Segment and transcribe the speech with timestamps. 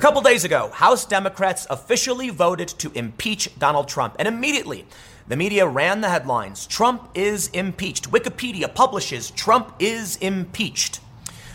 [0.00, 4.86] A couple days ago, House Democrats officially voted to impeach Donald Trump, and immediately
[5.28, 8.10] the media ran the headlines Trump is impeached.
[8.10, 11.00] Wikipedia publishes Trump is impeached.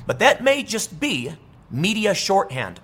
[0.06, 1.34] But that may just be
[1.72, 2.82] media shorthand,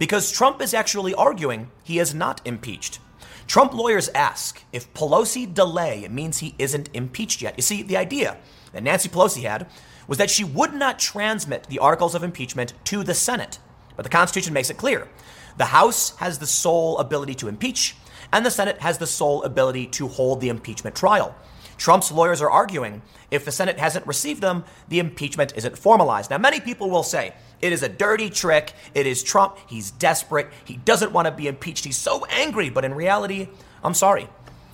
[0.00, 2.98] because Trump is actually arguing he is not impeached.
[3.46, 7.54] Trump lawyers ask if Pelosi delay means he isn't impeached yet.
[7.56, 8.36] You see, the idea
[8.72, 9.68] that Nancy Pelosi had
[10.08, 13.60] was that she would not transmit the articles of impeachment to the Senate.
[13.96, 15.08] But the Constitution makes it clear
[15.56, 17.96] the House has the sole ability to impeach,
[18.32, 21.34] and the Senate has the sole ability to hold the impeachment trial.
[21.76, 26.30] Trump's lawyers are arguing if the Senate hasn't received them, the impeachment isn't formalized.
[26.30, 28.72] Now, many people will say it is a dirty trick.
[28.94, 29.58] It is Trump.
[29.66, 30.48] He's desperate.
[30.64, 31.84] He doesn't want to be impeached.
[31.84, 32.70] He's so angry.
[32.70, 33.48] But in reality,
[33.82, 34.28] I'm sorry.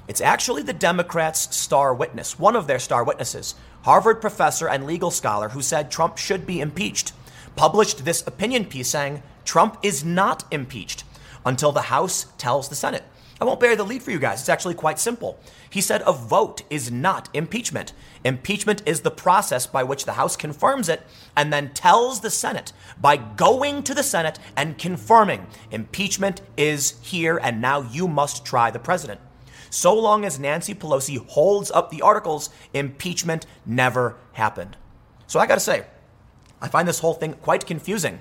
[0.09, 5.11] It's actually the Democrats' star witness, one of their star witnesses, Harvard professor and legal
[5.11, 7.13] scholar who said Trump should be impeached,
[7.57, 11.05] published this opinion piece saying Trump is not impeached
[11.45, 13.05] until the House tells the Senate.
[13.41, 14.41] I won't bury the lead for you guys.
[14.41, 15.39] It's actually quite simple.
[15.71, 17.95] He said a vote is not impeachment.
[18.23, 21.03] Impeachment is the process by which the House confirms it
[21.35, 27.41] and then tells the Senate by going to the Senate and confirming impeachment is here
[27.43, 29.21] and now you must try the president.
[29.71, 34.77] So long as Nancy Pelosi holds up the articles, impeachment never happened.
[35.29, 35.87] So I got to say,
[36.61, 38.21] I find this whole thing quite confusing.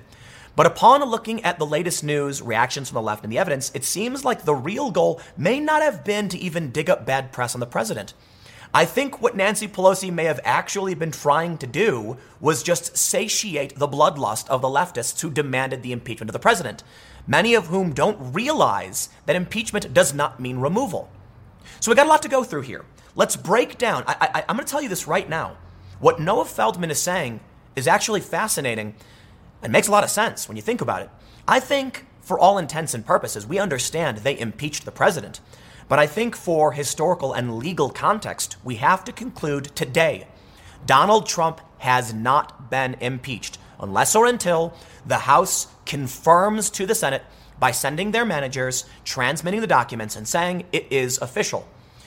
[0.56, 3.84] But upon looking at the latest news, reactions from the left, and the evidence, it
[3.84, 7.54] seems like the real goal may not have been to even dig up bad press
[7.54, 8.14] on the president.
[8.72, 13.76] I think what Nancy Pelosi may have actually been trying to do was just satiate
[13.76, 16.84] the bloodlust of the leftists who demanded the impeachment of the president,
[17.26, 21.10] many of whom don't realize that impeachment does not mean removal.
[21.80, 22.84] So we got a lot to go through here.
[23.16, 24.04] Let's break down.
[24.06, 25.56] I, am going to tell you this right now.
[25.98, 27.40] What Noah Feldman is saying
[27.80, 28.94] is actually fascinating
[29.62, 31.10] and makes a lot of sense when you think about it.
[31.48, 35.40] I think, for all intents and purposes, we understand they impeached the president.
[35.88, 40.28] But I think for historical and legal context, we have to conclude today
[40.86, 44.72] Donald Trump has not been impeached unless or until
[45.04, 47.22] the House confirms to the Senate
[47.58, 51.66] by sending their managers, transmitting the documents, and saying it is official.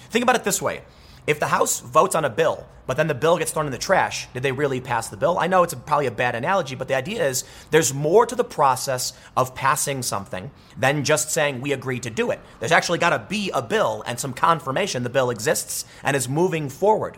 [0.10, 0.82] Think about it this way
[1.26, 3.78] if the House votes on a bill, but then the bill gets thrown in the
[3.78, 5.40] trash, did they really pass the bill?
[5.40, 8.44] I know it's probably a bad analogy, but the idea is there's more to the
[8.44, 12.42] process of passing something than just saying we agree to do it.
[12.60, 16.28] There's actually got to be a bill and some confirmation the bill exists and is
[16.28, 17.18] moving forward.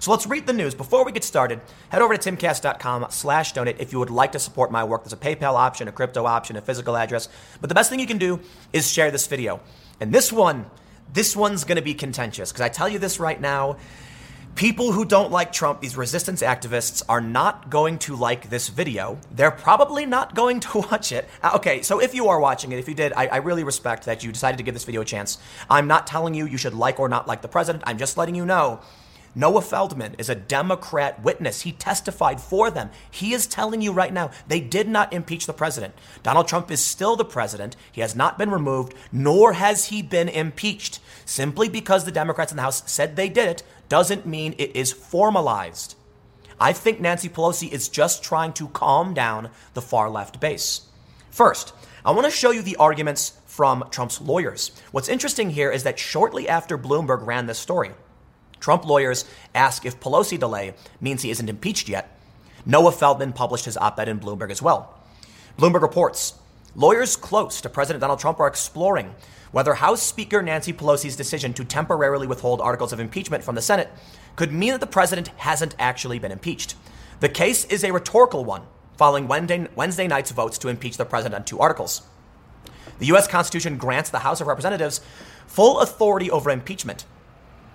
[0.00, 0.74] So let's read the news.
[0.74, 4.38] Before we get started, head over to timcast.com slash donate if you would like to
[4.38, 5.02] support my work.
[5.04, 7.28] There's a PayPal option, a crypto option, a physical address.
[7.60, 8.40] But the best thing you can do
[8.72, 9.60] is share this video.
[10.00, 10.66] And this one
[11.12, 13.76] this one's going to be contentious because I tell you this right now.
[14.54, 19.18] People who don't like Trump, these resistance activists, are not going to like this video.
[19.32, 21.28] They're probably not going to watch it.
[21.42, 24.04] Uh, okay, so if you are watching it, if you did, I, I, really respect
[24.04, 25.38] that you decided to give this video a chance.
[25.68, 27.82] I'm not telling you you should like or not like the president.
[27.84, 28.80] I'm just letting you know
[29.34, 31.62] Noah Feldman is a Democrat witness.
[31.62, 32.90] He testified for them.
[33.10, 35.94] He is telling you right now they did not impeach the president.
[36.22, 37.76] Donald Trump is still the president.
[37.90, 41.00] He has not been removed, nor has he been impeached.
[41.24, 44.92] Simply because the Democrats in the House said they did it doesn't mean it is
[44.92, 45.96] formalized.
[46.60, 50.82] I think Nancy Pelosi is just trying to calm down the far left base.
[51.30, 51.74] First,
[52.04, 54.70] I want to show you the arguments from Trump's lawyers.
[54.92, 57.90] What's interesting here is that shortly after Bloomberg ran this story,
[58.64, 62.18] Trump lawyers ask if Pelosi delay means he isn't impeached yet.
[62.64, 64.98] Noah Feldman published his op ed in Bloomberg as well.
[65.58, 66.38] Bloomberg reports
[66.74, 69.14] lawyers close to President Donald Trump are exploring
[69.52, 73.90] whether House Speaker Nancy Pelosi's decision to temporarily withhold articles of impeachment from the Senate
[74.34, 76.74] could mean that the president hasn't actually been impeached.
[77.20, 78.62] The case is a rhetorical one,
[78.96, 82.00] following Wednesday, Wednesday night's votes to impeach the president on two articles.
[82.98, 83.28] The U.S.
[83.28, 85.02] Constitution grants the House of Representatives
[85.46, 87.04] full authority over impeachment,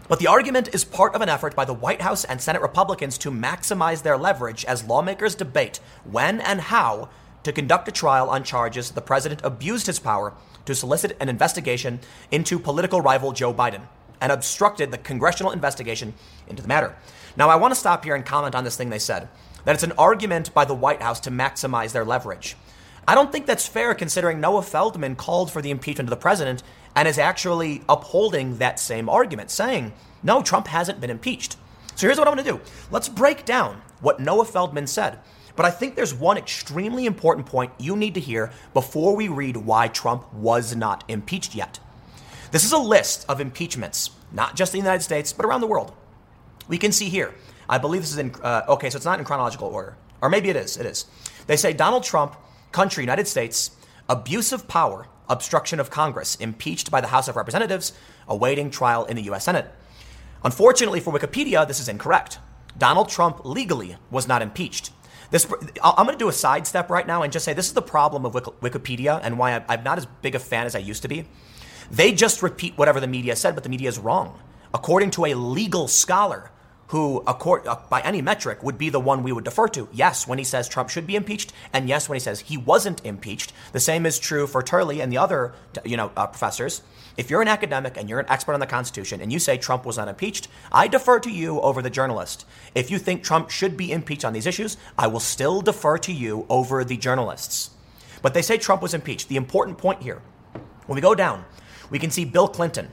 [0.10, 3.16] but the argument is part of an effort by the White House and Senate Republicans
[3.20, 7.10] to maximize their leverage as lawmakers debate when and how
[7.44, 10.34] to conduct a trial on charges the president abused his power
[10.66, 12.00] to solicit an investigation
[12.32, 13.84] into political rival Joe Biden
[14.20, 16.16] and obstructed the congressional investigation
[16.48, 16.96] into the matter.
[17.38, 19.30] Now, I want to stop here and comment on this thing they said
[19.66, 22.58] that it's an argument by the White House to maximize their leverage.
[23.08, 26.64] I don't think that's fair considering Noah Feldman called for the impeachment of the president
[26.96, 29.94] and is actually upholding that same argument, saying,
[30.24, 31.56] no, Trump hasn't been impeached.
[31.96, 35.20] So here's what I'm going to do let's break down what Noah Feldman said.
[35.56, 39.58] But I think there's one extremely important point you need to hear before we read
[39.58, 41.80] why Trump was not impeached yet.
[42.52, 45.68] This is a list of impeachments, not just in the United States, but around the
[45.68, 45.94] world.
[46.70, 47.34] We can see here.
[47.68, 49.98] I believe this is in, uh, okay, so it's not in chronological order.
[50.22, 50.78] Or maybe it is.
[50.78, 51.06] It is.
[51.48, 52.36] They say Donald Trump,
[52.72, 53.72] country, United States,
[54.08, 57.94] abuse of power, obstruction of Congress, impeached by the House of Representatives,
[58.28, 59.46] awaiting trial in the U.S.
[59.46, 59.72] Senate.
[60.44, 62.40] Unfortunately for Wikipedia, this is incorrect.
[62.78, 64.92] Donald Trump legally was not impeached.
[65.32, 65.46] This,
[65.84, 68.26] I'm going to do a sidestep right now and just say this is the problem
[68.26, 71.28] of Wikipedia and why I'm not as big a fan as I used to be.
[71.92, 74.40] They just repeat whatever the media said, but the media is wrong.
[74.74, 76.52] According to a legal scholar,
[76.90, 79.88] who, uh, by any metric, would be the one we would defer to.
[79.94, 83.06] Yes, when he says Trump should be impeached, and yes, when he says he wasn't
[83.06, 83.54] impeached.
[83.74, 85.54] The same is true for Turley and the other,
[85.86, 86.82] you know, uh, professors.
[87.16, 89.86] If you're an academic and you're an expert on the Constitution and you say Trump
[89.86, 92.46] was not impeached, I defer to you over the journalist.
[92.74, 96.12] If you think Trump should be impeached on these issues, I will still defer to
[96.12, 97.70] you over the journalists.
[98.24, 99.28] But they say Trump was impeached.
[99.28, 100.24] The important point here,
[100.88, 101.46] when we go down,
[101.92, 102.90] we can see Bill Clinton,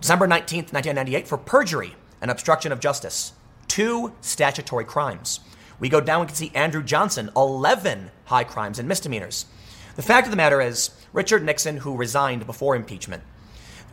[0.00, 3.34] December 19th, 1998, for perjury and obstruction of justice.
[3.68, 5.40] Two statutory crimes.
[5.78, 9.44] We go down, we can see Andrew Johnson, 11 high crimes and misdemeanors.
[9.96, 13.22] The fact of the matter is, Richard Nixon, who resigned before impeachment,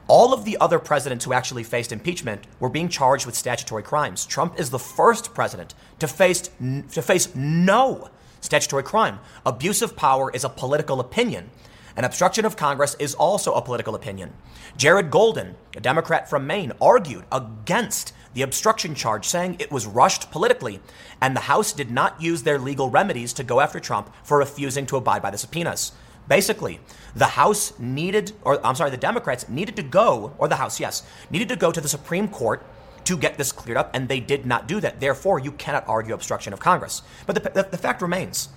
[0.08, 4.26] all of the other presidents who actually faced impeachment were being charged with statutory crimes.
[4.26, 6.50] Trump is the first president to face,
[6.94, 9.20] to face no statutory crime.
[9.46, 11.50] Abuse of power is a political opinion.
[11.98, 14.32] An obstruction of Congress is also a political opinion.
[14.78, 20.32] Jared Golden, a Democrat from Maine, argued against the obstruction charge, saying it was rushed
[20.32, 20.80] politically,
[21.22, 24.86] and the House did not use their legal remedies to go after Trump for refusing
[24.88, 25.92] to abide by the subpoenas.
[26.28, 26.80] Basically,
[27.16, 31.04] the House needed, or I'm sorry, the Democrats needed to go, or the House, yes,
[31.30, 32.66] needed to go to the Supreme Court
[33.04, 35.00] to get this cleared up, and they did not do that.
[35.00, 37.02] Therefore, you cannot argue obstruction of Congress.
[37.26, 38.50] But the, the, the fact remains,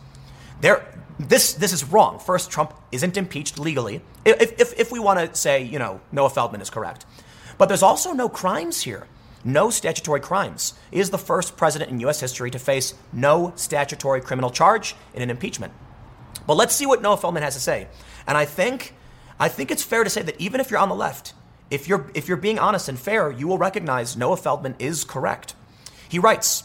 [0.60, 0.86] there,
[1.18, 2.18] this, this is wrong.
[2.18, 6.30] First, Trump isn't impeached legally, if, if, if we want to say, you know, Noah
[6.30, 7.06] Feldman is correct.
[7.58, 9.06] But there's also no crimes here.
[9.44, 10.74] No statutory crimes.
[10.90, 12.20] He is the first president in U.S.
[12.20, 15.72] history to face no statutory criminal charge in an impeachment.
[16.46, 17.88] But let's see what Noah Feldman has to say.
[18.26, 18.94] And I think,
[19.38, 21.34] I think it's fair to say that even if you're on the left,
[21.70, 25.54] if you're, if you're being honest and fair, you will recognize Noah Feldman is correct.
[26.08, 26.64] He writes,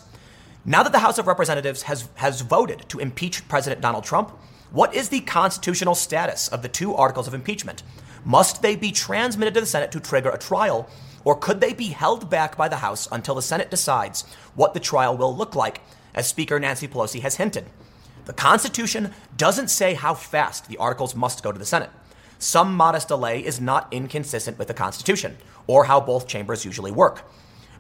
[0.66, 4.30] now that the House of Representatives has, has voted to impeach President Donald Trump,
[4.72, 7.82] what is the constitutional status of the two articles of impeachment?
[8.24, 10.90] Must they be transmitted to the Senate to trigger a trial,
[11.30, 14.24] or could they be held back by the House until the Senate decides
[14.56, 15.82] what the trial will look like,
[16.16, 17.66] as Speaker Nancy Pelosi has hinted?
[18.26, 21.92] The Constitution doesn't say how fast the articles must go to the Senate.
[22.40, 25.38] Some modest delay is not inconsistent with the Constitution,
[25.68, 27.30] or how both chambers usually work.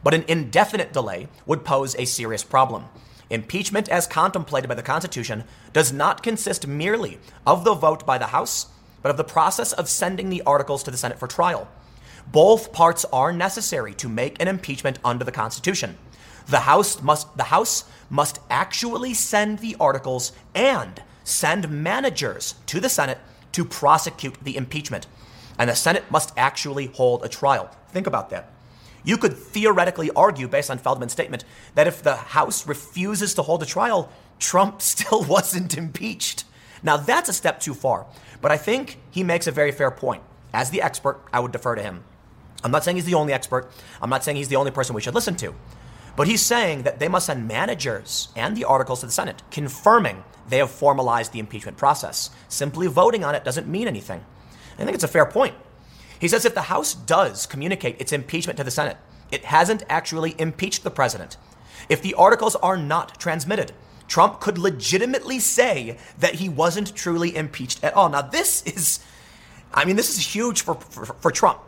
[0.04, 2.86] But an indefinite delay would pose a serious problem.
[3.31, 5.44] Impeachment, as contemplated by the Constitution,
[5.74, 7.18] does not consist merely
[7.48, 8.68] of the vote by the House,
[9.01, 11.68] but of the process of sending the articles to the Senate for trial.
[12.31, 15.98] Both parts are necessary to make an impeachment under the Constitution.
[16.48, 22.90] The House must the House must actually send the articles and send managers to the
[22.90, 23.20] Senate
[23.52, 25.08] to prosecute the impeachment.
[25.58, 27.70] And the Senate must actually hold a trial.
[27.92, 28.52] Think about that.
[29.04, 33.64] You could theoretically argue, based on Feldman's statement, that if the House refuses to hold
[33.64, 34.10] a trial,
[34.40, 36.46] Trump still wasn't impeached.
[36.82, 38.06] Now, that's a step too far,
[38.42, 40.24] but I think he makes a very fair point.
[40.54, 42.04] As the expert, I would defer to him.
[42.64, 43.72] I'm not saying he's the only expert.
[44.02, 45.54] I'm not saying he's the only person we should listen to.
[46.16, 50.24] But he's saying that they must send managers and the articles to the Senate, confirming
[50.50, 52.30] they have formalized the impeachment process.
[52.50, 54.26] Simply voting on it doesn't mean anything.
[54.78, 55.56] I think it's a fair point.
[56.20, 58.98] He says if the House does communicate its impeachment to the Senate,
[59.32, 61.38] it hasn't actually impeached the president.
[61.88, 63.72] If the articles are not transmitted,
[64.08, 68.10] Trump could legitimately say that he wasn't truly impeached at all.
[68.10, 69.00] Now, this is,
[69.74, 71.60] I mean, this is huge for, for, for Trump.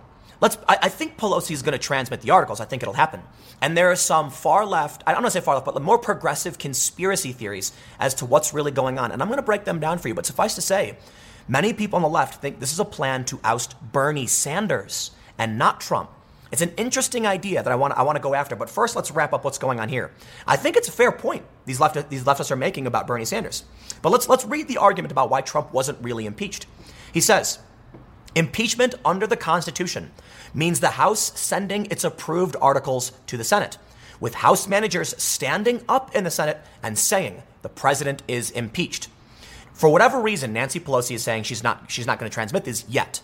[0.42, 0.58] Let's.
[0.68, 2.60] I, I think Pelosi is going to transmit the articles.
[2.60, 3.22] I think it'll happen.
[3.62, 5.04] And there are some far left.
[5.06, 8.54] I don't want to say far left, but more progressive conspiracy theories as to what's
[8.54, 9.12] really going on.
[9.12, 10.16] And I'm going to break them down for you.
[10.16, 10.98] But suffice to say,
[11.48, 15.58] many people on the left think this is a plan to oust Bernie Sanders and
[15.58, 16.10] not Trump.
[16.52, 18.56] It's an interesting idea that I want, I want to go after.
[18.56, 20.12] But first, let's wrap up what's going on here.
[20.46, 23.64] I think it's a fair point these, left, these leftists are making about Bernie Sanders.
[24.02, 26.66] But let's, let's read the argument about why Trump wasn't really impeached.
[27.14, 27.60] He says,
[28.34, 30.12] Impeachment under the Constitution
[30.54, 33.78] means the House sending its approved articles to the Senate,
[34.22, 39.10] with House managers standing up in the Senate and saying the president is impeached.
[39.74, 42.86] For whatever reason, Nancy Pelosi is saying she's not she's not going to transmit this
[42.88, 43.22] yet.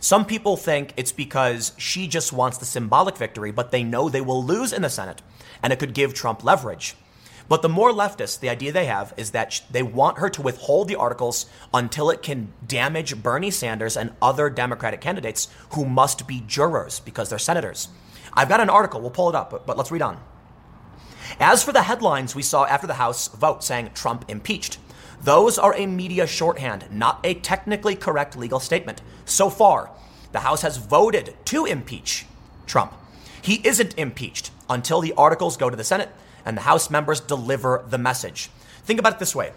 [0.00, 4.20] Some people think it's because she just wants the symbolic victory, but they know they
[4.20, 5.22] will lose in the Senate
[5.62, 6.96] and it could give Trump leverage.
[7.50, 10.86] But the more leftists, the idea they have is that they want her to withhold
[10.86, 16.44] the articles until it can damage Bernie Sanders and other Democratic candidates who must be
[16.46, 17.88] jurors because they're senators.
[18.34, 20.22] I've got an article, we'll pull it up, but, but let's read on.
[21.40, 24.78] As for the headlines we saw after the House vote saying Trump impeached,
[25.20, 29.02] Those are a media shorthand, not a technically correct legal statement.
[29.24, 29.90] So far,
[30.30, 32.26] the House has voted to impeach
[32.68, 32.94] Trump.
[33.42, 36.10] He isn't impeached until the articles go to the Senate
[36.44, 38.50] and the House members deliver the message.
[38.84, 39.52] Think about it this way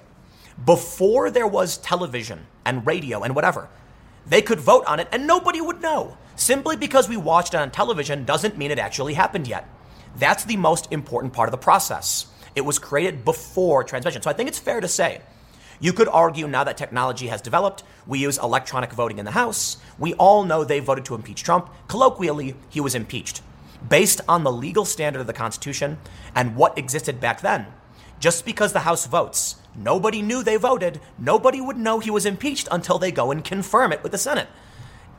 [0.65, 3.69] before there was television and radio and whatever,
[4.25, 6.17] they could vote on it and nobody would know.
[6.35, 9.67] Simply because we watched it on television doesn't mean it actually happened yet.
[10.15, 12.27] That's the most important part of the process.
[12.55, 14.21] It was created before transmission.
[14.21, 15.21] So I think it's fair to say
[15.79, 19.77] you could argue now that technology has developed, we use electronic voting in the House.
[19.99, 21.69] We all know they voted to impeach Trump.
[21.87, 23.41] Colloquially, he was impeached.
[23.87, 25.97] Based on the legal standard of the Constitution
[26.35, 27.67] and what existed back then,
[28.19, 32.67] just because the House votes, nobody knew they voted, nobody would know he was impeached
[32.71, 34.47] until they go and confirm it with the Senate.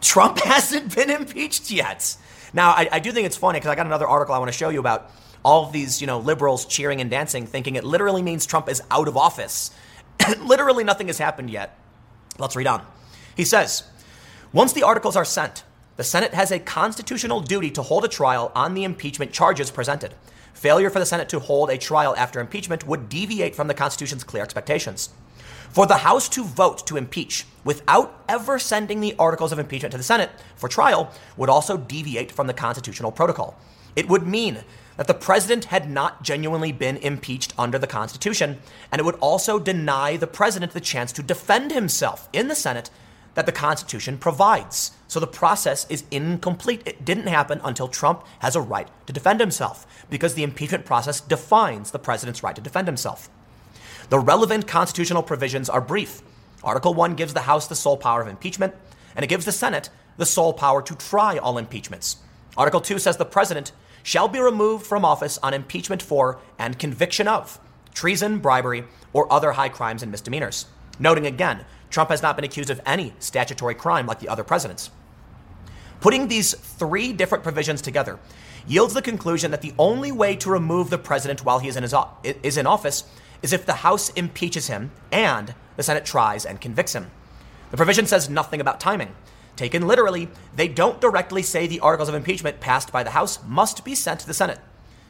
[0.00, 2.16] Trump hasn't been impeached yet.
[2.52, 4.56] Now, I, I do think it's funny because I got another article I want to
[4.56, 5.10] show you about
[5.44, 8.80] all of these, you know, liberals cheering and dancing, thinking it literally means Trump is
[8.90, 9.70] out of office.
[10.40, 11.78] literally nothing has happened yet.
[12.38, 12.84] Let's read on.
[13.36, 13.82] He says,
[14.52, 15.64] once the articles are sent,
[15.96, 20.14] the Senate has a constitutional duty to hold a trial on the impeachment charges presented.
[20.52, 24.24] Failure for the Senate to hold a trial after impeachment would deviate from the Constitution's
[24.24, 25.10] clear expectations.
[25.70, 29.98] For the House to vote to impeach without ever sending the articles of impeachment to
[29.98, 33.58] the Senate for trial would also deviate from the constitutional protocol.
[33.96, 34.64] It would mean
[34.96, 38.58] that the president had not genuinely been impeached under the Constitution,
[38.90, 42.90] and it would also deny the president the chance to defend himself in the Senate
[43.34, 44.92] that the Constitution provides.
[45.08, 46.82] So the process is incomplete.
[46.86, 51.20] It didn't happen until Trump has a right to defend himself, because the impeachment process
[51.20, 53.28] defines the president's right to defend himself.
[54.10, 56.22] The relevant constitutional provisions are brief.
[56.62, 58.74] Article 1 gives the House the sole power of impeachment,
[59.16, 62.16] and it gives the Senate the sole power to try all impeachments.
[62.56, 63.72] Article 2 says the president
[64.02, 67.58] shall be removed from office on impeachment for and conviction of
[67.94, 70.66] treason, bribery, or other high crimes and misdemeanors.
[70.98, 74.90] Noting again, Trump has not been accused of any statutory crime like the other presidents.
[76.00, 78.18] Putting these three different provisions together
[78.66, 81.82] yields the conclusion that the only way to remove the president while he is in,
[81.82, 81.94] his,
[82.42, 83.04] is in office
[83.42, 87.10] is if the House impeaches him and the Senate tries and convicts him.
[87.70, 89.14] The provision says nothing about timing.
[89.56, 93.84] Taken literally, they don't directly say the articles of impeachment passed by the House must
[93.84, 94.58] be sent to the Senate.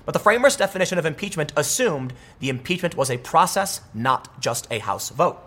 [0.05, 4.81] But the framers' definition of impeachment assumed the impeachment was a process, not just a
[4.81, 5.41] House vote.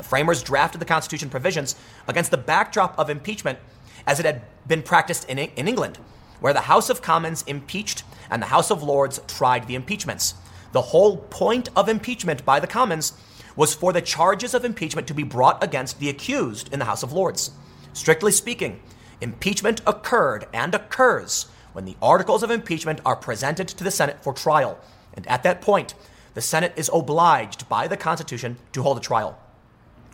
[0.00, 1.76] The framers drafted the Constitution provisions
[2.08, 3.58] against the backdrop of impeachment
[4.06, 5.98] as it had been practiced in, in England,
[6.40, 10.36] where the House of Commons impeached and the House of Lords tried the impeachments.
[10.72, 13.12] The whole point of impeachment by the Commons
[13.56, 17.02] was for the charges of impeachment to be brought against the accused in the House
[17.02, 17.50] of Lords.
[17.92, 18.80] Strictly speaking,
[19.20, 24.32] impeachment occurred and occurs when the articles of impeachment are presented to the Senate for
[24.32, 24.78] trial.
[25.12, 25.92] And at that point,
[26.32, 29.38] the Senate is obliged by the Constitution to hold a trial.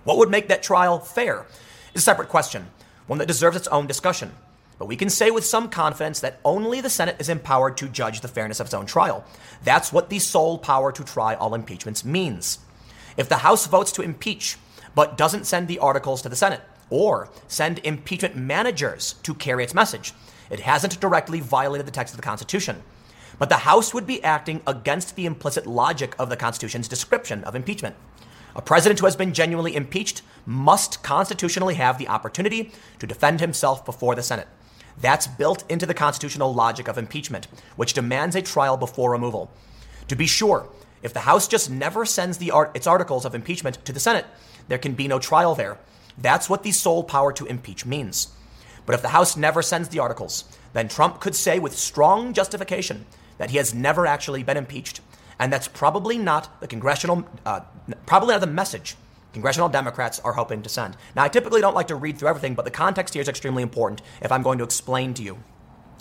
[0.06, 1.46] What would make that trial fair
[1.92, 2.68] is a separate question,
[3.08, 4.30] one that deserves its own discussion.
[4.78, 8.20] But we can say with some confidence that only the Senate is empowered to judge
[8.20, 9.25] the fairness of its own trial.
[9.64, 12.60] That's what the sole power to try all impeachments means.
[13.16, 14.58] If the House votes to impeach,
[14.94, 19.75] but doesn't send the articles to the Senate, or send impeachment managers to carry its
[19.75, 20.12] message.
[20.50, 22.84] It hasn't directly violated the text of the Constitution.
[23.40, 27.56] But the House would be acting against the implicit logic of the Constitution's description of
[27.56, 27.96] impeachment.
[28.56, 33.84] A president who has been genuinely impeached must constitutionally have the opportunity to defend himself
[33.84, 34.48] before the Senate.
[34.98, 39.50] That's built into the constitutional logic of impeachment, which demands a trial before removal.
[40.08, 40.70] To be sure,
[41.02, 44.25] if the House just never sends art- its articles of impeachment to the Senate,
[44.68, 45.78] there can be no trial there.
[46.16, 48.28] That's what the sole power to impeach means.
[48.86, 53.04] But if the House never sends the articles, then Trump could say with strong justification
[53.36, 55.02] that he has never actually been impeached.
[55.38, 57.60] And that's probably not the congressional, uh,
[58.06, 58.96] probably not the message
[59.36, 60.96] congressional Democrats are hoping to send.
[61.14, 63.62] Now, I typically don't like to read through everything, but the context here is extremely
[63.62, 65.44] important if I'm going to explain to you.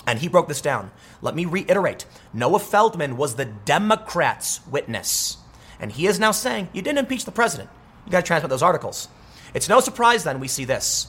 [0.08, 0.90] And he broke this down.
[1.22, 5.36] Let me reiterate Noah Feldman was the Democrats' witness.
[5.82, 7.70] And he is now saying, you didn't impeach the president.
[8.06, 9.10] You got to transmit those articles.
[9.54, 11.08] It's no surprise then we see this.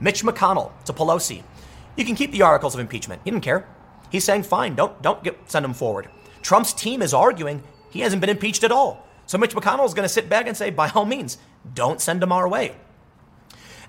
[0.00, 1.44] Mitch McConnell to Pelosi.
[1.96, 3.22] You can keep the articles of impeachment.
[3.22, 3.68] He didn't care.
[4.10, 6.08] He's saying, fine, don't, don't get, send them forward.
[6.48, 9.06] Trump's team is arguing he hasn't been impeached at all.
[9.26, 11.36] So Mitch McConnell is going to sit back and say, by all means,
[11.74, 12.74] don't send him our way.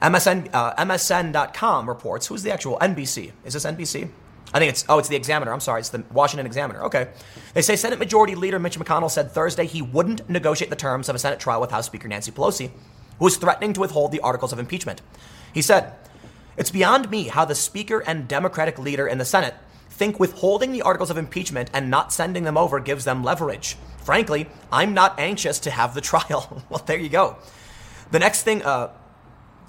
[0.02, 3.32] MSN, uh, MSN.com reports, who's the actual NBC?
[3.46, 4.10] Is this NBC?
[4.54, 5.54] I think it's, oh, it's the Examiner.
[5.54, 6.84] I'm sorry, it's the Washington Examiner.
[6.84, 7.12] Okay.
[7.54, 11.16] They say Senate Majority Leader Mitch McConnell said Thursday he wouldn't negotiate the terms of
[11.16, 12.72] a Senate trial with House Speaker Nancy Pelosi
[13.20, 15.02] who is threatening to withhold the articles of impeachment.
[15.54, 15.94] He said,
[16.58, 19.56] It's beyond me how the Speaker and Democratic leader in the Senate
[20.00, 23.76] think withholding the articles of impeachment and not sending them over gives them leverage.
[23.98, 26.64] Frankly, I'm not anxious to have the trial.
[26.70, 27.36] well, there you go.
[28.12, 28.92] The next thing, uh,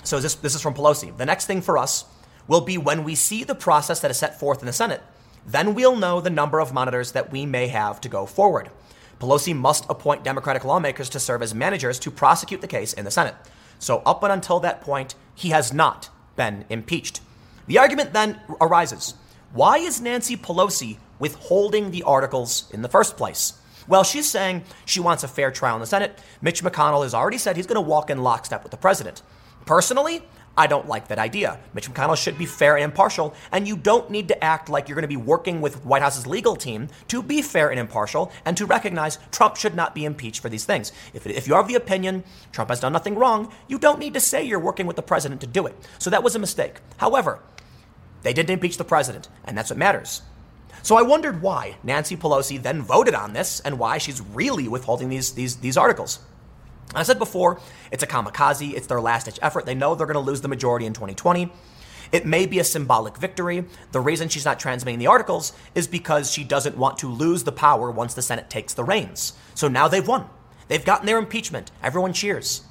[0.04, 1.14] so this, this is from Pelosi.
[1.16, 2.04] The next thing for us
[2.46, 5.02] will be when we see the process that is set forth in the Senate,
[5.44, 8.70] then we'll know the number of monitors that we may have to go forward.
[9.18, 13.10] Pelosi must appoint Democratic lawmakers to serve as managers to prosecute the case in the
[13.10, 13.34] Senate.
[13.80, 17.20] So, up and until that point, he has not been impeached.
[17.66, 19.14] The argument then arises
[19.52, 23.54] why is Nancy Pelosi withholding the articles in the first place?
[23.88, 26.18] Well, she's saying she wants a fair trial in the Senate.
[26.40, 29.22] Mitch McConnell has already said he's going to walk in lockstep with the president.
[29.66, 30.22] Personally,
[30.56, 31.58] I don't like that idea.
[31.74, 34.94] Mitch McConnell should be fair and impartial, and you don't need to act like you're
[34.94, 38.56] going to be working with White House's legal team to be fair and impartial and
[38.56, 40.92] to recognize Trump should not be impeached for these things.
[41.14, 44.20] If, if you're of the opinion Trump has done nothing wrong, you don't need to
[44.20, 45.76] say you're working with the president to do it.
[45.98, 46.80] So that was a mistake.
[46.98, 47.40] However,
[48.22, 50.22] they didn't impeach the president, and that's what matters.
[50.82, 55.08] So I wondered why Nancy Pelosi then voted on this and why she's really withholding
[55.08, 56.20] these, these, these articles.
[56.94, 57.60] I said before,
[57.90, 59.66] it's a kamikaze, it's their last ditch effort.
[59.66, 61.52] They know they're going to lose the majority in 2020.
[62.12, 63.64] It may be a symbolic victory.
[63.92, 67.52] The reason she's not transmitting the articles is because she doesn't want to lose the
[67.52, 69.34] power once the Senate takes the reins.
[69.54, 70.26] So now they've won.
[70.66, 71.70] They've gotten their impeachment.
[71.82, 72.62] Everyone cheers.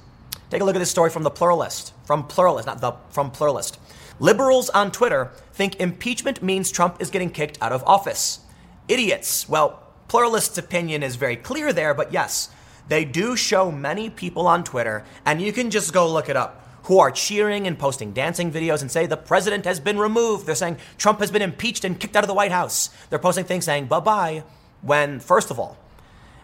[0.50, 1.94] Take a look at this story from the Pluralist.
[2.04, 3.78] From Pluralist, not the from Pluralist.
[4.20, 8.40] Liberals on Twitter think impeachment means Trump is getting kicked out of office.
[8.86, 9.48] Idiots.
[9.48, 12.50] Well, Pluralist's opinion is very clear there, but yes,
[12.86, 16.62] they do show many people on Twitter, and you can just go look it up,
[16.84, 20.44] who are cheering and posting dancing videos and say the president has been removed.
[20.44, 22.90] They're saying Trump has been impeached and kicked out of the White House.
[23.08, 24.44] They're posting things saying bye bye,
[24.82, 25.78] when, first of all,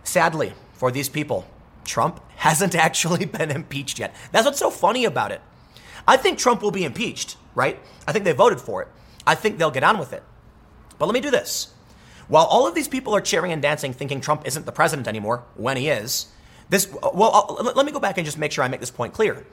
[0.03, 1.47] sadly for these people,
[1.85, 4.15] Trump hasn't actually been impeached yet.
[4.33, 5.43] That's what's so funny about it.
[6.09, 7.81] I think Trump will be impeached, right?
[8.07, 8.89] I think they voted for it.
[9.27, 10.23] I think they'll get on with it.
[10.99, 11.75] But let me do this.
[12.29, 15.45] While all of these people are cheering and dancing thinking Trump isn't the president anymore,
[15.57, 16.27] when he is,
[16.69, 19.13] this, well, I'll, let me go back and just make sure I make this point
[19.13, 19.45] clear.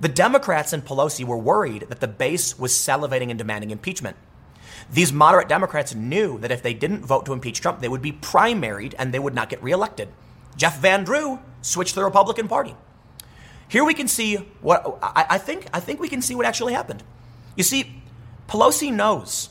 [0.00, 4.16] The Democrats and Pelosi were worried that the base was salivating and demanding impeachment.
[4.92, 8.12] These moderate Democrats knew that if they didn't vote to impeach Trump, they would be
[8.12, 10.08] primaried and they would not get reelected.
[10.56, 12.74] Jeff Van Drew switched to the Republican Party.
[13.68, 15.66] Here we can see what I, I think.
[15.72, 17.02] I think we can see what actually happened.
[17.56, 18.02] You see,
[18.48, 19.48] Pelosi knows.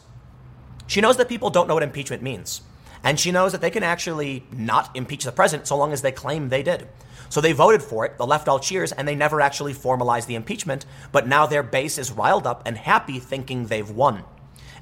[0.88, 2.62] She knows that people don't know what impeachment means.
[3.04, 6.12] And she knows that they can actually not impeach the president so long as they
[6.12, 6.88] claim they did.
[7.30, 10.36] So they voted for it, the left all cheers, and they never actually formalized the
[10.36, 14.24] impeachment, but now their base is riled up and happy thinking they've won.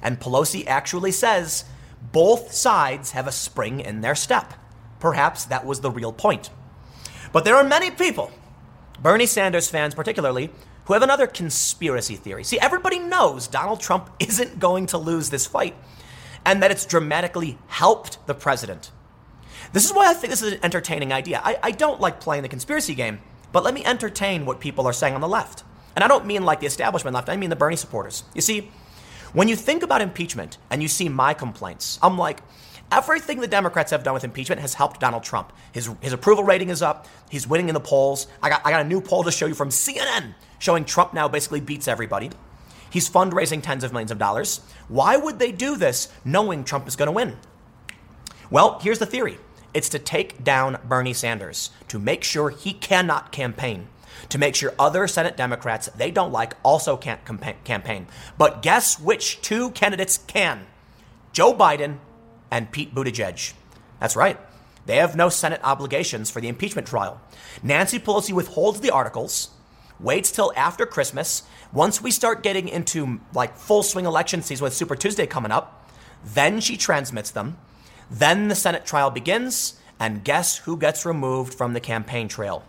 [0.02, 1.64] And Pelosi actually says
[2.12, 4.54] both sides have a spring in their step.
[5.00, 6.50] Perhaps that was the real point.
[7.32, 8.30] But there are many people,
[9.02, 10.50] Bernie Sanders fans particularly,
[10.86, 12.44] who have another conspiracy theory.
[12.44, 15.74] See, everybody knows Donald Trump isn't going to lose this fight
[16.44, 18.90] and that it's dramatically helped the president.
[19.72, 21.40] This is why I think this is an entertaining idea.
[21.42, 23.20] I, I don't like playing the conspiracy game,
[23.50, 25.64] but let me entertain what people are saying on the left.
[25.96, 28.24] And I don't mean like the establishment left, I mean the Bernie supporters.
[28.34, 28.70] You see,
[29.32, 32.40] when you think about impeachment and you see my complaints, I'm like,
[32.92, 35.52] everything the Democrats have done with impeachment has helped Donald Trump.
[35.72, 37.06] His, his approval rating is up.
[37.30, 38.26] He's winning in the polls.
[38.42, 41.28] I got, I got a new poll to show you from CNN showing Trump now
[41.28, 42.30] basically beats everybody.
[42.88, 44.60] He's fundraising tens of millions of dollars.
[44.88, 47.36] Why would they do this knowing Trump is going to win?
[48.50, 49.38] Well, here's the theory
[49.74, 53.88] it's to take down Bernie Sanders, to make sure he cannot campaign,
[54.30, 57.20] to make sure other Senate Democrats they don't like also can't
[57.64, 58.06] campaign.
[58.38, 60.66] But guess which two candidates can?
[61.32, 61.98] Joe Biden
[62.50, 63.52] and Pete Buttigieg.
[64.00, 64.38] That's right.
[64.86, 67.20] They have no Senate obligations for the impeachment trial.
[67.62, 69.50] Nancy Pelosi withholds the articles,
[70.00, 74.74] waits till after Christmas, once we start getting into like full swing election season with
[74.74, 75.90] Super Tuesday coming up,
[76.24, 77.56] then she transmits them.
[78.10, 82.64] Then the Senate trial begins, and guess who gets removed from the campaign trail?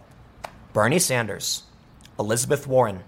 [0.74, 1.64] Bernie Sanders,
[2.20, 3.04] Elizabeth Warren.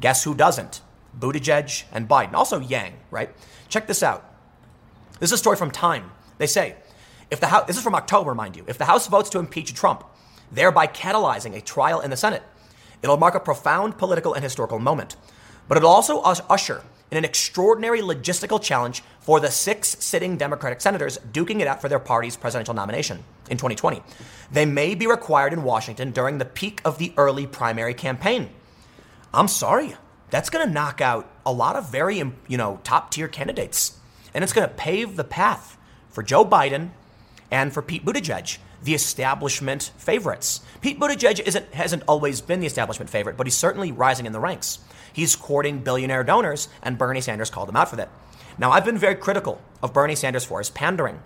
[0.00, 0.80] Guess who doesn't?
[1.18, 2.32] Buttigieg and Biden.
[2.34, 3.30] Also Yang, right?
[3.68, 4.24] Check this out.
[5.20, 6.10] This is a story from Time.
[6.38, 6.76] They say,
[7.30, 9.74] if the House, this is from October, mind you, if the House votes to impeach
[9.74, 10.04] Trump,
[10.50, 12.42] thereby catalyzing a trial in the Senate,
[13.02, 15.16] it'll mark a profound political and historical moment
[15.68, 21.18] but it'll also usher in an extraordinary logistical challenge for the six sitting Democratic senators
[21.30, 24.02] duking it out for their party's presidential nomination in 2020.
[24.50, 28.48] They may be required in Washington during the peak of the early primary campaign.
[29.34, 29.94] I'm sorry,
[30.30, 33.98] that's going to knock out a lot of very, you know, top tier candidates.
[34.32, 35.76] And it's going to pave the path
[36.08, 36.90] for Joe Biden
[37.50, 40.60] and for Pete Buttigieg, the establishment favorites.
[40.80, 44.78] Pete Buttigieg hasn't always been the establishment favorite, but he's certainly rising in the ranks.
[45.12, 48.08] He's courting billionaire donors, and Bernie Sanders called him out for that.
[48.58, 51.20] Now, I've been very critical of Bernie Sanders for his pandering,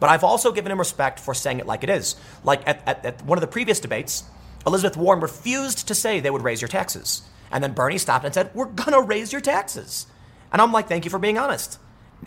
[0.00, 2.16] but I've also given him respect for saying it like it is.
[2.44, 4.24] Like at, at, at one of the previous debates,
[4.66, 7.22] Elizabeth Warren refused to say they would raise your taxes.
[7.50, 10.06] And then Bernie stopped and said, We're going to raise your taxes.
[10.52, 11.78] And I'm like, Thank you for being honest.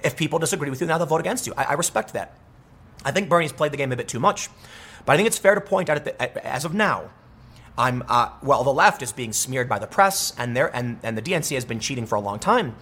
[0.04, 1.54] If people disagree with you, now they'll vote against you.
[1.56, 2.34] I, I respect that.
[3.04, 4.50] I think Bernie's played the game a bit too much.
[5.06, 7.10] But I think it's fair to point out, that as of now,
[7.78, 11.18] I'm uh, well, the left is being smeared by the press, and there and, and
[11.18, 12.76] the DNC has been cheating for a long time.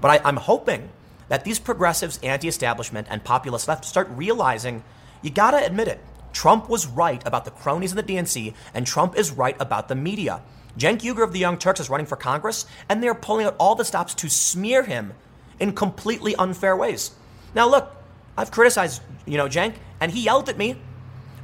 [0.00, 0.90] But I, I'm hoping
[1.28, 4.84] that these progressives, anti-establishment, and populist left start realizing
[5.22, 6.00] you gotta admit it.
[6.32, 9.94] Trump was right about the cronies in the DNC, and Trump is right about the
[9.94, 10.42] media.
[10.76, 13.76] Cenk Uygur of the Young Turks is running for Congress, and they're pulling out all
[13.76, 15.14] the stops to smear him
[15.60, 17.12] in completely unfair ways.
[17.54, 17.94] Now, look,
[18.36, 20.76] I've criticized, you know, Cenk, and he yelled at me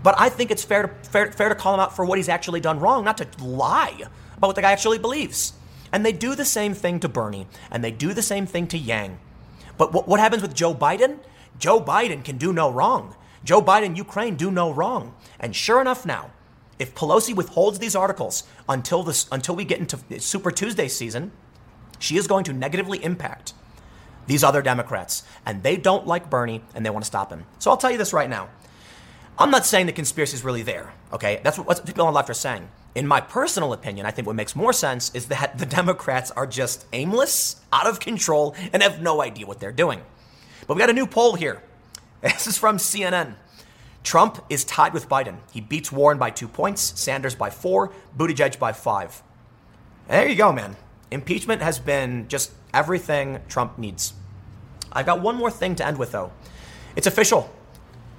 [0.03, 2.29] but I think it's fair to, fair, fair to call him out for what he's
[2.29, 3.95] actually done wrong, not to lie
[4.37, 5.53] about what the guy actually believes.
[5.93, 8.79] And they do the same thing to Bernie, and they do the same thing to
[8.79, 9.19] Yang.
[9.77, 11.19] But what, what happens with Joe Biden?
[11.59, 13.15] Joe Biden can do no wrong.
[13.45, 15.15] Joe Biden, Ukraine, do no wrong.
[15.39, 16.31] And sure enough, now,
[16.79, 21.33] if Pelosi withholds these articles until this until we get into Super Tuesday season,
[21.99, 23.53] she is going to negatively impact
[24.27, 27.45] these other Democrats, and they don't like Bernie and they want to stop him.
[27.59, 28.49] So I'll tell you this right now.
[29.39, 31.41] I'm not saying the conspiracy is really there, okay?
[31.43, 32.69] That's what, what people on the left are saying.
[32.95, 36.47] In my personal opinion, I think what makes more sense is that the Democrats are
[36.47, 40.03] just aimless, out of control, and have no idea what they're doing.
[40.67, 41.63] But we got a new poll here.
[42.23, 43.37] This is from CNN.
[44.03, 45.39] Trump is tied with Biden.
[45.53, 49.23] He beats Warren by two points, Sanders by four, Buttigieg by five.
[50.07, 50.77] there you go, man.
[51.11, 54.15] Impeachment has been just everything Trump needs.
[54.93, 56.33] I've got one more thing to end with, though.
[56.97, 57.51] It's official.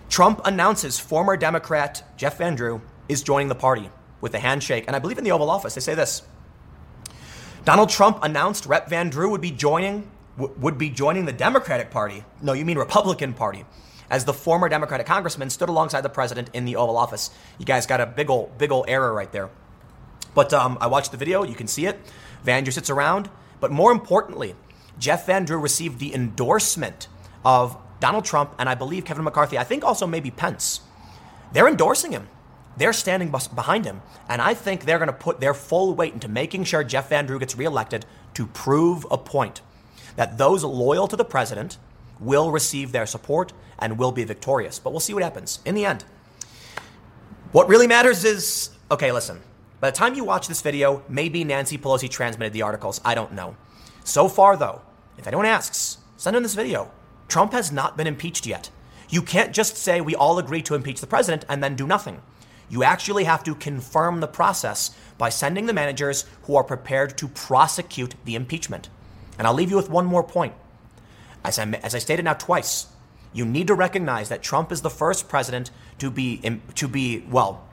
[0.10, 4.86] Trump announces former Democrat Jeff Van Drew is joining the party with a handshake.
[4.88, 6.24] And I believe in the Oval Office, they say this.
[7.66, 8.90] Donald Trump announced Rep.
[8.90, 12.24] Van Drew would be joining would be joining the Democratic Party.
[12.42, 13.66] No, you mean Republican Party.
[14.10, 17.30] As the former Democratic congressman stood alongside the president in the Oval Office.
[17.60, 19.50] You guys got a big ol' big ol' error right there.
[20.34, 21.44] But um, I watched the video.
[21.44, 22.00] You can see it.
[22.44, 23.30] Van Drew sits around.
[23.62, 24.56] But more importantly,
[25.00, 27.08] Jeff Van Drew received the endorsement
[27.45, 30.82] of Donald Trump and I believe Kevin McCarthy, I think also maybe Pence,
[31.54, 32.28] they're endorsing him.
[32.76, 34.02] They're standing behind him.
[34.28, 37.26] And I think they're going to put their full weight into making sure Jeff Van
[37.26, 39.62] Drew gets reelected to prove a point
[40.15, 41.78] that those loyal to the president
[42.19, 44.80] will receive their support and will be victorious.
[44.80, 46.04] But we'll see what happens in the end.
[47.52, 49.41] What really matters is okay, listen.
[49.82, 53.02] By the time you watch this video, maybe Nancy Pelosi transmitted the articles.
[53.04, 53.56] I don't know.
[54.04, 54.84] So far, though,
[55.17, 56.91] if anyone asks, send in this video.
[57.28, 58.70] Trump has not been impeached yet.
[59.10, 62.22] You can't just say we all agree to impeach the president and then do nothing.
[62.70, 67.28] You actually have to confirm the process by sending the managers who are prepared to
[67.28, 68.88] prosecute the impeachment.
[69.39, 70.54] And I'll leave you with one more point.
[71.44, 72.86] As I, as I stated now twice,
[73.34, 76.39] you need to recognize that Trump is the first president to be,
[76.76, 77.67] to be well,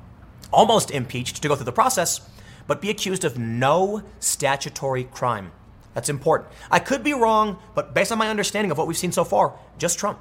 [0.53, 2.21] almost impeached, to go through the process,
[2.67, 5.53] but be accused of no statutory crime.
[5.95, 6.51] That's important.
[6.71, 9.59] I could be wrong, but based on my understanding of what we've seen so far,
[9.79, 10.21] just Trump.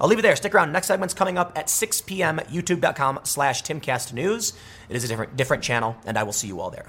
[0.00, 0.36] I'll leave it there.
[0.36, 0.72] Stick around.
[0.72, 2.38] Next segment's coming up at 6 p.m.
[2.50, 4.52] YouTube.com slash Timcast News.
[4.88, 6.86] It is a different, different channel, and I will see you all there.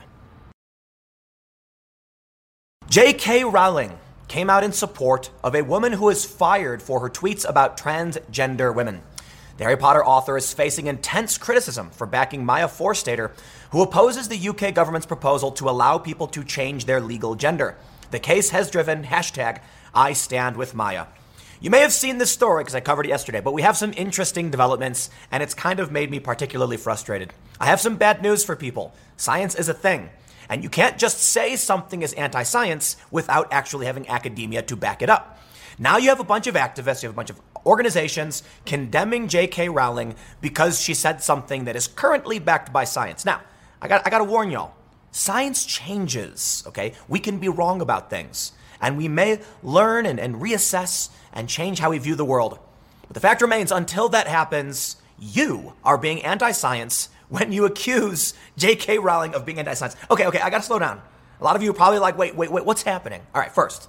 [2.90, 3.44] J.K.
[3.46, 3.98] Rowling
[4.28, 8.74] came out in support of a woman who is fired for her tweets about transgender
[8.74, 9.02] women.
[9.58, 13.32] The Harry Potter author is facing intense criticism for backing Maya Forstater,
[13.70, 17.76] who opposes the UK government's proposal to allow people to change their legal gender.
[18.10, 19.60] The case has driven hashtag
[19.94, 21.06] I stand with Maya.
[21.62, 23.94] You may have seen this story because I covered it yesterday, but we have some
[23.96, 27.32] interesting developments, and it's kind of made me particularly frustrated.
[27.60, 28.94] I have some bad news for people.
[29.18, 30.10] Science is a thing,
[30.50, 35.04] and you can't just say something is anti science without actually having academia to back
[35.04, 35.40] it up.
[35.78, 39.70] Now you have a bunch of activists, you have a bunch of organizations condemning J.K.
[39.70, 43.26] Rowling because she said something that is currently backed by science.
[43.26, 43.42] Now,
[43.82, 44.74] I got, I got to warn y'all
[45.16, 46.94] Science changes, okay?
[47.08, 51.78] We can be wrong about things, and we may learn and, and reassess and change
[51.78, 52.58] how we view the world.
[53.04, 58.34] But the fact remains, until that happens, you are being anti science when you accuse
[58.58, 58.98] J.K.
[58.98, 59.96] Rowling of being anti science.
[60.10, 61.00] Okay, okay, I gotta slow down.
[61.40, 63.22] A lot of you are probably like, wait, wait, wait, what's happening?
[63.36, 63.88] All right, first,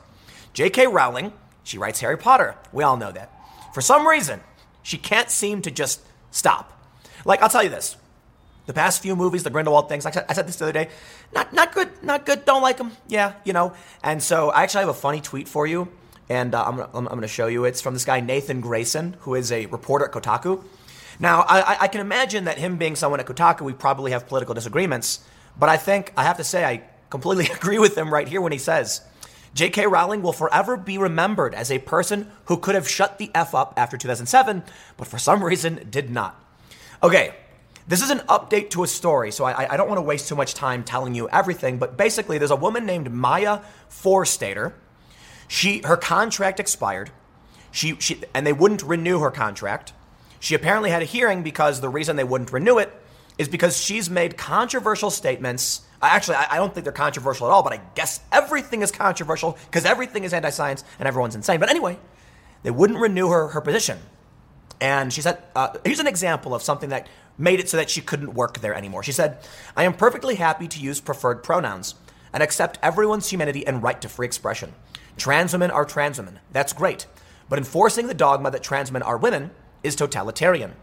[0.53, 0.89] J.K.
[0.89, 1.33] Rowling,
[1.63, 2.57] she writes Harry Potter.
[2.71, 3.33] We all know that.
[3.75, 4.41] For some reason,
[4.85, 6.81] she can't seem to just stop.
[7.25, 7.97] Like, I'll tell you this
[8.67, 10.89] the past few movies, the Grindelwald things, like I said this the other day,
[11.35, 12.45] not not good, not good.
[12.45, 12.93] Don't like them.
[13.09, 13.75] Yeah, you know.
[14.03, 15.89] And so I actually have a funny tweet for you,
[16.29, 17.65] and uh, I'm gonna, I'm, gonna show you.
[17.65, 20.63] It's from this guy Nathan Grayson, who is a reporter at Kotaku.
[21.19, 24.55] Now I, I can imagine that him being someone at Kotaku, we probably have political
[24.55, 25.19] disagreements,
[25.59, 28.53] but I think I have to say I completely agree with him right here when
[28.53, 29.01] he says.
[29.55, 29.87] J.K.
[29.87, 33.73] Rowling will forever be remembered as a person who could have shut the F up
[33.77, 34.65] after 2007,
[34.97, 36.39] but for some reason did not.
[37.03, 37.35] Okay,
[37.87, 40.35] This is an update to a story, so I, I don't want to waste too
[40.35, 41.79] much time telling you everything.
[41.79, 44.73] But basically, there's a woman named Maya Forstater.
[45.49, 47.11] She her contract expired.
[47.71, 49.93] She, she and they wouldn't renew her contract.
[50.41, 52.91] She apparently had a hearing because the reason they wouldn't renew it
[53.37, 55.83] is because she's made controversial statements.
[56.03, 59.85] Actually, I don't think they're controversial at all, but I guess everything is controversial because
[59.85, 61.61] everything is anti science and everyone's insane.
[61.61, 61.99] But anyway,
[62.63, 63.99] they wouldn't renew her, her position.
[64.81, 68.01] And she said, uh, here's an example of something that made it so that she
[68.01, 69.03] couldn't work there anymore.
[69.03, 69.39] She said,
[69.77, 71.95] I am perfectly happy to use preferred pronouns
[72.33, 74.75] and accept everyone's humanity and right to free expression.
[75.17, 76.41] Trans women are trans women.
[76.53, 77.07] That's great.
[77.49, 79.53] But enforcing the dogma that trans women are women
[79.83, 80.75] is totalitarian.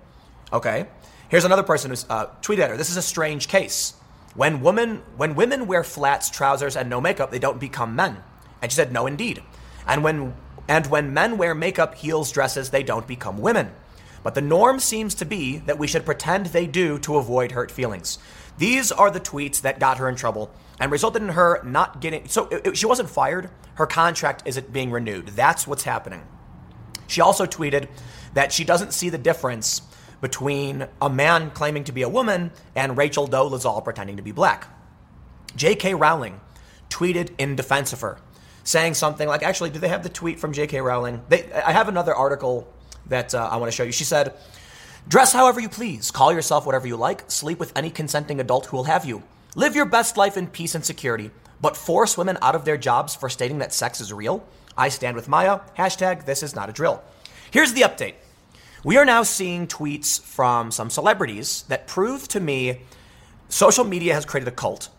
[0.53, 0.87] Okay?
[1.29, 2.77] Here's another person who's uh, tweeted at her.
[2.77, 3.93] This is a strange case.
[4.35, 8.23] When women, when women wear flats, trousers, and no makeup, they don't become men.
[8.61, 9.43] And she said, no, indeed.
[9.85, 10.35] And when,
[10.67, 13.71] and when men wear makeup, heels, dresses, they don't become women.
[14.23, 17.71] But the norm seems to be that we should pretend they do to avoid hurt
[17.71, 18.19] feelings.
[18.57, 22.27] These are the tweets that got her in trouble and resulted in her not getting.
[22.27, 23.49] So it, it, she wasn't fired.
[23.75, 25.29] Her contract isn't being renewed.
[25.29, 26.21] That's what's happening.
[27.07, 27.89] She also tweeted
[28.33, 29.81] that she doesn't see the difference
[30.21, 34.67] between a man claiming to be a woman and Rachel Dolezal pretending to be black.
[35.55, 35.95] J.K.
[35.95, 36.39] Rowling
[36.89, 38.19] tweeted in defense of her,
[38.63, 40.79] saying something like, actually, do they have the tweet from J.K.
[40.81, 41.21] Rowling?
[41.27, 42.71] They, I have another article
[43.07, 43.91] that uh, I want to show you.
[43.91, 44.33] She said,
[45.07, 48.77] Dress however you please, call yourself whatever you like, sleep with any consenting adult who
[48.77, 49.23] will have you.
[49.55, 53.15] Live your best life in peace and security, but force women out of their jobs
[53.15, 54.47] for stating that sex is real?
[54.77, 55.61] I stand with Maya.
[55.77, 57.03] Hashtag this is not a drill.
[57.49, 58.13] Here's the update.
[58.83, 62.81] We are now seeing tweets from some celebrities that prove to me
[63.47, 64.89] social media has created a cult.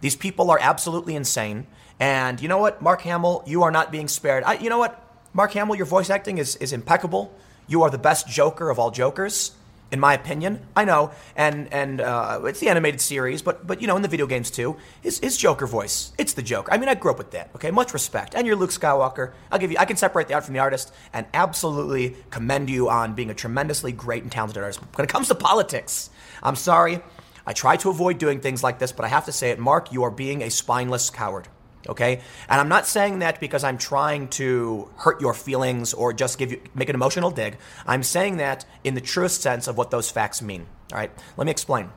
[0.00, 1.66] These people are absolutely insane.
[1.98, 4.44] And you know what, Mark Hamill, you are not being spared.
[4.44, 7.36] I, you know what, Mark Hamill, your voice acting is, is impeccable.
[7.66, 9.56] You are the best Joker of all Jokers
[9.92, 10.66] in my opinion.
[10.74, 14.08] I know, and and uh, it's the animated series, but but you know, in the
[14.08, 16.72] video games too, his his Joker voice, it's the Joker.
[16.72, 17.50] I mean, I grew up with that.
[17.54, 18.34] Okay, much respect.
[18.34, 19.32] And you're Luke Skywalker.
[19.52, 19.76] I'll give you.
[19.78, 23.34] I can separate the art from the artist, and absolutely commend you on being a
[23.34, 24.80] tremendously great and talented artist.
[24.96, 26.10] When it comes to politics,
[26.42, 27.00] I'm sorry.
[27.44, 29.92] I try to avoid doing things like this, but I have to say it, Mark.
[29.92, 31.48] You are being a spineless coward.
[31.88, 32.20] Okay?
[32.48, 36.52] And I'm not saying that because I'm trying to hurt your feelings or just give
[36.52, 37.56] you make an emotional dig.
[37.86, 40.66] I'm saying that in the truest sense of what those facts mean.
[40.92, 41.10] All right?
[41.36, 41.90] Let me explain.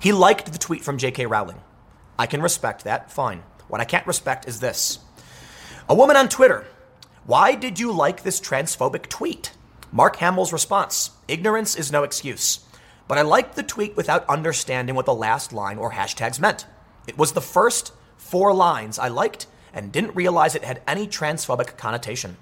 [0.00, 1.26] He liked the tweet from J.K.
[1.26, 1.60] Rowling.
[2.18, 3.12] I can respect that.
[3.12, 3.42] Fine.
[3.68, 4.98] What I can't respect is this.
[5.88, 6.66] A woman on Twitter.
[7.24, 9.52] Why did you like this transphobic tweet?
[9.92, 12.60] Mark Hamill's response Ignorance is no excuse.
[13.06, 16.66] But I liked the tweet without understanding what the last line or hashtags meant.
[17.06, 17.92] It was the first
[18.32, 22.38] four lines I liked and didn't realize it had any transphobic connotation.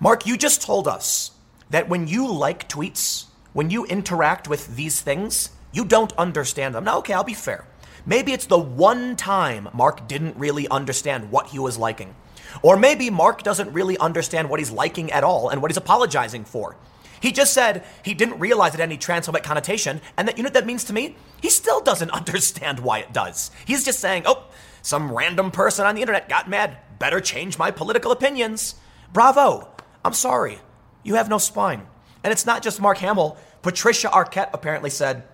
[0.00, 1.32] Mark, you just told us
[1.68, 6.84] that when you like tweets, when you interact with these things, you don't understand them.
[6.84, 7.66] Now, okay, I'll be fair.
[8.06, 12.14] Maybe it's the one time Mark didn't really understand what he was liking.
[12.62, 16.46] Or maybe Mark doesn't really understand what he's liking at all and what he's apologizing
[16.46, 16.76] for.
[17.20, 20.46] He just said he didn't realize it had any transphobic connotation, and that you know
[20.46, 21.16] what that means to me?
[21.42, 23.50] He still doesn't understand why it does.
[23.66, 24.44] He's just saying, oh,
[24.84, 26.76] some random person on the internet got mad.
[26.98, 28.74] Better change my political opinions.
[29.14, 29.70] Bravo.
[30.04, 30.58] I'm sorry.
[31.02, 31.86] You have no spine.
[32.22, 33.38] And it's not just Mark Hamill.
[33.62, 35.24] Patricia Arquette apparently said,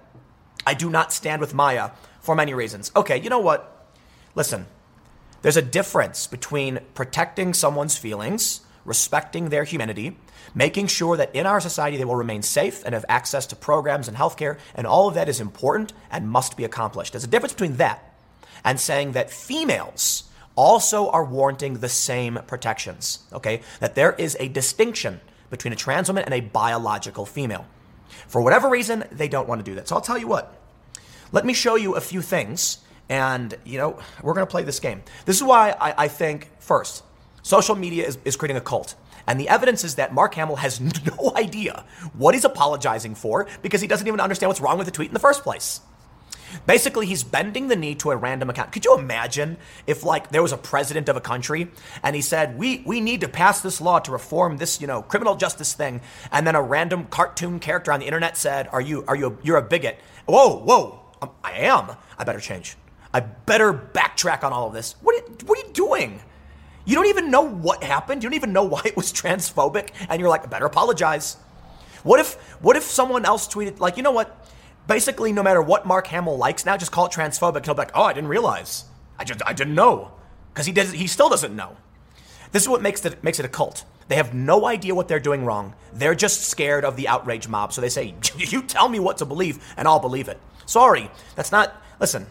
[0.65, 2.93] I do not stand with Maya for many reasons.
[2.95, 3.93] Okay, you know what?
[4.37, 4.67] Listen,
[5.43, 10.17] there's a difference between protecting someone's feelings, respecting their humanity,
[10.55, 14.07] making sure that in our society they will remain safe and have access to programs
[14.07, 17.15] and healthcare, and all of that is important and must be accomplished.
[17.15, 18.10] There's a difference between that
[18.65, 20.25] and saying that females
[20.57, 23.21] also are warranting the same protections.
[23.33, 23.63] Okay?
[23.81, 27.67] That there is a distinction between a trans woman and a biological female.
[28.29, 29.89] For whatever reason, they don't want to do that.
[29.89, 30.57] So I'll tell you what.
[31.33, 35.03] Let me show you a few things, and you know, we're gonna play this game.
[35.27, 37.05] This is why I, I think, first,
[37.43, 38.97] social media is, is creating a cult.
[39.27, 43.81] And the evidence is that Mark Hamill has no idea what he's apologizing for because
[43.81, 45.81] he doesn't even understand what's wrong with the tweet in the first place.
[46.67, 48.73] Basically, he's bending the knee to a random account.
[48.73, 51.71] Could you imagine if, like, there was a president of a country
[52.03, 55.03] and he said, "We we need to pass this law to reform this, you know,
[55.03, 59.05] criminal justice thing," and then a random cartoon character on the internet said, "Are you
[59.07, 61.97] are you a, you're a bigot?" Whoa, whoa, um, I am.
[62.19, 62.77] I better change.
[63.13, 64.95] I better backtrack on all of this.
[65.03, 66.21] What are, what are you doing?
[66.85, 68.23] You don't even know what happened.
[68.23, 71.37] You don't even know why it was transphobic, and you're like, I better apologize.
[72.03, 74.37] What if what if someone else tweeted like, you know what?
[74.91, 77.65] Basically, no matter what Mark Hamill likes now, just call it transphobic.
[77.65, 78.87] He'll be like, oh, I didn't realize.
[79.21, 80.11] I just, I didn't know.
[80.53, 81.77] Because he, does, he still doesn't know.
[82.51, 83.85] This is what makes it, makes it a cult.
[84.09, 85.77] They have no idea what they're doing wrong.
[85.93, 87.73] They're just scared of the outrage mob.
[87.73, 90.41] So they say, You tell me what to believe, and I'll believe it.
[90.67, 91.73] Sorry, that's not.
[92.01, 92.27] Listen,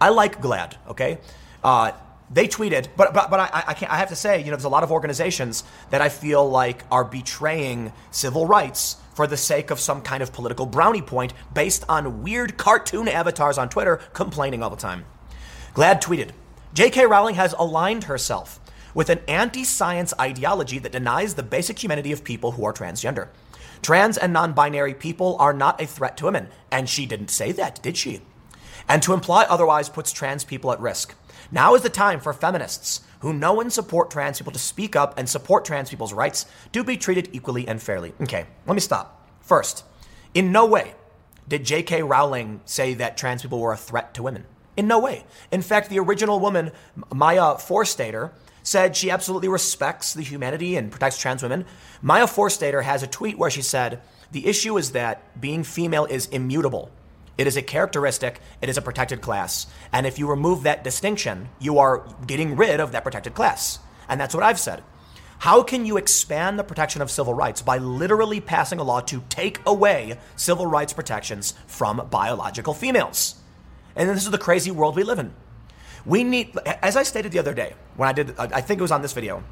[0.00, 0.74] I like GLAAD.
[0.88, 1.18] okay?
[1.62, 1.92] Uh,
[2.32, 4.64] they tweeted, but but, but I, I, can't, I have to say, you know, there's
[4.64, 9.70] a lot of organizations that I feel like are betraying civil rights for the sake
[9.70, 14.62] of some kind of political brownie point based on weird cartoon avatars on Twitter complaining
[14.62, 15.04] all the time.
[15.74, 16.30] GLAAD tweeted,
[16.74, 17.06] J.K.
[17.06, 18.58] Rowling has aligned herself
[18.94, 23.28] with an anti science ideology that denies the basic humanity of people who are transgender.
[23.82, 26.48] Trans and non binary people are not a threat to women.
[26.70, 28.22] And she didn't say that, did she?
[28.88, 31.14] And to imply otherwise puts trans people at risk.
[31.54, 35.18] Now is the time for feminists who know and support trans people to speak up
[35.18, 38.14] and support trans people's rights to be treated equally and fairly.
[38.22, 39.28] Okay, let me stop.
[39.42, 39.84] First,
[40.32, 40.94] in no way
[41.46, 42.04] did J.K.
[42.04, 44.46] Rowling say that trans people were a threat to women.
[44.78, 45.24] In no way.
[45.50, 46.72] In fact, the original woman,
[47.12, 48.30] Maya Forstater,
[48.62, 51.66] said she absolutely respects the humanity and protects trans women.
[52.00, 56.26] Maya Forstater has a tweet where she said, The issue is that being female is
[56.26, 56.90] immutable.
[57.38, 59.66] It is a characteristic, it is a protected class.
[59.92, 63.78] And if you remove that distinction, you are getting rid of that protected class.
[64.08, 64.82] And that's what I've said.
[65.38, 69.24] How can you expand the protection of civil rights by literally passing a law to
[69.28, 73.36] take away civil rights protections from biological females?
[73.96, 75.34] And this is the crazy world we live in.
[76.04, 78.92] We need, as I stated the other day, when I did, I think it was
[78.92, 79.42] on this video.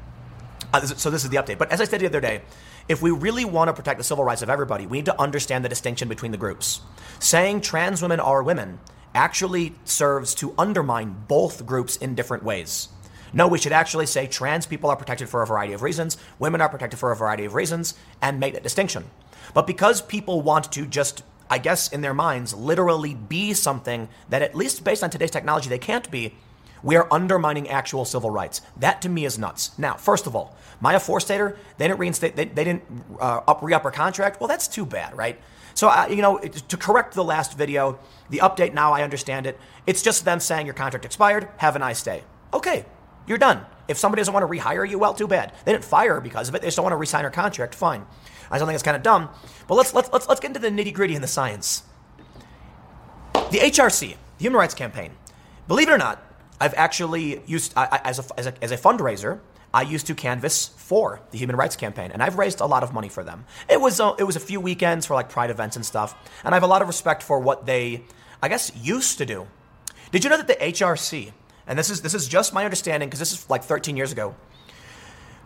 [0.73, 1.57] Uh, so this is the update.
[1.57, 2.41] But as I stated the other day,
[2.87, 5.63] if we really want to protect the civil rights of everybody, we need to understand
[5.63, 6.81] the distinction between the groups.
[7.19, 8.79] Saying trans women are women
[9.13, 12.89] actually serves to undermine both groups in different ways.
[13.33, 16.61] No, we should actually say trans people are protected for a variety of reasons, women
[16.61, 19.05] are protected for a variety of reasons, and make that distinction.
[19.53, 24.41] But because people want to just I guess, in their minds, literally be something that,
[24.41, 26.33] at least based on today's technology, they can't be,
[26.81, 28.61] we are undermining actual civil rights.
[28.77, 29.77] That to me is nuts.
[29.77, 32.83] Now, first of all, Maya Forstater, they didn't reinstate, they, they didn't
[33.19, 34.41] uh, up, re-up her contract.
[34.41, 35.39] Well, that's too bad, right?
[35.73, 39.57] So, uh, you know, to correct the last video, the update now, I understand it.
[39.87, 41.47] It's just them saying your contract expired.
[41.57, 42.23] Have a nice day.
[42.53, 42.85] Okay,
[43.27, 43.65] you're done.
[43.87, 45.53] If somebody doesn't want to rehire you, well, too bad.
[45.65, 46.61] They didn't fire her because of it.
[46.61, 47.75] They just don't want to resign her contract.
[47.75, 48.05] Fine.
[48.49, 49.29] I still think it's kind of dumb.
[49.67, 51.83] But let's let's let's let's get into the nitty gritty and the science.
[53.33, 55.11] The HRC, the Human Rights Campaign.
[55.67, 56.21] Believe it or not,
[56.59, 59.39] I've actually used I, I, as a as a as a fundraiser.
[59.73, 62.93] I used to canvas for the Human Rights Campaign, and I've raised a lot of
[62.93, 63.45] money for them.
[63.69, 66.53] It was a, it was a few weekends for like pride events and stuff, and
[66.53, 68.03] I have a lot of respect for what they,
[68.41, 69.47] I guess, used to do.
[70.11, 71.31] Did you know that the HRC,
[71.67, 74.35] and this is this is just my understanding because this is like 13 years ago,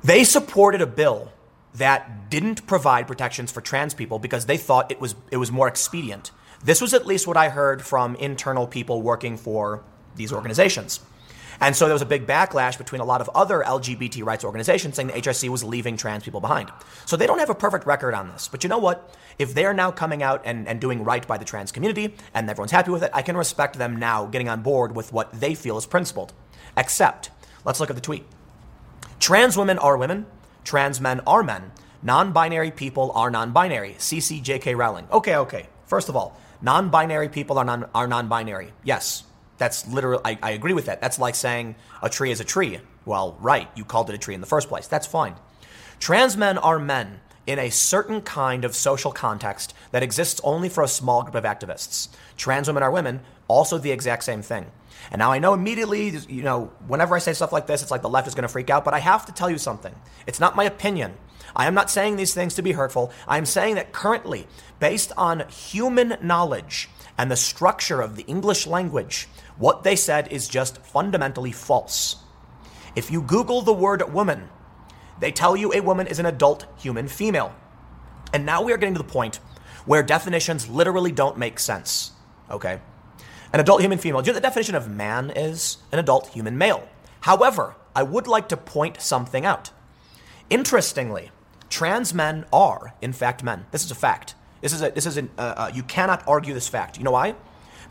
[0.04, 1.32] they supported a bill
[1.76, 5.68] that didn't provide protections for trans people because they thought it was it was more
[5.68, 6.32] expedient.
[6.64, 9.84] This was at least what I heard from internal people working for
[10.16, 11.00] these organizations.
[11.60, 14.96] And so there was a big backlash between a lot of other LGBT rights organizations
[14.96, 16.72] saying the HRC was leaving trans people behind.
[17.06, 18.48] So they don't have a perfect record on this.
[18.48, 19.16] But you know what?
[19.40, 22.72] If they're now coming out and, and doing right by the trans community and everyone's
[22.72, 25.78] happy with it, I can respect them now getting on board with what they feel
[25.78, 26.34] is principled.
[26.78, 27.30] Except,
[27.64, 28.26] let's look at the tweet.
[29.20, 30.26] Trans women are women,
[30.66, 31.72] Trans men are men.
[32.02, 33.96] Non binary people are non binary.
[33.98, 35.08] CCJK Rowling.
[35.12, 35.70] Okay, okay.
[35.86, 38.74] First of all, non binary people are non are non binary.
[38.84, 39.24] Yes,
[39.58, 41.02] that's literally, I, I agree with that.
[41.02, 42.80] That's like saying a tree is a tree.
[43.06, 44.88] Well, right, you called it a tree in the first place.
[44.88, 45.36] That's fine.
[46.00, 50.84] Trans men are men in a certain kind of social context that exists only for
[50.84, 52.10] a small group of activists.
[52.38, 54.66] Trans women are women, also the exact same thing.
[55.12, 58.02] And now I know immediately, you know, whenever I say stuff like this, it's like
[58.02, 59.94] the left is going to freak out, but I have to tell you something.
[60.26, 61.14] It's not my opinion.
[61.56, 63.12] I am not saying these things to be hurtful.
[63.28, 64.48] I am saying that currently,
[64.80, 70.48] based on human knowledge and the structure of the English language, what they said is
[70.48, 72.18] just fundamentally false.
[72.96, 74.50] If you Google the word woman,
[75.20, 77.56] they tell you a woman is an adult human female.
[78.34, 79.38] And now we are getting to the point
[79.86, 82.12] where definitions literally don't make sense.
[82.50, 82.80] Okay?
[83.54, 84.22] An adult human female.
[84.22, 85.78] Do you know the definition of man is?
[85.92, 86.88] An adult human male.
[87.22, 89.72] However, I would like to point something out.
[90.50, 91.32] Interestingly,
[91.70, 93.66] trans men are, in fact, men.
[93.72, 94.36] This is a fact.
[94.62, 96.98] This is a, this is an, uh, uh, you cannot argue this fact.
[96.98, 97.36] You know why?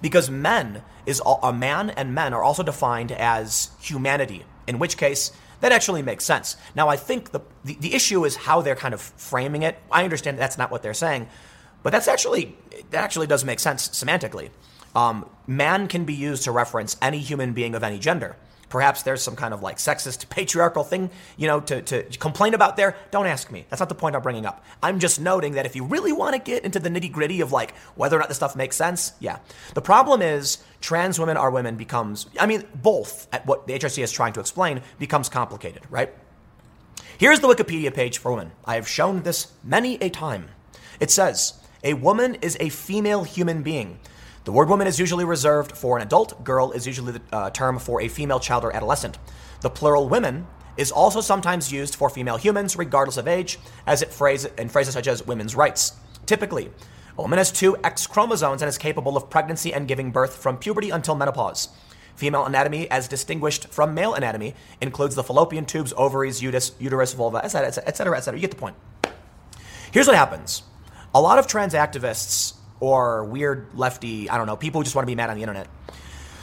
[0.05, 5.33] Because men is, a man and men are also defined as humanity, in which case,
[5.63, 6.59] that actually makes sense.
[6.77, 9.79] Now, I think the, the, the issue is how they're kind of framing it.
[9.91, 11.27] I understand that's not what they're saying,
[11.83, 12.55] but that's actually,
[12.91, 14.51] that actually does make sense semantically.
[14.95, 18.37] Um, man can be used to reference any human being of any gender.
[18.75, 22.77] Perhaps there's some kind of like sexist, patriarchal thing, you know, to, to complain about
[22.77, 22.97] there.
[23.13, 23.67] Don't ask me.
[23.71, 24.65] That's not the point I'm bringing up.
[24.83, 27.53] I'm just noting that if you really want to get into the nitty gritty of
[27.53, 29.39] like whether or not this stuff makes sense, yeah.
[29.75, 34.03] The problem is trans women are women becomes, I mean, both at what the HRC
[34.03, 36.13] is trying to explain becomes complicated, right?
[37.17, 38.51] Here's the Wikipedia page for women.
[38.65, 40.49] I have shown this many a time.
[40.99, 44.01] It says, a woman is a female human being.
[44.45, 46.45] The word woman is usually reserved for an adult.
[46.45, 49.19] Girl is usually the uh, term for a female child or adolescent.
[49.63, 54.13] The plural women is also sometimes used for female humans, regardless of age, as it
[54.13, 55.95] phrase in phrases such as women's rights.
[56.27, 56.71] Typically,
[57.17, 60.59] a woman has two X chromosomes and is capable of pregnancy and giving birth from
[60.59, 61.71] puberty until menopause.
[62.15, 67.43] Female anatomy, as distinguished from male anatomy, includes the fallopian tubes, ovaries, uterus, uterus vulva,
[67.43, 68.39] etc., etc., etc.
[68.39, 68.77] You get the point.
[69.91, 70.65] Here's what happens
[71.15, 72.55] a lot of trans activists
[72.85, 75.43] or weird lefty, I don't know, people who just want to be mad on the
[75.43, 75.69] internet,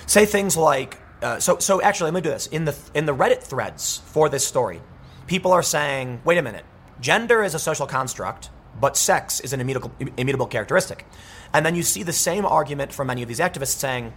[0.07, 2.47] say things like, uh, so, so actually, let me do this.
[2.47, 4.81] In the, in the Reddit threads for this story,
[5.27, 6.65] people are saying, wait a minute,
[6.99, 11.05] gender is a social construct, but sex is an immutable, immutable characteristic.
[11.53, 14.13] And then you see the same argument from many of these activists saying,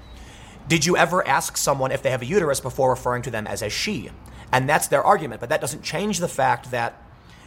[0.66, 3.61] did you ever ask someone if they have a uterus before referring to them as
[3.61, 4.11] a she?
[4.51, 7.03] And that's their argument, but that doesn't change the fact that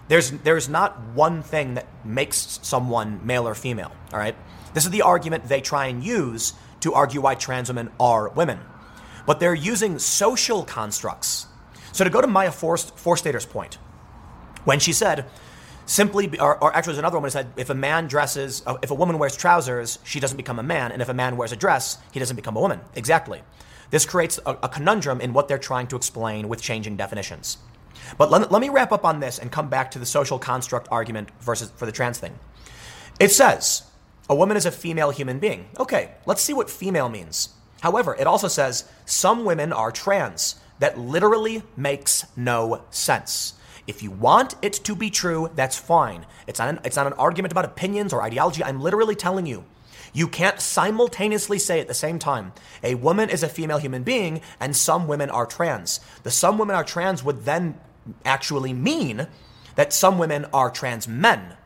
[0.08, 4.36] there's there's not one thing that makes someone male or female, all right?
[4.74, 8.60] This is the argument they try and use to argue why trans women are women.
[9.26, 11.48] But they're using social constructs.
[11.92, 13.76] So to go to Maya Forst, Forstater's point,
[14.64, 15.26] when she said,
[15.86, 18.92] simply, or, or, actually, there's another woman who said, if a man dresses, uh, if
[18.92, 21.56] a woman wears trousers, she doesn't become a man, and if a man wears a
[21.56, 22.82] dress, he doesn't become a woman.
[22.96, 23.42] Exactly.
[23.90, 27.58] This creates a, a conundrum in what they're trying to explain with changing definitions.
[28.18, 30.88] But let, let me wrap up on this and come back to the social construct
[30.92, 32.38] argument versus for the trans thing.
[33.20, 33.84] It says
[34.30, 35.68] a woman is a female human being.
[35.80, 37.50] Okay, let's see what female means.
[37.82, 40.56] However, it also says some women are trans.
[40.80, 43.54] That literally makes no sense.
[43.88, 46.26] If you want it to be true, that's fine.
[46.46, 48.64] It's not, an, it's not an argument about opinions or ideology.
[48.64, 49.64] I'm literally telling you.
[50.14, 52.54] You can't simultaneously say at the same time,
[52.84, 56.00] a woman is a female human being and some women are trans.
[56.24, 57.80] The some women are trans would then
[58.26, 59.28] actually mean
[59.76, 61.57] that some women are trans men.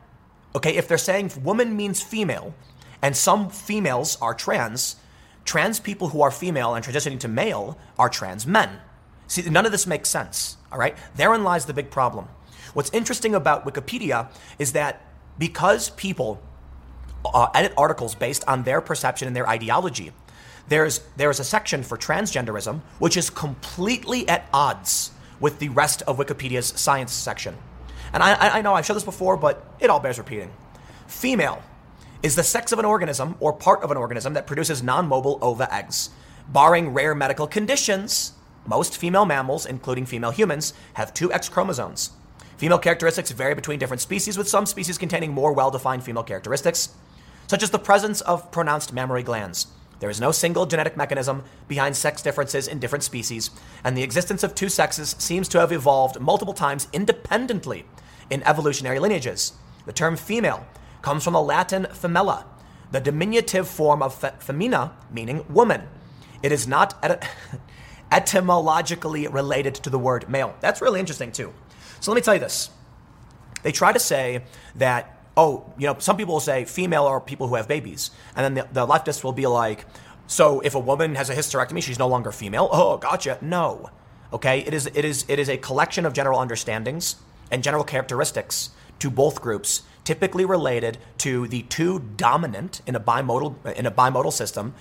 [0.56, 2.54] Okay, if they're saying woman means female
[3.02, 4.98] and some females are trans,
[5.46, 8.80] trans people who are female and transitioning to male are trans men.
[9.28, 10.98] See, none of this makes sense, all right?
[11.16, 12.28] Therein lies the big problem.
[12.74, 14.30] What's interesting about Wikipedia
[14.60, 15.02] is that
[15.40, 16.42] because people
[17.26, 20.12] uh, edit articles based on their perception and their ideology,
[20.68, 26.18] there's, there's a section for transgenderism which is completely at odds with the rest of
[26.18, 27.56] Wikipedia's science section.
[28.14, 30.52] And I, I know I've showed this before, but it all bears repeating.
[31.08, 31.62] Female
[32.24, 35.40] is the sex of an organism or part of an organism that produces non mobile
[35.42, 36.10] ova eggs.
[36.48, 38.34] Barring rare medical conditions,
[38.66, 42.12] most female mammals, including female humans, have two X chromosomes.
[42.58, 46.90] Female characteristics vary between different species, with some species containing more well defined female characteristics,
[47.48, 49.68] such as the presence of pronounced mammary glands.
[50.02, 53.52] There is no single genetic mechanism behind sex differences in different species,
[53.84, 57.86] and the existence of two sexes seems to have evolved multiple times independently
[58.32, 59.54] in evolutionary lineages.
[59.86, 60.66] The term female
[61.04, 62.46] comes from the Latin femella,
[62.92, 65.84] the diminutive form of fe- femina, meaning woman.
[66.42, 67.24] It is not et-
[68.12, 70.56] etymologically related to the word male.
[70.62, 71.54] That's really interesting, too.
[72.00, 72.72] So let me tell you this.
[73.62, 74.46] They try to say
[74.76, 78.12] that oh, you know, some people will say female are people who have babies.
[78.36, 79.86] And then the, the leftists will be like,
[80.28, 82.70] so if a woman has a hysterectomy, she's no longer female.
[82.72, 83.38] Oh, gotcha.
[83.42, 83.90] No.
[84.34, 87.18] Okay, it is it is it is a collection of general understandings
[87.52, 88.70] and general characteristics
[89.00, 94.32] to both groups, typically related to the two dominant in a bimodal in a bimodal
[94.32, 94.74] system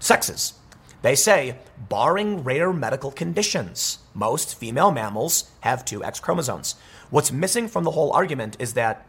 [0.00, 0.54] sexes.
[1.02, 1.58] They say,
[1.88, 6.74] barring rare medical conditions, most female mammals have two X chromosomes.
[7.10, 9.06] What's missing from the whole argument is that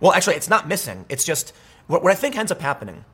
[0.00, 1.04] well, actually, it's not missing.
[1.08, 1.52] It's just
[1.86, 3.04] what, what I think ends up happening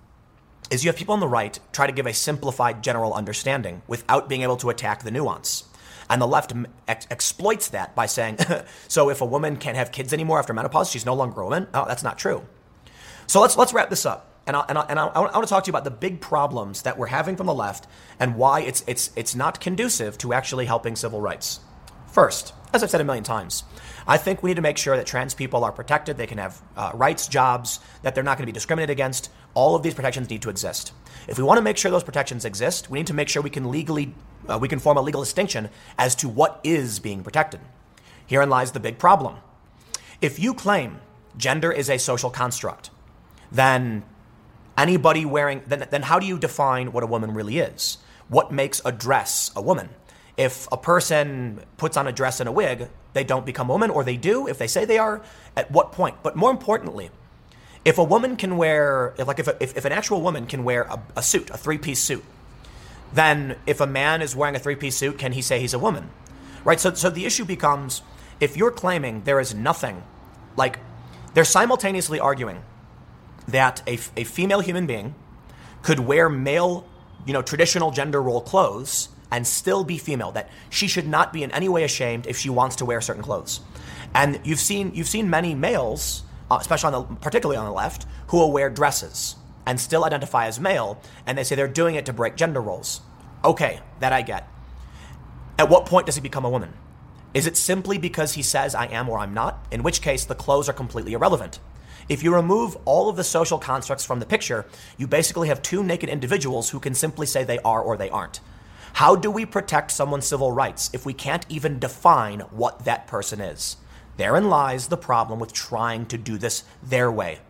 [0.71, 4.29] is you have people on the right try to give a simplified general understanding without
[4.29, 5.65] being able to attack the nuance.
[6.09, 6.53] And the left
[6.89, 8.39] ex- exploits that by saying,
[8.89, 11.69] so if a woman can't have kids anymore after menopause, she's no longer a woman.
[11.73, 12.45] Oh, that's not true.
[13.27, 14.29] So let's, let's wrap this up.
[14.47, 16.21] And, I, and, I, and I, I want to talk to you about the big
[16.21, 17.87] problems that we're having from the left
[18.19, 21.61] and why it's, it's, it's not conducive to actually helping civil rights.
[22.13, 23.65] First, as I've said a million times,
[24.07, 26.19] I think we need to make sure that trans people are protected.
[26.19, 29.31] They can have uh, rights, jobs, that they're not going to be discriminated against.
[29.55, 30.93] All of these protections need to exist.
[31.27, 33.49] If we want to make sure those protections exist, we need to make sure we
[33.49, 34.15] can legally,
[34.47, 37.61] uh, we can form a legal distinction as to what is being protected.
[38.27, 39.39] Herein lies the big problem.
[40.21, 41.01] If you claim
[41.39, 42.91] gender is a social construct,
[43.51, 44.05] then
[44.77, 47.97] anybody wearing, then, then how do you define what a woman really is?
[48.29, 49.89] What makes a dress a woman?
[50.37, 53.91] If a person puts on a dress and a wig, they don't become a woman,
[53.91, 55.23] or they do if they say they are.
[55.57, 56.17] At what point?
[56.23, 57.11] But more importantly,
[57.85, 61.03] if a woman can wear, like if, if, if an actual woman can wear a,
[61.17, 62.25] a suit, a three piece suit,
[63.13, 65.79] then if a man is wearing a three piece suit, can he say he's a
[65.79, 66.11] woman?
[66.65, 66.81] Right?
[66.81, 68.03] So, so the issue becomes
[68.41, 70.03] if you're claiming there is nothing,
[70.57, 70.79] like
[71.35, 72.63] they're simultaneously arguing
[73.49, 75.15] that a, a female human being
[75.83, 76.87] could wear male,
[77.27, 81.43] you know, traditional gender role clothes and still be female, that she should not be
[81.43, 83.61] in any way ashamed if she wants to wear certain clothes.
[84.15, 88.07] And you've seen you've seen many males, uh, especially on the particularly on the left,
[88.29, 92.07] who will wear dresses and still identify as male, and they say they're doing it
[92.07, 93.01] to break gender roles.
[93.45, 94.49] Okay, that I get.
[95.59, 96.75] At what point does he become a woman?
[97.33, 99.67] Is it simply because he says I am or I'm not?
[99.71, 101.59] In which case, the clothes are completely irrelevant.
[102.09, 104.67] If you remove all of the social constructs from the picture,
[104.99, 108.41] you basically have two naked individuals who can simply say they are or they aren't.
[108.95, 113.41] How do we protect someone's civil rights if we can't even define what that person
[113.41, 113.77] is?
[114.19, 117.41] Therein lies the problem with trying to do this their way.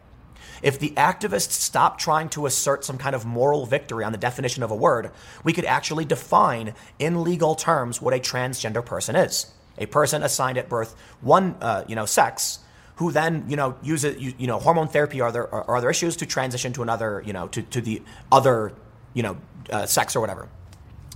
[0.63, 4.63] If the activists stop trying to assert some kind of moral victory on the definition
[4.63, 5.11] of a word,
[5.43, 9.53] we could actually define in legal terms what a transgender person is.
[9.79, 12.61] A person assigned at birth one, uh, you know, sex,
[12.97, 16.17] who then, you know, uses, you, you know, hormone therapy or other, or other issues
[16.19, 18.73] to transition to another, you know, to, to the other,
[19.15, 19.37] you know,
[19.71, 20.49] uh, sex or whatever.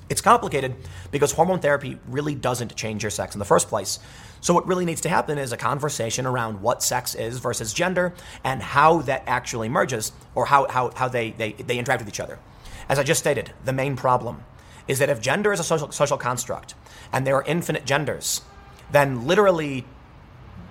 [0.08, 0.76] It's complicated
[1.10, 3.98] because hormone therapy really doesn't change your sex in the first place.
[4.40, 8.14] So, what really needs to happen is a conversation around what sex is versus gender
[8.44, 12.20] and how that actually merges or how, how, how they, they, they interact with each
[12.20, 12.38] other.
[12.88, 14.44] As I just stated, the main problem
[14.86, 16.74] is that if gender is a social, social construct
[17.12, 18.42] and there are infinite genders,
[18.92, 19.84] then literally,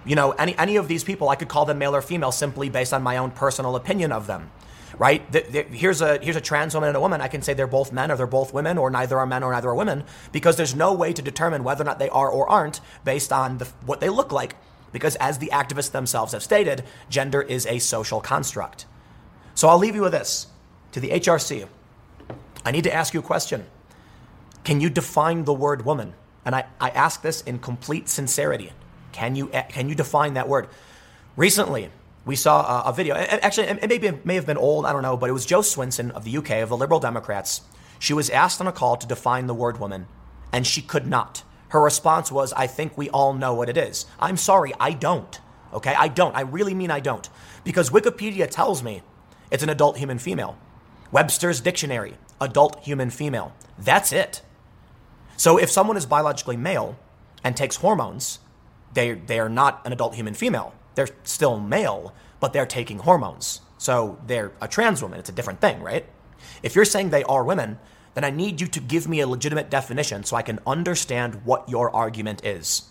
[0.06, 2.70] you know, any, any of these people, I could call them male or female simply
[2.70, 4.52] based on my own personal opinion of them
[4.98, 5.30] right?
[5.32, 7.22] The, the, here's a here's a trans woman and a woman.
[7.22, 9.52] I can say they're both men or they're both women or neither are men or
[9.52, 12.50] neither are women because there's no way to determine whether or not they are or
[12.50, 14.56] aren't based on the, what they look like.
[14.92, 18.86] Because as the activists themselves have stated, gender is a social construct.
[19.54, 20.48] So I'll leave you with this
[20.94, 21.68] to the HRC.
[22.64, 23.66] I need to ask you a question.
[24.64, 26.14] Can you define the word woman?
[26.46, 28.72] And I, I ask this in complete sincerity.
[29.12, 30.68] Can you, can you define that word?
[31.36, 31.90] Recently,
[32.26, 33.16] we saw a, a video.
[33.16, 35.60] Actually, it may, be, may have been old, I don't know, but it was Jo
[35.60, 37.62] Swinson of the UK, of the Liberal Democrats.
[38.00, 40.08] She was asked on a call to define the word woman,
[40.52, 41.44] and she could not.
[41.70, 44.06] Her response was, I think we all know what it is.
[44.20, 45.40] I'm sorry, I don't.
[45.74, 46.36] Okay, I don't.
[46.36, 47.30] I really mean I don't.
[47.64, 49.02] Because Wikipedia tells me
[49.52, 50.58] it's an adult human female.
[51.12, 53.54] Webster's dictionary, adult human female.
[53.78, 54.42] That's it.
[55.38, 56.98] So if someone is biologically male
[57.44, 58.40] and takes hormones,
[58.94, 60.74] they, they are not an adult human female.
[60.96, 63.62] They're still male, but they're taking hormones.
[63.78, 65.20] So they're a trans woman.
[65.20, 66.06] It's a different thing, right?
[66.64, 67.78] If you're saying they are women,
[68.14, 71.70] then I need you to give me a legitimate definition so I can understand what
[71.70, 72.84] your argument is.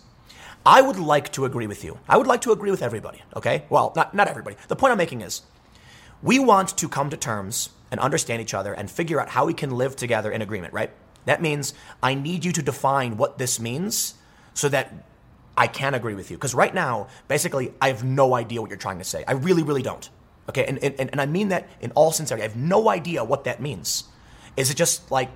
[0.65, 1.99] I would like to agree with you.
[2.07, 3.65] I would like to agree with everybody, okay?
[3.69, 4.55] Well, not, not everybody.
[4.67, 5.41] The point I'm making is
[6.23, 9.53] we want to come to terms and understand each other and figure out how we
[9.53, 10.91] can live together in agreement, right?
[11.25, 14.15] That means I need you to define what this means
[14.53, 14.93] so that
[15.57, 16.37] I can agree with you.
[16.37, 19.23] Because right now, basically, I have no idea what you're trying to say.
[19.27, 20.09] I really, really don't.
[20.49, 22.43] Okay, and, and, and I mean that in all sincerity.
[22.43, 24.03] I have no idea what that means.
[24.57, 25.29] Is it just like,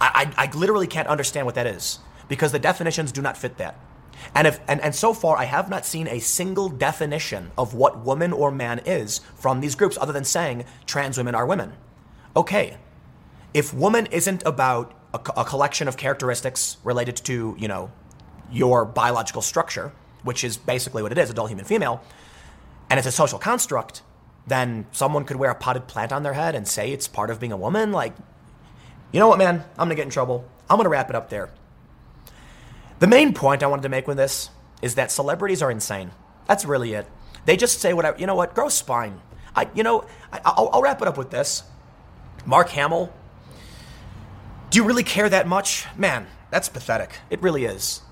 [0.00, 3.58] I, I, I literally can't understand what that is because the definitions do not fit
[3.58, 3.78] that.
[4.34, 7.98] And, if, and, and so far, I have not seen a single definition of what
[8.04, 11.72] woman or man is from these groups other than saying trans women are women.
[12.36, 12.78] Okay,
[13.52, 17.90] if woman isn't about a, a collection of characteristics related to, you know,
[18.54, 19.92] your biological structure,
[20.22, 22.02] which is basically what it is adult human female,
[22.88, 24.02] and it's a social construct,
[24.46, 27.40] then someone could wear a potted plant on their head and say it's part of
[27.40, 27.92] being a woman.
[27.92, 28.14] Like,
[29.12, 29.64] you know what, man?
[29.78, 30.44] I'm gonna get in trouble.
[30.70, 31.50] I'm gonna wrap it up there.
[33.00, 34.50] The main point I wanted to make with this
[34.82, 36.10] is that celebrities are insane.
[36.46, 37.06] That's really it.
[37.46, 38.18] They just say whatever.
[38.18, 38.54] You know what?
[38.54, 39.20] Grow spine.
[39.56, 41.62] I, you know, I, will I'll wrap it up with this.
[42.46, 43.12] Mark Hamill.
[44.70, 45.86] Do you really care that much?
[45.96, 47.18] Man, that's pathetic.
[47.30, 48.02] It really is.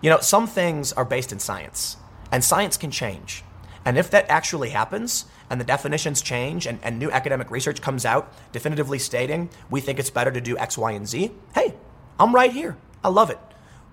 [0.00, 1.96] You know, some things are based in science,
[2.30, 3.42] and science can change.
[3.84, 8.04] And if that actually happens, and the definitions change, and, and new academic research comes
[8.04, 11.74] out definitively stating we think it's better to do X, Y, and Z, hey,
[12.18, 12.76] I'm right here.
[13.04, 13.38] I love it.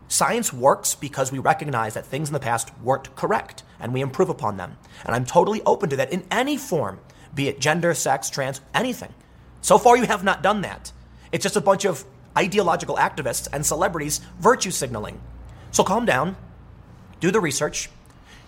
[0.07, 4.29] Science works because we recognize that things in the past weren't correct and we improve
[4.29, 4.77] upon them.
[5.05, 6.99] And I'm totally open to that in any form,
[7.33, 9.13] be it gender, sex, trans, anything.
[9.61, 10.91] So far, you have not done that.
[11.31, 12.03] It's just a bunch of
[12.37, 15.21] ideological activists and celebrities virtue signaling.
[15.73, 16.37] So calm down,
[17.19, 17.89] do the research,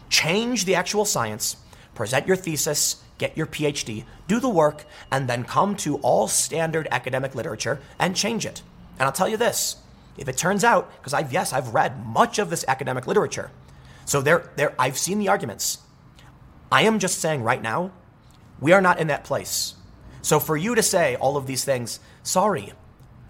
[0.10, 1.58] change the actual science,
[1.96, 6.88] present your thesis, get your PhD, do the work, and then come to all standard
[6.92, 8.62] academic literature and change it.
[9.00, 9.78] And I'll tell you this
[10.18, 13.50] if it turns out, because I've, yes, I've read much of this academic literature,
[14.06, 15.80] so there, there, I've seen the arguments.
[16.72, 17.92] I am just saying right now,
[18.60, 19.74] we are not in that place.
[20.22, 22.74] So for you to say all of these things, sorry,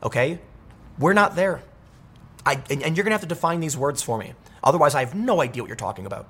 [0.03, 0.39] okay,
[0.99, 1.63] we're not there.
[2.45, 4.33] I, and, and you're going to have to define these words for me.
[4.63, 6.29] Otherwise, I have no idea what you're talking about.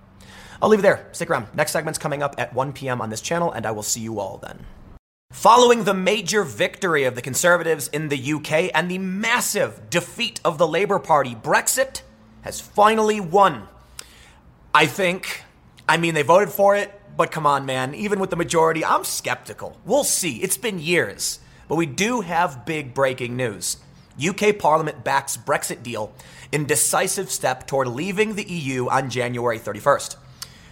[0.62, 1.08] I'll leave it there.
[1.12, 1.48] Stick around.
[1.54, 3.02] Next segment's coming up at 1 p.m.
[3.02, 4.66] on this channel, and I will see you all then.
[5.32, 10.58] Following the major victory of the Conservatives in the UK and the massive defeat of
[10.58, 12.04] the Labour Party, Brexit
[12.44, 13.68] has finally won.
[14.74, 15.44] I think.
[15.88, 17.94] I mean, they voted for it, but come on, man.
[17.94, 19.78] Even with the majority, I'm skeptical.
[19.86, 20.38] We'll see.
[20.38, 21.40] It's been years.
[21.68, 23.78] But we do have big breaking news.
[24.20, 26.14] UK Parliament backs Brexit deal
[26.52, 30.16] in decisive step toward leaving the EU on January 31st.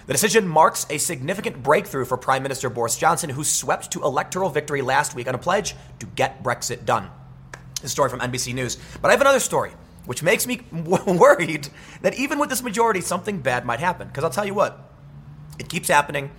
[0.05, 4.49] The decision marks a significant breakthrough for Prime Minister Boris Johnson, who swept to electoral
[4.49, 7.09] victory last week on a pledge to get Brexit done.
[7.81, 8.77] This story from NBC News.
[9.01, 9.71] But I have another story,
[10.05, 11.69] which makes me worried
[12.01, 14.07] that even with this majority, something bad might happen.
[14.07, 14.91] Because I'll tell you what,
[15.57, 16.31] it keeps happening,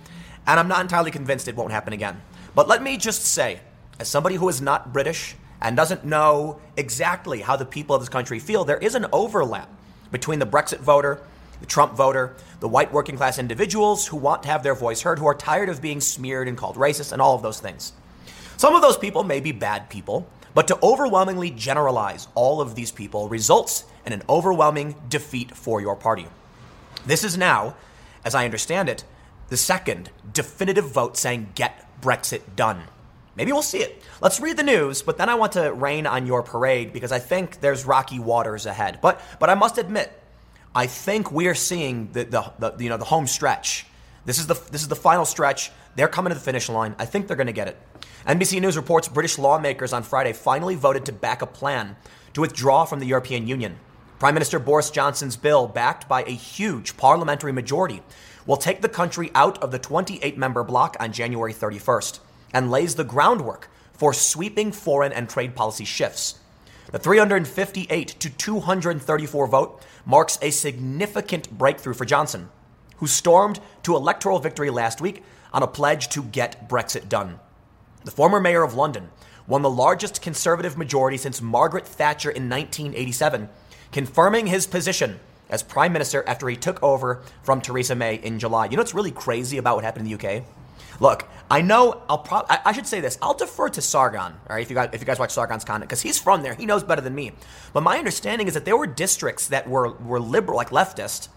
[0.45, 2.21] and I'm not entirely convinced it won't happen again.
[2.53, 3.61] But let me just say,
[3.99, 8.09] as somebody who is not British and doesn't know exactly how the people of this
[8.09, 9.69] country feel, there is an overlap
[10.11, 11.21] between the Brexit voter
[11.59, 15.19] the Trump voter, the white working class individuals who want to have their voice heard,
[15.19, 17.93] who are tired of being smeared and called racist, and all of those things.
[18.57, 22.91] Some of those people may be bad people, but to overwhelmingly generalize all of these
[22.91, 26.27] people results in an overwhelming defeat for your party.
[27.05, 27.75] This is now,
[28.23, 29.03] as I understand it,
[29.49, 32.83] the second definitive vote saying get Brexit done.
[33.35, 34.01] Maybe we'll see it.
[34.21, 37.19] Let's read the news, but then I want to rain on your parade because I
[37.19, 38.99] think there's rocky waters ahead.
[39.01, 40.11] But but I must admit,
[40.73, 43.85] I think we are seeing the, the, the, you know the home stretch.
[44.23, 45.71] This is the this is the final stretch.
[45.95, 46.95] They're coming to the finish line.
[46.97, 47.77] I think they're going to get it.
[48.25, 51.95] NBC News reports British lawmakers on Friday finally voted to back a plan
[52.33, 53.77] to withdraw from the European Union.
[54.17, 58.01] Prime Minister Boris Johnson's bill, backed by a huge parliamentary majority,
[58.45, 62.19] will take the country out of the 28 member bloc on January 31st
[62.55, 66.39] and lays the groundwork for sweeping foreign and trade policy shifts.
[66.91, 72.49] The 358 to 234 vote marks a significant breakthrough for Johnson,
[72.97, 77.39] who stormed to electoral victory last week on a pledge to get Brexit done.
[78.05, 79.09] The former mayor of London
[79.47, 83.49] won the largest conservative majority since Margaret Thatcher in 1987,
[83.91, 88.65] confirming his position as prime minister after he took over from Theresa May in July.
[88.65, 90.43] You know what's really crazy about what happened in the UK?
[90.99, 93.17] Look, I know I'll pro- I, I should say this.
[93.21, 95.89] I'll defer to Sargon, all right, if you guys, if you guys watch Sargon's content,
[95.89, 96.55] because he's from there.
[96.55, 97.33] He knows better than me.
[97.73, 101.29] But my understanding is that there were districts that were, were liberal, like leftist,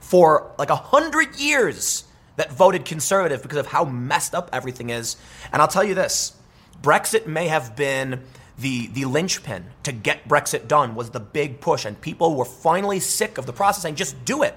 [0.00, 2.04] for like a hundred years
[2.36, 5.16] that voted conservative because of how messed up everything is.
[5.52, 6.36] And I'll tell you this
[6.80, 8.22] Brexit may have been
[8.58, 11.84] the, the linchpin to get Brexit done, was the big push.
[11.84, 14.54] And people were finally sick of the process saying, just do it.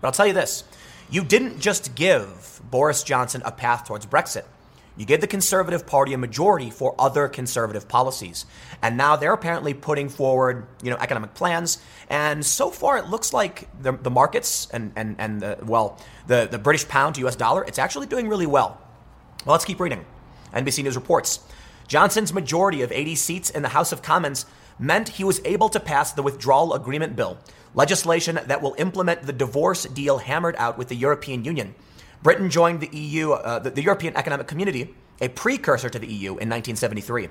[0.00, 0.64] But I'll tell you this
[1.12, 4.44] you didn't just give Boris Johnson a path towards Brexit.
[4.96, 8.46] You gave the Conservative Party a majority for other conservative policies.
[8.82, 11.78] And now they're apparently putting forward, you know, economic plans.
[12.08, 16.48] And so far it looks like the, the markets and, and, and the, well, the,
[16.50, 18.78] the British pound to US dollar, it's actually doing really well.
[19.44, 20.04] Well, let's keep reading.
[20.54, 21.40] NBC News reports
[21.88, 24.46] Johnson's majority of 80 seats in the House of Commons
[24.78, 27.38] meant he was able to pass the withdrawal agreement bill,
[27.74, 31.74] legislation that will implement the divorce deal hammered out with the European Union.
[32.22, 36.30] Britain joined the EU, uh, the, the European Economic Community, a precursor to the EU,
[36.30, 37.28] in 1973.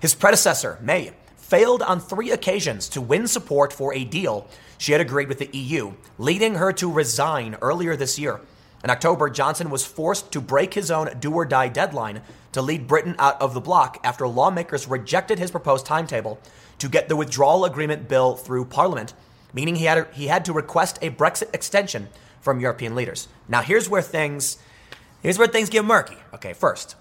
[0.00, 5.00] His predecessor, May, failed on three occasions to win support for a deal she had
[5.00, 8.40] agreed with the EU, leading her to resign earlier this year.
[8.84, 12.22] In October, Johnson was forced to break his own do or die deadline
[12.52, 16.38] to lead Britain out of the bloc after lawmakers rejected his proposed timetable
[16.78, 19.14] to get the withdrawal agreement bill through Parliament
[19.52, 22.08] meaning he had, he had to request a Brexit extension
[22.40, 23.28] from European leaders.
[23.48, 24.58] Now, here's where things,
[25.22, 26.16] here's where things get murky.
[26.34, 26.96] Okay, first,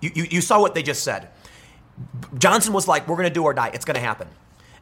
[0.00, 1.28] you, you, you saw what they just said.
[2.38, 3.70] Johnson was like, we're going to do or die.
[3.74, 4.28] It's going to happen.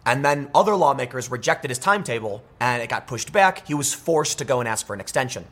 [0.04, 3.66] And then other lawmakers rejected his timetable and it got pushed back.
[3.66, 5.46] He was forced to go and ask for an extension.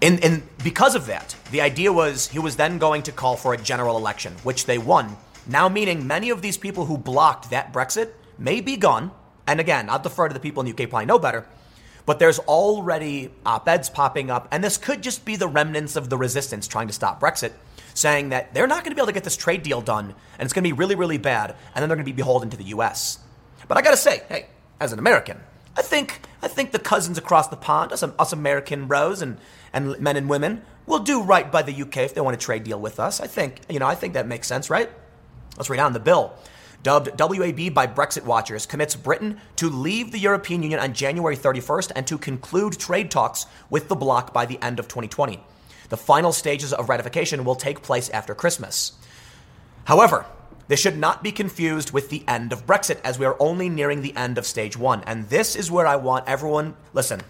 [0.00, 3.54] And, and because of that, the idea was he was then going to call for
[3.54, 5.16] a general election, which they won.
[5.46, 9.10] Now, meaning many of these people who blocked that Brexit may be gone
[9.46, 11.46] and again, I'll defer to the people in the UK probably know better,
[12.06, 16.10] but there's already op eds popping up, and this could just be the remnants of
[16.10, 17.52] the resistance trying to stop Brexit,
[17.94, 20.46] saying that they're not going to be able to get this trade deal done, and
[20.46, 22.56] it's going to be really, really bad, and then they're going to be beholden to
[22.56, 23.18] the US.
[23.68, 24.46] But I got to say, hey,
[24.80, 25.40] as an American,
[25.76, 29.38] I think I think the cousins across the pond, us, us American bros and,
[29.72, 32.64] and men and women, will do right by the UK if they want a trade
[32.64, 33.20] deal with us.
[33.20, 34.90] I think, you know, I think that makes sense, right?
[35.56, 36.34] Let's read on the bill
[36.82, 41.92] dubbed WAB by Brexit watchers, commits Britain to leave the European Union on January 31st
[41.94, 45.38] and to conclude trade talks with the bloc by the end of 2020.
[45.90, 48.92] The final stages of ratification will take place after Christmas.
[49.84, 50.26] However,
[50.68, 54.00] This should not be confused with the end of Brexit, as we are only nearing
[54.00, 55.02] the end of stage one.
[55.06, 57.20] And this is where I want everyone listen.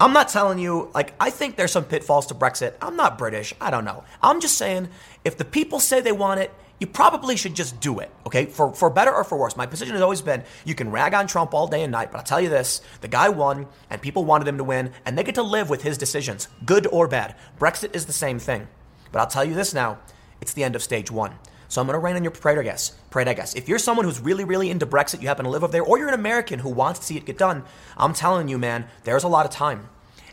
[0.00, 2.74] I'm not telling you, like, I think there's some pitfalls to Brexit.
[2.80, 3.54] I'm not British.
[3.60, 4.02] I don't know.
[4.22, 4.88] I'm just saying,
[5.24, 8.46] if the people say they want it, you probably should just do it, okay?
[8.46, 9.56] For, for better or for worse.
[9.56, 12.18] My position has always been you can rag on Trump all day and night, but
[12.18, 15.24] I'll tell you this the guy won, and people wanted him to win, and they
[15.24, 17.34] get to live with his decisions, good or bad.
[17.58, 18.68] Brexit is the same thing.
[19.10, 19.98] But I'll tell you this now
[20.40, 21.32] it's the end of stage one.
[21.68, 22.90] So I'm going to rain on your parade, I guess.
[23.10, 23.54] Parade, I guess.
[23.54, 25.98] If you're someone who's really, really into Brexit, you happen to live over there, or
[25.98, 27.62] you're an American who wants to see it get done,
[27.96, 29.88] I'm telling you, man, there's a lot of time.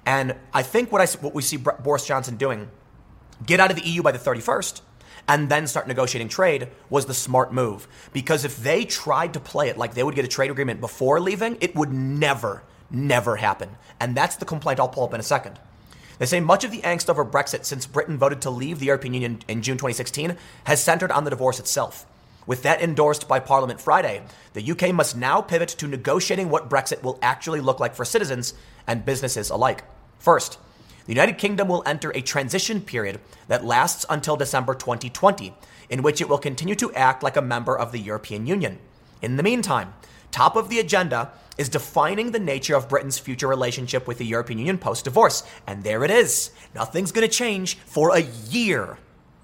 [0.06, 2.70] And I think what I what we see Boris Johnson doing,
[3.46, 4.82] get out of the EU by the 31st,
[5.28, 7.88] and then start negotiating trade was the smart move.
[8.14, 11.20] Because if they tried to play it like they would get a trade agreement before
[11.20, 13.70] leaving, it would never, never happen.
[14.00, 15.60] And that's the complaint I'll pull up in a second.
[16.18, 19.14] They say much of the angst over Brexit since Britain voted to leave the European
[19.14, 22.06] Union in June 2016 has centered on the divorce itself.
[22.48, 24.22] With that endorsed by Parliament Friday,
[24.54, 28.54] the UK must now pivot to negotiating what Brexit will actually look like for citizens
[28.86, 29.84] and businesses alike.
[30.20, 30.60] First,
[31.06, 35.54] the United Kingdom will enter a transition period that lasts until December 2020,
[35.90, 38.80] in which it will continue to act like a member of the European Union.
[39.22, 39.94] In the meantime,
[40.32, 44.60] top of the agenda is defining the nature of Britain's future relationship with the European
[44.60, 45.44] Union post divorce.
[45.68, 46.52] And there it is.
[46.74, 48.98] Nothing's going to change for a year.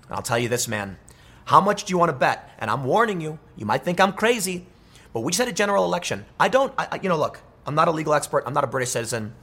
[0.08, 0.98] And I'll tell you this, man.
[1.46, 2.50] How much do you want to bet?
[2.60, 4.66] And I'm warning you, you might think I'm crazy,
[5.14, 6.26] but we just had a general election.
[6.40, 8.92] I don't, I, you know, look, I'm not a legal expert, I'm not a British
[8.92, 9.34] citizen,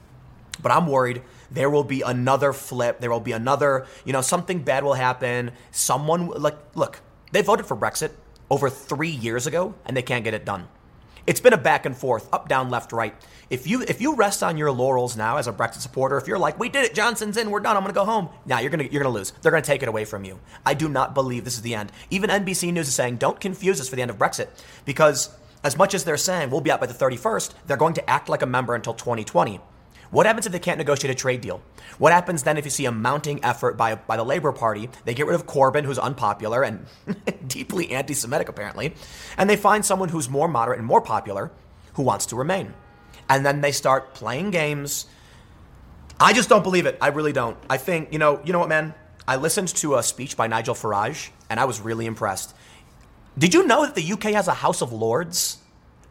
[0.61, 2.99] but I'm worried there will be another flip.
[2.99, 5.51] There will be another, you know, something bad will happen.
[5.71, 8.11] Someone, like, look, they voted for Brexit
[8.49, 10.67] over three years ago and they can't get it done.
[11.27, 13.13] It's been a back and forth, up, down, left, right.
[13.51, 16.39] If you if you rest on your laurels now as a Brexit supporter, if you're
[16.39, 18.29] like, we did it, Johnson's in, we're done, I'm gonna go home.
[18.47, 19.31] Now you're gonna you're gonna lose.
[19.41, 20.39] They're gonna take it away from you.
[20.65, 21.91] I do not believe this is the end.
[22.09, 24.47] Even NBC News is saying, don't confuse us for the end of Brexit,
[24.85, 25.29] because
[25.63, 28.29] as much as they're saying we'll be out by the 31st, they're going to act
[28.29, 29.59] like a member until 2020.
[30.11, 31.61] What happens if they can't negotiate a trade deal?
[31.99, 34.89] What happens then if you see a mounting effort by, by the Labor Party?
[35.05, 36.85] They get rid of Corbyn, who's unpopular and
[37.47, 38.95] deeply anti Semitic, apparently,
[39.37, 41.51] and they find someone who's more moderate and more popular
[41.93, 42.73] who wants to remain.
[43.29, 45.05] And then they start playing games.
[46.19, 46.97] I just don't believe it.
[46.99, 47.57] I really don't.
[47.69, 48.95] I think, you know, you know what, man?
[49.27, 52.55] I listened to a speech by Nigel Farage and I was really impressed.
[53.37, 55.59] Did you know that the UK has a House of Lords?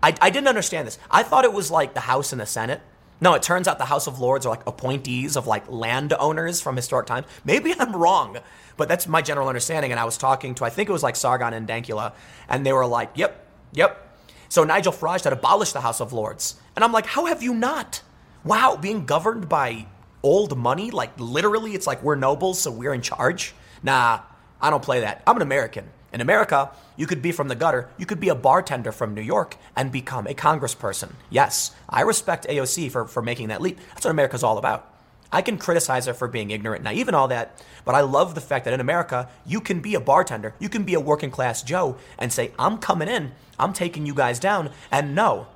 [0.02, 0.98] I, I didn't understand this.
[1.10, 2.80] I thought it was like the House and the Senate.
[3.20, 6.76] No, it turns out the House of Lords are like appointees of like landowners from
[6.76, 7.26] historic times.
[7.44, 8.38] Maybe I'm wrong,
[8.76, 9.90] but that's my general understanding.
[9.90, 12.12] And I was talking to, I think it was like Sargon and Dankula,
[12.48, 14.04] and they were like, yep, yep.
[14.48, 16.60] So Nigel Farage had abolished the House of Lords.
[16.76, 18.02] And I'm like, how have you not?
[18.44, 19.86] Wow, being governed by
[20.22, 20.90] old money?
[20.90, 23.52] Like literally, it's like we're nobles, so we're in charge?
[23.82, 24.20] Nah,
[24.60, 25.22] I don't play that.
[25.26, 25.90] I'm an American.
[26.12, 29.22] In America, you could be from the gutter, you could be a bartender from New
[29.22, 31.12] York and become a congressperson.
[31.28, 33.78] Yes, I respect AOC for, for making that leap.
[33.90, 34.94] That's what America's all about.
[35.30, 38.40] I can criticize her for being ignorant, naive, and all that, but I love the
[38.40, 41.62] fact that in America, you can be a bartender, you can be a working class
[41.62, 45.46] Joe and say, I'm coming in, I'm taking you guys down, and no,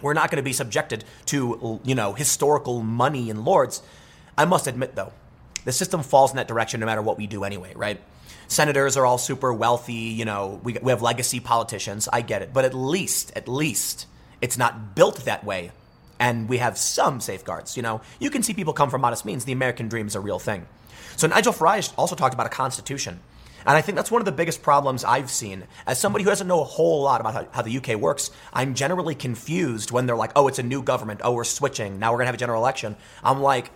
[0.00, 3.82] we're not going to be subjected to, you know, historical money and lords.
[4.36, 5.12] I must admit, though,
[5.64, 8.00] the system falls in that direction no matter what we do anyway, right?
[8.52, 12.08] Senators are all super wealthy, you know, we, we have legacy politicians.
[12.12, 12.52] I get it.
[12.52, 14.06] But at least, at least,
[14.40, 15.72] it's not built that way.
[16.20, 17.76] And we have some safeguards.
[17.76, 19.44] You know, you can see people come from modest means.
[19.44, 20.66] The American dream is a real thing.
[21.16, 23.20] So Nigel Farage also talked about a constitution.
[23.66, 25.64] And I think that's one of the biggest problems I've seen.
[25.86, 28.74] As somebody who doesn't know a whole lot about how, how, the UK works, I'm
[28.74, 31.20] generally confused when they're like, oh, it's a new government.
[31.22, 31.98] Oh, we're switching.
[31.98, 32.96] Now we're going to have a general election.
[33.22, 33.70] I'm like,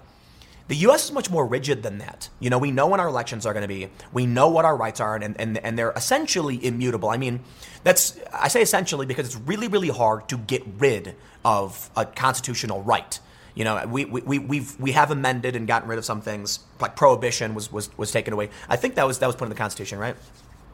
[0.69, 2.29] the US is much more rigid than that.
[2.41, 3.89] You know, we know when our elections are going to be.
[4.13, 7.09] We know what our rights are, and, and, and they're essentially immutable.
[7.09, 7.41] I mean,
[7.85, 11.15] that's, I say essentially because it's really, really hard to get rid
[11.45, 13.19] of a constitutional right.
[13.55, 16.95] You know, we, we, we've, we have amended and gotten rid of some things, like
[16.97, 18.51] prohibition was, was, was taken away.
[18.69, 20.17] I think that was, that was put in the Constitution, right?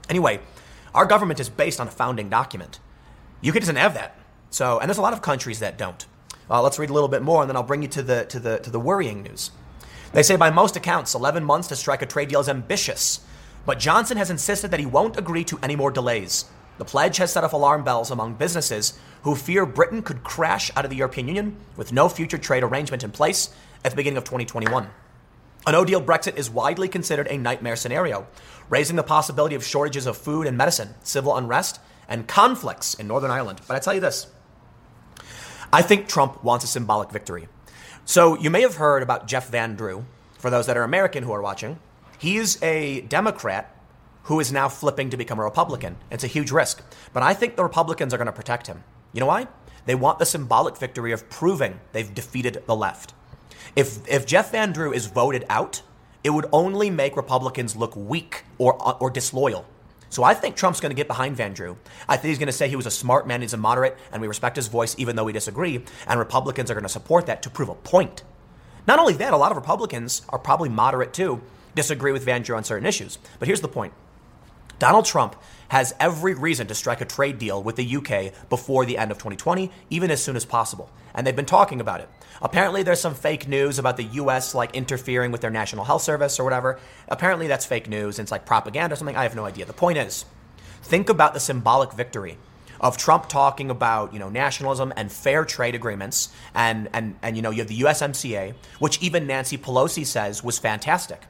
[0.08, 0.40] Anyway,
[0.94, 2.80] our government is based on a founding document.
[3.46, 4.18] UK doesn't have that.
[4.50, 6.04] So, and there's a lot of countries that don't.
[6.50, 8.40] Uh, let's read a little bit more, and then I'll bring you to the, to
[8.40, 9.52] the, to the worrying news.
[10.12, 13.20] They say by most accounts, 11 months to strike a trade deal is ambitious,
[13.64, 16.44] but Johnson has insisted that he won't agree to any more delays.
[16.76, 20.84] The pledge has set off alarm bells among businesses who fear Britain could crash out
[20.84, 23.54] of the European Union with no future trade arrangement in place
[23.84, 24.88] at the beginning of 2021.
[25.66, 28.26] A no deal Brexit is widely considered a nightmare scenario,
[28.68, 33.30] raising the possibility of shortages of food and medicine, civil unrest, and conflicts in Northern
[33.30, 33.60] Ireland.
[33.66, 34.26] But I tell you this
[35.72, 37.48] I think Trump wants a symbolic victory.
[38.04, 40.04] So you may have heard about Jeff Van Drew,
[40.42, 41.78] for those that are American who are watching.
[42.18, 43.76] He's a Democrat
[44.24, 45.96] who is now flipping to become a Republican.
[46.10, 46.82] It's a huge risk.
[47.12, 48.82] But I think the Republicans are going to protect him.
[49.12, 49.46] You know why?
[49.86, 53.14] They want the symbolic victory of proving they've defeated the left.
[53.76, 55.82] If, if Jeff Van Drew is voted out,
[56.24, 59.64] it would only make Republicans look weak or, or disloyal.
[60.12, 61.78] So I think Trump's going to get behind Van Drew.
[62.06, 64.20] I think he's going to say he was a smart man, he's a moderate, and
[64.20, 65.82] we respect his voice even though we disagree.
[66.06, 68.22] And Republicans are going to support that to prove a point.
[68.86, 71.40] Not only that, a lot of Republicans are probably moderate too,
[71.74, 73.16] disagree with Van Drew on certain issues.
[73.38, 73.94] But here's the point
[74.78, 75.34] Donald Trump
[75.72, 79.16] has every reason to strike a trade deal with the UK before the end of
[79.16, 80.90] 2020, even as soon as possible.
[81.14, 82.10] And they've been talking about it.
[82.42, 86.38] Apparently, there's some fake news about the US like interfering with their national health service
[86.38, 86.78] or whatever.
[87.08, 89.16] Apparently, that's fake news and it's like propaganda or something.
[89.16, 89.64] I have no idea.
[89.64, 90.26] The point is,
[90.82, 92.36] think about the symbolic victory
[92.78, 97.40] of Trump talking about, you know, nationalism and fair trade agreements and and and you
[97.40, 101.22] know, you have the USMCA, which even Nancy Pelosi says was fantastic.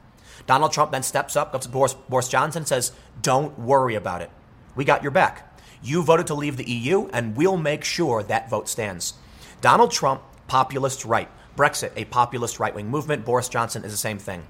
[0.45, 2.91] Donald Trump then steps up, goes to Boris, Boris Johnson, says,
[3.21, 4.29] Don't worry about it.
[4.75, 5.49] We got your back.
[5.81, 9.13] You voted to leave the EU, and we'll make sure that vote stands.
[9.61, 11.29] Donald Trump, populist right.
[11.55, 13.25] Brexit, a populist right wing movement.
[13.25, 14.43] Boris Johnson is the same thing.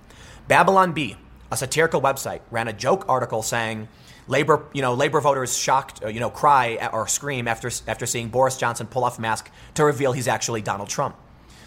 [0.48, 1.18] Babylon Bee,
[1.52, 3.88] a satirical website, ran a joke article saying,
[4.28, 8.30] Labor, you know, Labor voters shocked, uh, you know, cry or scream after after seeing
[8.30, 11.16] Boris Johnson pull off mask to reveal he's actually Donald Trump.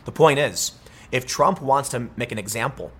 [0.07, 0.73] The point is,
[1.13, 2.93] if Trump wants to make an example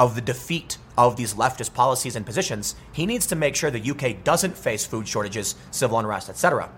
[0.00, 3.90] of the defeat of these leftist policies and positions, he needs to make sure the
[3.90, 6.70] UK doesn't face food shortages, civil unrest, etc.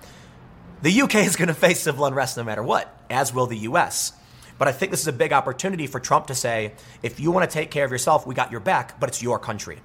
[0.82, 4.12] The UK is going to face civil unrest no matter what, as will the US.
[4.58, 7.48] But I think this is a big opportunity for Trump to say, if you want
[7.48, 9.78] to take care of yourself, we got your back, but it's your country.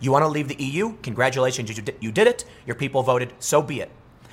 [0.00, 0.96] You want to leave the EU?
[1.02, 2.44] Congratulations, you did it.
[2.66, 3.90] Your people voted, so be it.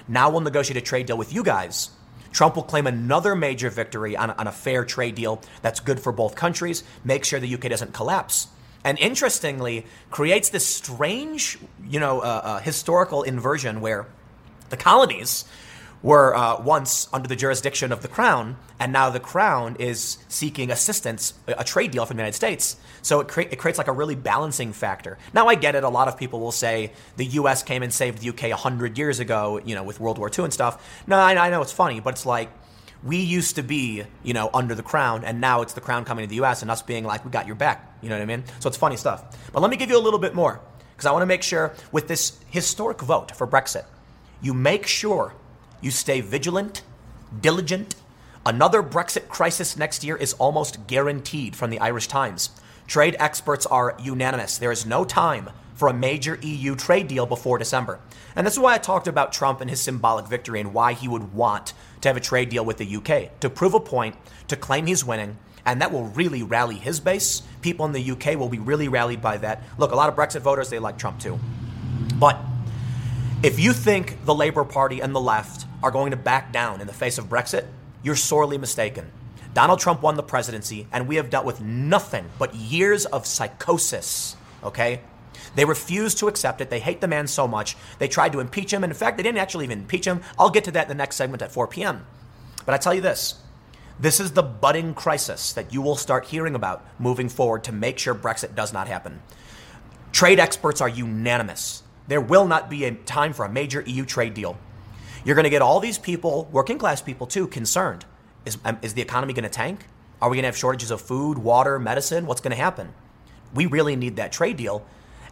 [0.08, 1.91] Now we'll negotiate a trade deal with you guys
[2.38, 6.11] Trump will claim another major victory on, on a fair trade deal that's good for
[6.11, 8.49] both countries, make sure the UK doesn't collapse.
[8.83, 11.57] And interestingly creates this strange,
[11.89, 14.05] you know, uh, uh, historical inversion where
[14.69, 15.45] the colonies
[16.03, 20.71] were uh, once under the jurisdiction of the crown, and now the crown is seeking
[20.71, 22.77] assistance, a trade deal from the United States.
[23.01, 25.17] So it, cre- it creates like a really balancing factor.
[25.33, 25.83] Now I get it.
[25.83, 27.63] A lot of people will say the U.S.
[27.63, 28.51] came and saved the U.K.
[28.51, 31.03] hundred years ago, you know, with World War II and stuff.
[31.07, 32.51] No, I, I know it's funny, but it's like
[33.03, 36.23] we used to be, you know, under the crown, and now it's the crown coming
[36.23, 36.61] to the U.S.
[36.61, 37.97] and us being like, we got your back.
[38.01, 38.43] You know what I mean?
[38.59, 39.51] So it's funny stuff.
[39.51, 40.61] But let me give you a little bit more
[40.95, 43.85] because I want to make sure with this historic vote for Brexit,
[44.41, 45.33] you make sure
[45.82, 46.84] you stay vigilant,
[47.41, 47.95] diligent.
[48.45, 52.49] Another Brexit crisis next year is almost guaranteed from the Irish Times.
[52.88, 54.57] Trade experts are unanimous.
[54.57, 57.99] There is no time for a major EU trade deal before December.
[58.36, 61.07] And this is why I talked about Trump and his symbolic victory and why he
[61.07, 64.15] would want to have a trade deal with the UK to prove a point,
[64.47, 67.43] to claim he's winning, and that will really rally his base.
[67.61, 69.61] People in the UK will be really rallied by that.
[69.78, 71.38] Look, a lot of Brexit voters, they like Trump too.
[72.15, 72.39] But
[73.43, 76.88] if you think the Labour Party and the left are going to back down in
[76.88, 77.65] the face of Brexit,
[78.03, 79.11] you're sorely mistaken.
[79.53, 84.36] Donald Trump won the presidency, and we have dealt with nothing but years of psychosis,
[84.63, 85.01] okay?
[85.55, 86.69] They refuse to accept it.
[86.69, 87.75] They hate the man so much.
[87.99, 88.84] They tried to impeach him.
[88.84, 90.21] And in fact, they didn't actually even impeach him.
[90.38, 92.05] I'll get to that in the next segment at 4 p.m.
[92.65, 93.36] But I tell you this
[93.99, 97.97] this is the budding crisis that you will start hearing about moving forward to make
[97.97, 99.21] sure Brexit does not happen.
[100.11, 101.82] Trade experts are unanimous.
[102.07, 104.57] There will not be a time for a major EU trade deal.
[105.28, 108.05] You're going to get all these people, working class people too, concerned.
[108.45, 109.86] Is, um, is the economy going to tank?
[110.21, 112.25] Are we going to have shortages of food, water, medicine?
[112.28, 112.93] What's going to happen?
[113.53, 114.86] We really need that trade deal.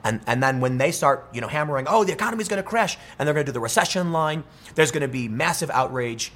[0.04, 2.98] And, and then when they start, you know, hammering, oh, the economy's going to crash,
[3.18, 4.44] and they're going to do the recession line,
[4.76, 6.34] there's going to be massive outrage.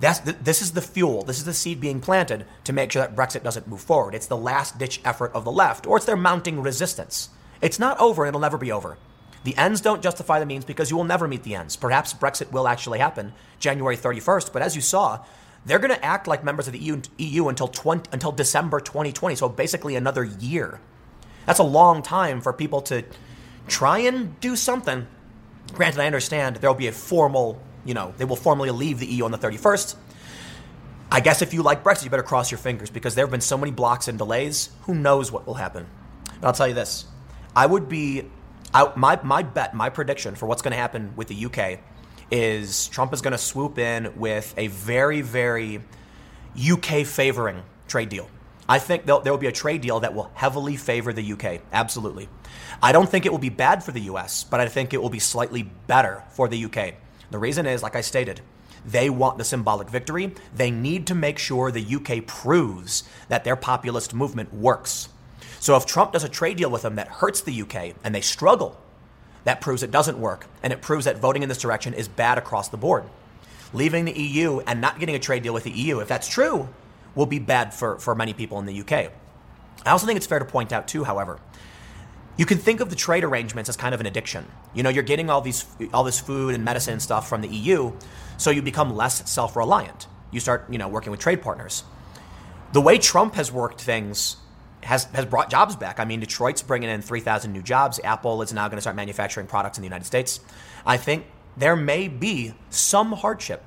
[0.00, 1.22] That's this is the fuel.
[1.22, 4.14] This is the seed being planted to make sure that Brexit doesn't move forward.
[4.14, 7.30] It's the last ditch effort of the left, or it's their mounting resistance.
[7.62, 8.98] It's not over, and it'll never be over.
[9.44, 11.76] The ends don't justify the means because you will never meet the ends.
[11.76, 15.24] Perhaps Brexit will actually happen January 31st, but as you saw,
[15.66, 19.36] they're going to act like members of the EU, EU until 20, until December 2020,
[19.36, 20.80] so basically another year.
[21.46, 23.04] That's a long time for people to
[23.68, 25.06] try and do something.
[25.72, 29.06] Granted, I understand there will be a formal, you know, they will formally leave the
[29.06, 29.96] EU on the 31st.
[31.10, 33.40] I guess if you like Brexit, you better cross your fingers because there have been
[33.40, 34.70] so many blocks and delays.
[34.82, 35.86] Who knows what will happen?
[36.40, 37.06] But I'll tell you this
[37.54, 38.24] I would be
[38.74, 41.78] I, my, my bet, my prediction for what's going to happen with the UK
[42.30, 45.80] is Trump is going to swoop in with a very, very
[46.58, 48.28] UK favoring trade deal.
[48.68, 51.60] I think there will be a trade deal that will heavily favor the UK.
[51.72, 52.28] Absolutely.
[52.82, 55.10] I don't think it will be bad for the US, but I think it will
[55.10, 56.94] be slightly better for the UK.
[57.30, 58.40] The reason is, like I stated,
[58.84, 60.34] they want the symbolic victory.
[60.54, 65.08] They need to make sure the UK proves that their populist movement works.
[65.64, 68.20] So if Trump does a trade deal with them that hurts the UK and they
[68.20, 68.78] struggle,
[69.44, 70.46] that proves it doesn't work.
[70.62, 73.04] And it proves that voting in this direction is bad across the board.
[73.72, 76.68] Leaving the EU and not getting a trade deal with the EU, if that's true,
[77.14, 79.10] will be bad for, for many people in the UK.
[79.86, 81.40] I also think it's fair to point out, too, however,
[82.36, 84.44] you can think of the trade arrangements as kind of an addiction.
[84.74, 87.48] You know, you're getting all these all this food and medicine and stuff from the
[87.48, 87.90] EU,
[88.36, 90.08] so you become less self-reliant.
[90.30, 91.84] You start, you know, working with trade partners.
[92.74, 94.36] The way Trump has worked things
[94.84, 95.98] has has brought jobs back.
[95.98, 98.00] I mean, Detroit's bringing in 3,000 new jobs.
[98.04, 100.40] Apple is now going to start manufacturing products in the United States.
[100.86, 101.26] I think
[101.56, 103.62] there may be some hardship,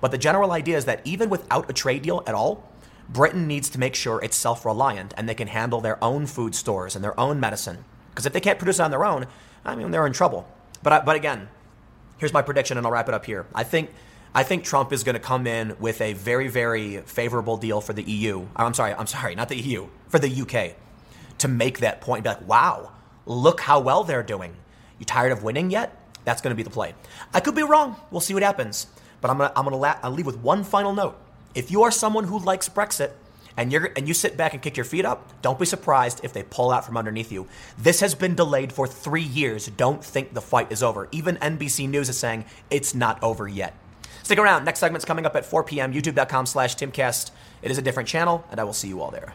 [0.00, 2.70] but the general idea is that even without a trade deal at all,
[3.08, 6.94] Britain needs to make sure it's self-reliant and they can handle their own food stores
[6.94, 7.84] and their own medicine
[8.14, 9.26] because if they can't produce it on their own,
[9.64, 10.46] I mean, they're in trouble.
[10.84, 11.48] But, I, but again,
[12.16, 13.46] here's my prediction, and I'll wrap it up here.
[13.52, 13.90] I think,
[14.36, 17.92] I think Trump is going to come in with a very, very favorable deal for
[17.92, 18.46] the EU.
[18.56, 20.76] I'm sorry, I'm sorry, not the EU, for the UK
[21.38, 22.24] to make that point.
[22.24, 22.90] Be like, wow,
[23.26, 24.56] look how well they're doing.
[24.98, 25.96] You tired of winning yet?
[26.24, 26.94] That's going to be the play.
[27.32, 27.94] I could be wrong.
[28.10, 28.88] We'll see what happens.
[29.20, 31.16] But I'm going to I'm gonna la- leave with one final note.
[31.54, 33.12] If you are someone who likes Brexit,
[33.56, 36.32] and you and you sit back and kick your feet up, don't be surprised if
[36.32, 37.46] they pull out from underneath you.
[37.78, 39.66] This has been delayed for three years.
[39.68, 41.08] Don't think the fight is over.
[41.12, 43.74] Even NBC News is saying it's not over yet.
[44.24, 44.64] Stick around.
[44.64, 45.92] Next segment's coming up at 4 p.m.
[45.92, 47.30] YouTube.com slash Timcast.
[47.60, 49.34] It is a different channel, and I will see you all there.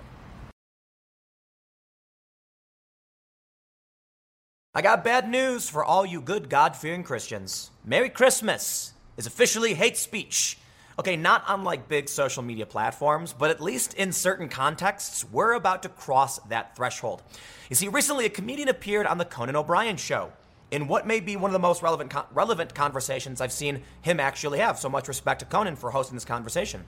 [4.74, 7.70] I got bad news for all you good God fearing Christians.
[7.86, 10.58] Merry Christmas is officially hate speech.
[10.98, 15.84] Okay, not unlike big social media platforms, but at least in certain contexts, we're about
[15.84, 17.22] to cross that threshold.
[17.70, 20.32] You see, recently a comedian appeared on the Conan O'Brien show
[20.72, 24.60] in what may be one of the most relevant relevant conversations I've seen him actually
[24.60, 24.80] have.
[24.80, 26.86] So much respect to Conan for hosting this conversation.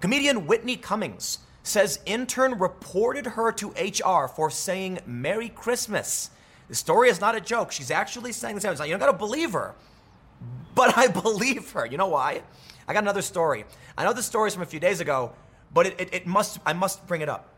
[0.00, 6.30] Comedian Whitney Cummings says intern reported her to HR for saying Merry Christmas.
[6.68, 7.72] The story is not a joke.
[7.72, 8.64] She's actually saying this.
[8.64, 9.74] You don't gotta believe her,
[10.74, 11.84] but I believe her.
[11.84, 12.42] You know why?
[12.86, 13.64] I got another story.
[13.98, 15.32] I know the story's from a few days ago,
[15.74, 17.48] but it, it, it must I must bring it up.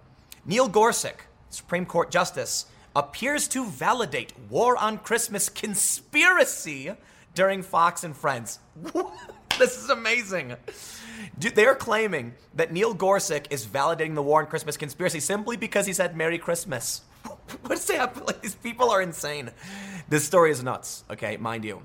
[0.44, 6.92] Neil Gorsuch, Supreme Court Justice, appears to validate war on Christmas conspiracy
[7.34, 8.58] during Fox and Friends.
[9.58, 10.56] this is amazing.
[11.38, 15.86] They are claiming that Neil Gorsuch is validating the war on Christmas conspiracy simply because
[15.86, 17.02] he said Merry Christmas.
[17.62, 18.26] What's happening?
[18.26, 19.50] Like, these people are insane.
[20.08, 21.82] This story is nuts, okay, mind you.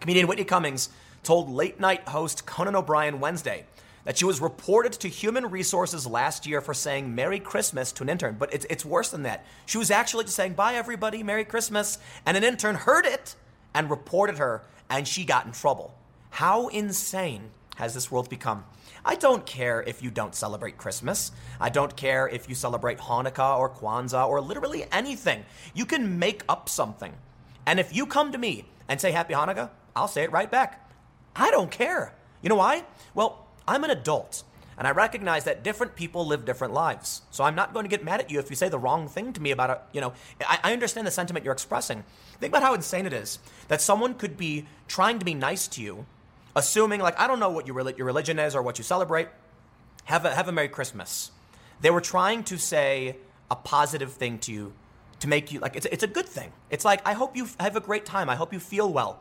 [0.00, 0.90] Comedian Whitney Cummings
[1.22, 3.66] told late night host Conan O'Brien Wednesday
[4.04, 8.08] that she was reported to Human Resources last year for saying Merry Christmas to an
[8.08, 8.36] intern.
[8.38, 9.44] But it's, it's worse than that.
[9.66, 11.98] She was actually just saying, Bye, everybody, Merry Christmas.
[12.24, 13.34] And an intern heard it
[13.74, 15.94] and reported her, and she got in trouble.
[16.30, 18.64] How insane has this world become?
[19.04, 21.32] I don't care if you don't celebrate Christmas.
[21.58, 25.44] I don't care if you celebrate Hanukkah or Kwanzaa or literally anything.
[25.74, 27.14] You can make up something.
[27.66, 30.90] And if you come to me and say Happy Hanukkah, I'll say it right back.
[31.34, 32.14] I don't care.
[32.42, 32.84] You know why?
[33.14, 34.42] Well, I'm an adult.
[34.76, 37.20] And I recognize that different people live different lives.
[37.30, 39.32] So I'm not going to get mad at you if you say the wrong thing
[39.34, 39.80] to me about it.
[39.92, 42.02] You know, I, I understand the sentiment you're expressing.
[42.40, 45.82] Think about how insane it is that someone could be trying to be nice to
[45.82, 46.06] you,
[46.56, 49.28] assuming, like, I don't know what your, your religion is or what you celebrate.
[50.04, 51.30] Have a, have a Merry Christmas.
[51.82, 53.16] They were trying to say
[53.50, 54.72] a positive thing to you
[55.18, 56.52] to make you, like, it's, it's a good thing.
[56.70, 58.30] It's like, I hope you have a great time.
[58.30, 59.20] I hope you feel well.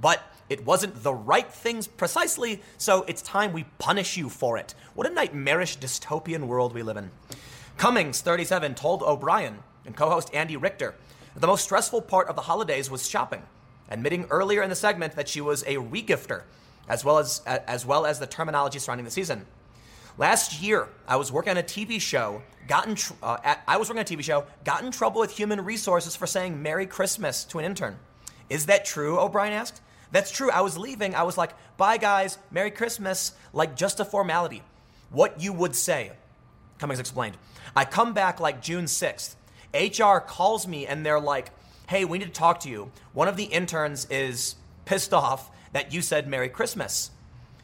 [0.00, 4.74] But it wasn't the right things precisely, so it's time we punish you for it.
[4.94, 7.10] What a nightmarish dystopian world we live in.
[7.76, 10.94] Cummings, 37, told O'Brien and co host Andy Richter
[11.34, 13.42] that the most stressful part of the holidays was shopping,
[13.90, 16.42] admitting earlier in the segment that she was a regifter,
[16.88, 19.46] as well as, as, well as the terminology surrounding the season.
[20.16, 23.78] Last year, I was working on a TV show, got in tr- uh, at, I
[23.78, 26.86] was working on a TV show, got in trouble with human resources for saying Merry
[26.86, 27.98] Christmas to an intern.
[28.48, 29.18] Is that true?
[29.18, 29.80] O'Brien asked.
[30.12, 30.50] That's true.
[30.50, 31.14] I was leaving.
[31.14, 32.38] I was like, bye, guys.
[32.50, 33.32] Merry Christmas.
[33.52, 34.62] Like just a formality.
[35.10, 36.12] What you would say.
[36.78, 37.36] Cummings explained.
[37.74, 39.34] I come back like June 6th.
[39.74, 41.50] HR calls me and they're like,
[41.88, 42.92] hey, we need to talk to you.
[43.12, 47.10] One of the interns is pissed off that you said Merry Christmas.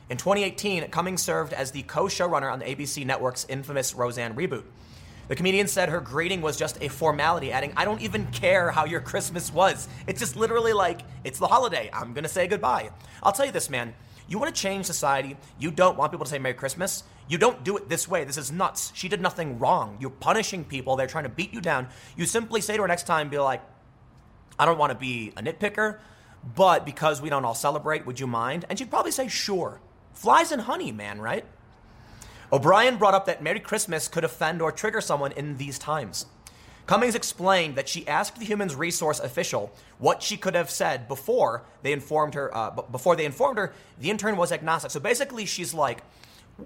[0.08, 4.64] In 2018, Cummings served as the co showrunner on the ABC network's infamous Roseanne reboot.
[5.30, 8.84] The comedian said her greeting was just a formality, adding, I don't even care how
[8.84, 9.86] your Christmas was.
[10.08, 11.88] It's just literally like, it's the holiday.
[11.92, 12.90] I'm going to say goodbye.
[13.22, 13.94] I'll tell you this, man.
[14.26, 15.36] You want to change society.
[15.56, 17.04] You don't want people to say Merry Christmas.
[17.28, 18.24] You don't do it this way.
[18.24, 18.90] This is nuts.
[18.96, 19.98] She did nothing wrong.
[20.00, 20.96] You're punishing people.
[20.96, 21.86] They're trying to beat you down.
[22.16, 23.62] You simply say to her next time, be like,
[24.58, 26.00] I don't want to be a nitpicker,
[26.56, 28.64] but because we don't all celebrate, would you mind?
[28.68, 29.80] And she'd probably say, sure.
[30.12, 31.44] Flies and honey, man, right?
[32.52, 36.26] O'Brien brought up that Merry Christmas could offend or trigger someone in these times.
[36.86, 41.62] Cummings explained that she asked the human resource official what she could have said before
[41.82, 42.52] they informed her.
[42.52, 44.90] Uh, before they informed her, the intern was agnostic.
[44.90, 46.02] So basically, she's like,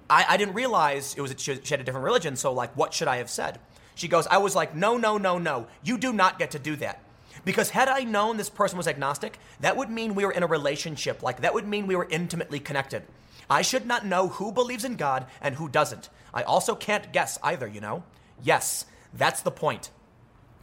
[0.08, 2.36] I, I didn't realize it was she had a different religion.
[2.36, 3.60] So like, what should I have said?
[3.94, 5.66] She goes, I was like, no, no, no, no.
[5.82, 7.00] You do not get to do that.
[7.44, 10.46] Because had I known this person was agnostic, that would mean we were in a
[10.46, 11.22] relationship.
[11.22, 13.02] Like that would mean we were intimately connected.
[13.48, 16.08] I should not know who believes in God and who doesn't.
[16.32, 18.04] I also can't guess either, you know?
[18.42, 19.90] Yes, that's the point.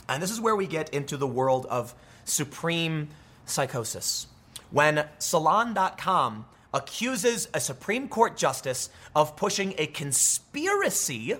[0.09, 3.09] And this is where we get into the world of supreme
[3.45, 4.27] psychosis.
[4.69, 11.35] When Salon.com accuses a Supreme Court justice of pushing a conspiracy,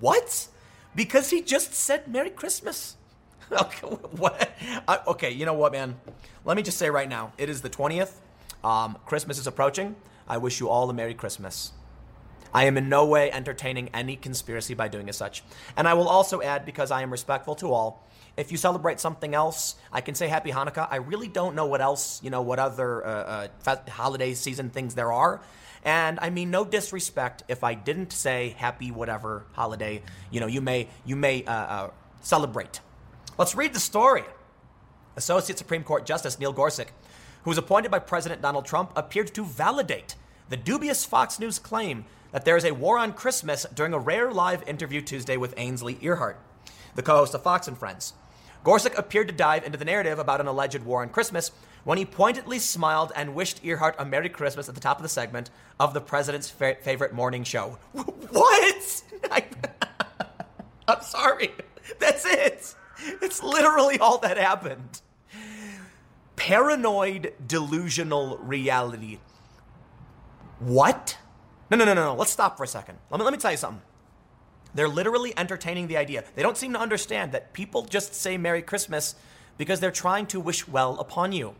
[0.00, 0.48] what?
[0.94, 2.96] Because he just said Merry Christmas.
[3.52, 4.50] okay, what?
[4.86, 5.96] I, okay, you know what, man?
[6.44, 8.12] Let me just say right now, it is the 20th.
[8.62, 9.96] Um, Christmas is approaching.
[10.28, 11.72] I wish you all a Merry Christmas.
[12.52, 15.42] I am in no way entertaining any conspiracy by doing as such.
[15.76, 18.06] And I will also add, because I am respectful to all,
[18.36, 20.86] if you celebrate something else, I can say Happy Hanukkah.
[20.90, 24.94] I really don't know what else, you know, what other uh, uh, holiday season things
[24.94, 25.42] there are.
[25.84, 30.60] And I mean, no disrespect if I didn't say Happy whatever holiday, you know, you
[30.60, 32.80] may you may uh, uh celebrate.
[33.38, 34.24] Let's read the story.
[35.16, 36.88] Associate Supreme Court Justice Neil Gorsuch,
[37.48, 40.16] who was appointed by President Donald Trump, appeared to validate
[40.50, 44.30] the dubious Fox News claim that there is a war on Christmas during a rare
[44.30, 46.36] live interview Tuesday with Ainsley Earhardt,
[46.94, 48.12] the co host of Fox and Friends.
[48.64, 51.50] Gorsuch appeared to dive into the narrative about an alleged war on Christmas
[51.84, 55.08] when he pointedly smiled and wished Earhardt a Merry Christmas at the top of the
[55.08, 55.48] segment
[55.80, 57.78] of the president's fa- favorite morning show.
[57.94, 59.02] What?
[59.30, 59.44] I,
[60.86, 61.52] I'm sorry.
[61.98, 62.74] That's it.
[63.22, 65.00] It's literally all that happened.
[66.48, 69.18] Paranoid delusional reality.
[70.60, 71.18] What?
[71.70, 72.14] No, no, no, no, no.
[72.14, 72.96] Let's stop for a second.
[73.10, 73.82] Let me, let me tell you something.
[74.74, 76.24] They're literally entertaining the idea.
[76.36, 79.14] They don't seem to understand that people just say Merry Christmas
[79.58, 81.54] because they're trying to wish well upon you.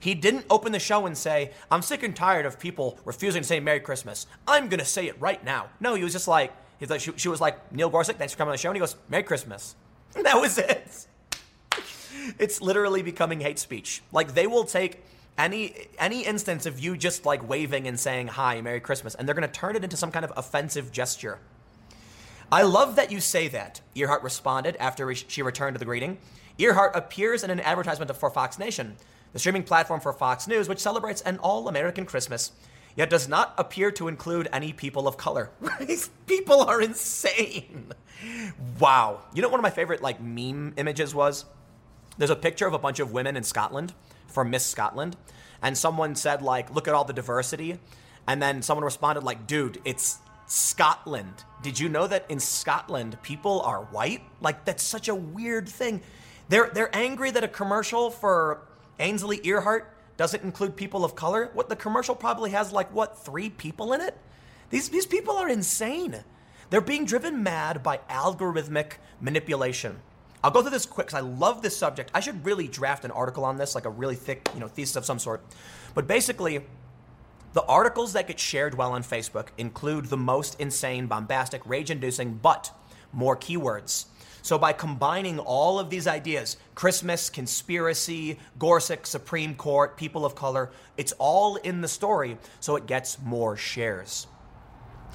[0.00, 3.46] He didn't open the show and say, I'm sick and tired of people refusing to
[3.46, 4.26] say Merry Christmas.
[4.48, 5.68] I'm going to say it right now.
[5.78, 8.38] No, he was just like, he's like she, she was like, Neil Gorsuch, thanks for
[8.38, 8.70] coming on the show.
[8.70, 9.76] And he goes, Merry Christmas.
[10.16, 11.06] And that was it.
[12.38, 14.02] It's literally becoming hate speech.
[14.12, 15.02] Like they will take
[15.38, 19.34] any any instance of you just like waving and saying hi merry christmas and they're
[19.34, 21.38] to turn it into some kind of offensive gesture.
[22.50, 26.18] I love that you say that earhardt responded after she returned to the greeting.
[26.58, 28.96] Earhardt appears in an advertisement for fox nation
[29.32, 32.52] the streaming platform for fox news which celebrates an all-american christmas
[32.94, 35.50] yet does not appear to include any people of color.
[35.80, 37.92] These people are insane.
[38.78, 39.20] Wow.
[39.34, 41.44] You know one of my favorite like meme images was
[42.18, 43.94] there's a picture of a bunch of women in scotland
[44.26, 45.16] for Miss Scotland,
[45.60, 47.78] and someone said like, "Look at all the diversity,"
[48.26, 50.18] and then someone responded like, "Dude, it's
[50.52, 51.44] Scotland.
[51.62, 54.22] Did you know that in Scotland people are white?
[54.42, 56.02] Like that's such a weird thing.
[56.48, 58.60] They're they're angry that a commercial for
[58.98, 59.84] Ainsley Earhardt
[60.18, 61.50] doesn't include people of color.
[61.54, 64.16] What the commercial probably has like what three people in it?
[64.68, 66.22] These these people are insane.
[66.68, 70.00] They're being driven mad by algorithmic manipulation.
[70.44, 72.10] I'll go through this quick because I love this subject.
[72.14, 74.96] I should really draft an article on this, like a really thick, you know, thesis
[74.96, 75.44] of some sort.
[75.94, 76.64] But basically,
[77.52, 82.72] the articles that get shared well on Facebook include the most insane, bombastic, rage-inducing, but
[83.12, 84.06] more keywords.
[84.40, 90.72] So by combining all of these ideas, Christmas, conspiracy, Gorsuch, Supreme Court, people of color,
[90.96, 94.26] it's all in the story, so it gets more shares.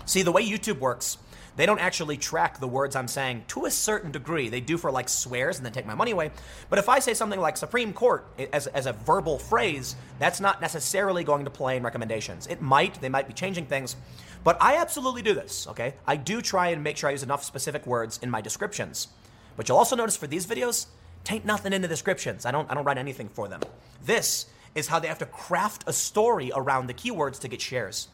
[0.05, 1.17] See, the way YouTube works
[1.57, 4.47] they don't actually track the words I'm saying to a certain degree.
[4.47, 6.31] They do for like swears and then take my money away.
[6.69, 10.61] But if I say something like Supreme Court as, as a verbal phrase, that's not
[10.61, 12.47] necessarily going to play in recommendations.
[12.47, 13.97] It might, they might be changing things.
[14.43, 15.95] But I absolutely do this, okay?
[16.05, 19.09] I do try and make sure I use enough specific words in my descriptions.
[19.57, 20.85] But you'll also notice for these videos,
[21.23, 22.45] taint nothing in the descriptions.
[22.45, 23.59] I don't I don't write anything for them.
[24.05, 28.07] This is how they have to craft a story around the keywords to get shares.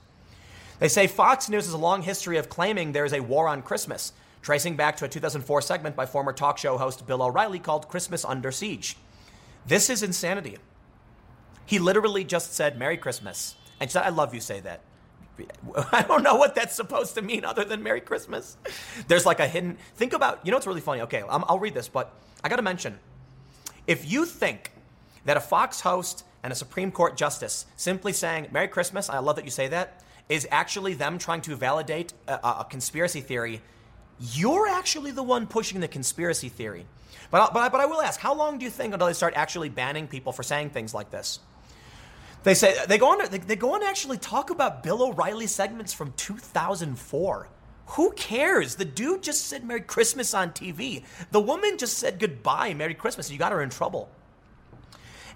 [0.83, 3.61] They say Fox News has a long history of claiming there is a war on
[3.61, 4.11] Christmas,
[4.41, 8.25] tracing back to a 2004 segment by former talk show host Bill O'Reilly called Christmas
[8.25, 8.97] Under Siege.
[9.65, 10.57] This is insanity.
[11.65, 14.81] He literally just said Merry Christmas and said, I love you, say that.
[15.93, 18.57] I don't know what that's supposed to mean other than Merry Christmas.
[19.07, 20.99] There's like a hidden, think about, you know what's really funny?
[21.03, 22.99] Okay, i will read this, but I gotta mention
[23.87, 24.73] if you think
[25.23, 29.37] that a Fox host and a Supreme Court justice simply saying, Merry Christmas, I love
[29.37, 33.61] that you say that, is actually them trying to validate a, a conspiracy theory,
[34.19, 36.85] you're actually the one pushing the conspiracy theory.
[37.31, 39.69] But, but, but I will ask, how long do you think until they start actually
[39.69, 41.39] banning people for saying things like this?
[42.43, 43.23] They say they go on.
[43.23, 47.47] To, they, they go on to actually talk about Bill O'Reilly segments from 2004.
[47.85, 48.75] Who cares?
[48.75, 51.03] The dude just said Merry Christmas on TV.
[51.31, 54.09] The woman just said goodbye, Merry Christmas, and you got her in trouble.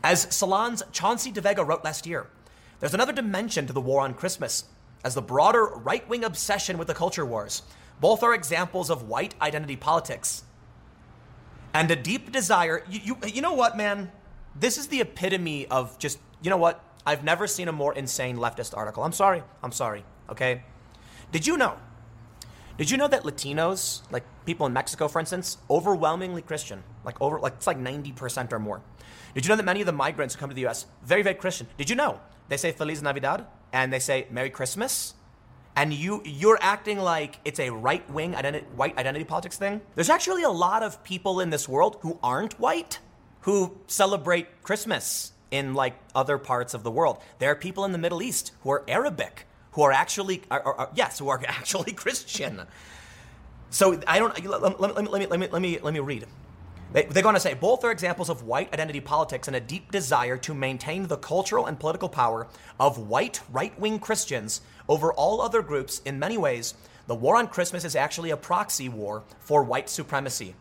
[0.03, 2.27] As Salon's Chauncey DeVega wrote last year,
[2.79, 4.65] there's another dimension to the war on Christmas,
[5.03, 7.63] as the broader right wing obsession with the culture wars.
[7.99, 10.43] Both are examples of white identity politics
[11.73, 12.83] and a deep desire.
[12.89, 14.11] You, you, you know what, man?
[14.55, 16.83] This is the epitome of just, you know what?
[17.05, 19.03] I've never seen a more insane leftist article.
[19.03, 19.43] I'm sorry.
[19.63, 20.03] I'm sorry.
[20.29, 20.63] Okay?
[21.31, 21.77] Did you know
[22.77, 27.39] did you know that Latinos, like people in Mexico, for instance, overwhelmingly Christian, like over,
[27.39, 28.81] like it's like 90% or more.
[29.33, 30.85] Did you know that many of the migrants who come to the U.S.
[31.03, 31.67] very, very Christian?
[31.77, 33.47] Did you know they say Feliz Navidad
[33.77, 35.13] and they say Merry Christmas,
[35.75, 38.33] and you you're acting like it's a right wing
[38.75, 39.81] white identity politics thing?
[39.93, 42.97] There's actually a lot of people in this world who aren't white
[43.41, 47.19] who celebrate Christmas in like other parts of the world.
[47.37, 49.45] There are people in the Middle East who are Arabic
[49.77, 52.63] who are actually, are, are, are, yes, who are actually Christian.
[53.69, 55.99] So I don't, let, let, let, me, let, me, let, me, let, me, let me
[55.99, 56.25] read.
[56.97, 59.91] They, they're going to say both are examples of white identity politics and a deep
[59.91, 62.47] desire to maintain the cultural and political power
[62.79, 66.01] of white right wing Christians over all other groups.
[66.05, 66.73] In many ways,
[67.05, 70.55] the war on Christmas is actually a proxy war for white supremacy.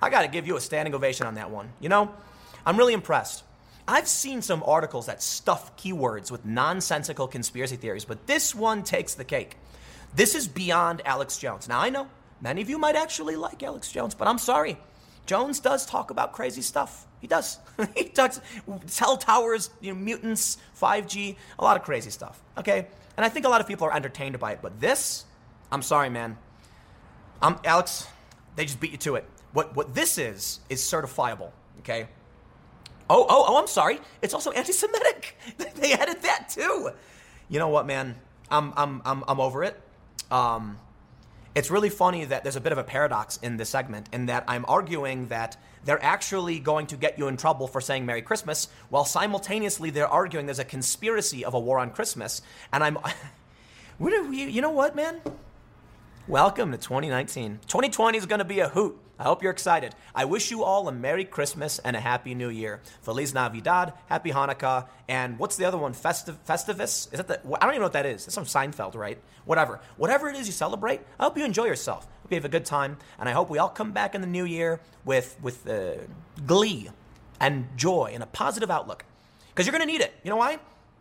[0.00, 1.70] I got to give you a standing ovation on that one.
[1.78, 2.14] You know,
[2.64, 3.44] I'm really impressed.
[3.86, 9.12] I've seen some articles that stuff keywords with nonsensical conspiracy theories, but this one takes
[9.12, 9.58] the cake.
[10.16, 11.68] This is beyond Alex Jones.
[11.68, 12.08] Now, I know
[12.40, 14.78] many of you might actually like Alex Jones, but I'm sorry.
[15.26, 17.06] Jones does talk about crazy stuff.
[17.20, 17.58] He does.
[17.96, 18.40] he talks
[18.86, 22.42] cell towers, you know, mutants, 5G, a lot of crazy stuff.
[22.58, 22.86] Okay?
[23.16, 24.58] And I think a lot of people are entertained by it.
[24.62, 25.24] But this,
[25.70, 26.36] I'm sorry, man.
[27.40, 28.06] I'm Alex,
[28.56, 29.28] they just beat you to it.
[29.52, 31.50] What what this is is certifiable.
[31.80, 32.08] Okay?
[33.10, 34.00] Oh, oh, oh, I'm sorry.
[34.22, 35.36] It's also anti Semitic.
[35.76, 36.90] they added that too.
[37.48, 38.16] You know what, man?
[38.50, 39.80] I'm, I'm, I'm, I'm over it.
[40.30, 40.78] Um,
[41.54, 44.44] it's really funny that there's a bit of a paradox in this segment in that
[44.48, 48.68] I'm arguing that they're actually going to get you in trouble for saying Merry Christmas,
[48.88, 52.40] while simultaneously they're arguing there's a conspiracy of a war on Christmas.
[52.72, 52.98] And I'm,
[54.00, 55.20] you know what, man?
[56.26, 57.58] Welcome to 2019.
[57.66, 58.96] 2020 is going to be a hoot.
[59.22, 59.94] I hope you're excited.
[60.16, 62.80] I wish you all a Merry Christmas and a Happy New Year.
[63.02, 65.94] Feliz Navidad, Happy Hanukkah, and what's the other one?
[65.94, 67.06] Festiv- Festivus?
[67.12, 67.34] Is that the?
[67.54, 68.26] I don't even know what that is.
[68.26, 69.18] It's some Seinfeld, right?
[69.44, 69.78] Whatever.
[69.96, 72.08] Whatever it is you celebrate, I hope you enjoy yourself.
[72.22, 74.26] Hope you have a good time, and I hope we all come back in the
[74.26, 75.98] new year with with uh,
[76.44, 76.90] glee
[77.38, 79.04] and joy and a positive outlook,
[79.50, 80.14] because you're going to need it.
[80.24, 80.56] You know why?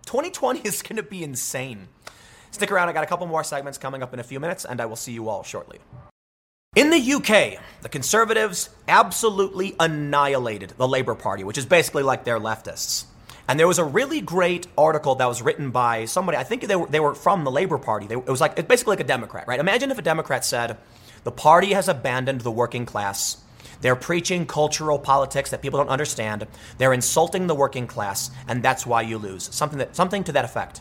[0.05, 1.87] 2020 is going to be insane.
[2.51, 4.79] Stick around, I got a couple more segments coming up in a few minutes, and
[4.79, 5.79] I will see you all shortly.
[6.73, 12.39] In the UK, the Conservatives absolutely annihilated the Labour Party, which is basically like their
[12.39, 13.03] leftists.
[13.45, 16.77] And there was a really great article that was written by somebody, I think they
[16.77, 18.07] were, they were from the Labour Party.
[18.07, 19.59] They, it was like, it's basically like a Democrat, right?
[19.59, 20.77] Imagine if a Democrat said,
[21.25, 23.43] the party has abandoned the working class.
[23.81, 26.47] They're preaching cultural politics that people don't understand.
[26.77, 29.53] They're insulting the working class, and that's why you lose.
[29.53, 30.79] Something, that, something to that effect.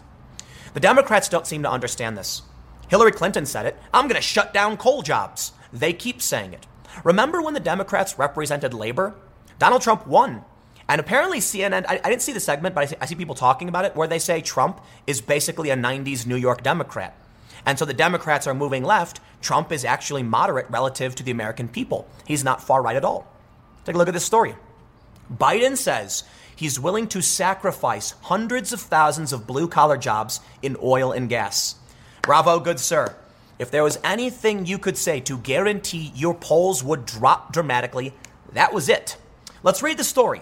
[0.73, 2.43] The Democrats don't seem to understand this.
[2.87, 5.51] Hillary Clinton said it I'm going to shut down coal jobs.
[5.73, 6.67] They keep saying it.
[7.05, 9.15] Remember when the Democrats represented labor?
[9.59, 10.45] Donald Trump won.
[10.89, 13.37] And apparently, CNN, I, I didn't see the segment, but I see, I see people
[13.37, 17.17] talking about it, where they say Trump is basically a 90s New York Democrat.
[17.65, 19.21] And so the Democrats are moving left.
[19.41, 22.09] Trump is actually moderate relative to the American people.
[22.27, 23.27] He's not far right at all.
[23.85, 24.57] Take a look at this story.
[25.33, 26.25] Biden says
[26.57, 31.77] he's willing to sacrifice hundreds of thousands of blue collar jobs in oil and gas.
[32.23, 33.15] Bravo, good sir.
[33.61, 38.15] If there was anything you could say to guarantee your polls would drop dramatically,
[38.55, 39.19] that was it.
[39.62, 40.41] Let's read the story.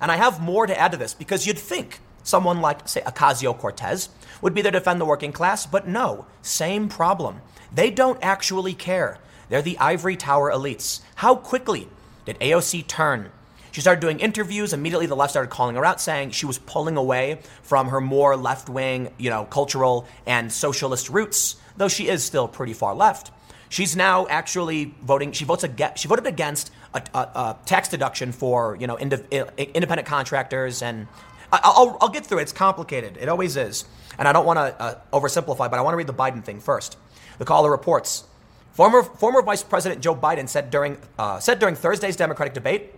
[0.00, 3.58] And I have more to add to this because you'd think someone like, say, Ocasio
[3.58, 4.10] Cortez
[4.40, 7.40] would be there to defend the working class, but no, same problem.
[7.74, 9.18] They don't actually care.
[9.48, 11.00] They're the ivory tower elites.
[11.16, 11.88] How quickly
[12.24, 13.32] did AOC turn
[13.72, 14.72] she started doing interviews.
[14.72, 18.36] Immediately, the left started calling her out, saying she was pulling away from her more
[18.36, 23.32] left wing, you know, cultural and socialist roots, though she is still pretty far left.
[23.70, 25.32] She's now actually voting.
[25.32, 26.02] She votes against.
[26.02, 31.08] She voted against a, a, a tax deduction for you know ind- independent contractors, and
[31.50, 32.42] I'll, I'll, get through it.
[32.42, 33.16] It's complicated.
[33.16, 33.86] It always is,
[34.18, 36.60] and I don't want to uh, oversimplify, but I want to read the Biden thing
[36.60, 36.98] first.
[37.38, 38.24] The caller reports.
[38.72, 42.94] Former, former Vice President Joe Biden said during, uh, said during Thursday's Democratic debate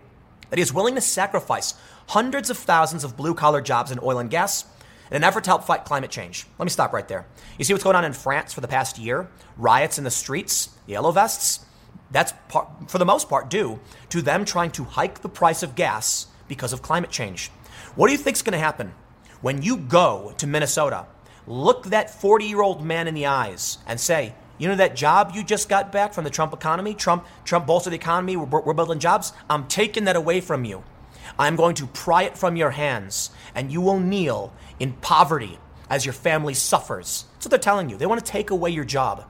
[0.51, 1.75] that he is willing to sacrifice
[2.09, 4.67] hundreds of thousands of blue collar jobs in oil and gas
[5.13, 6.47] in an effort to help fight climate change.
[6.59, 7.27] Let me stop right there.
[7.59, 9.29] You see what's going on in France for the past year?
[9.59, 11.67] Riots in the streets, yellow vests.
[12.11, 12.33] That's
[12.89, 13.79] for the most part due
[14.09, 17.49] to them trying to hike the price of gas because of climate change.
[17.95, 18.95] What do you think is going to happen
[19.43, 21.07] when you go to Minnesota,
[21.47, 25.33] look that 40 year old man in the eyes, and say, You know that job
[25.35, 26.95] you just got back from the Trump economy?
[26.95, 28.37] Trump, Trump bolstered the economy.
[28.37, 29.35] We're, we're building jobs.
[29.51, 30.85] I'm taking that away from you.
[31.39, 34.53] I'm going to pry it from your hands, and you will kneel
[34.83, 37.27] in poverty as your family suffers.
[37.35, 37.97] That's what they're telling you.
[37.97, 39.25] They want to take away your job.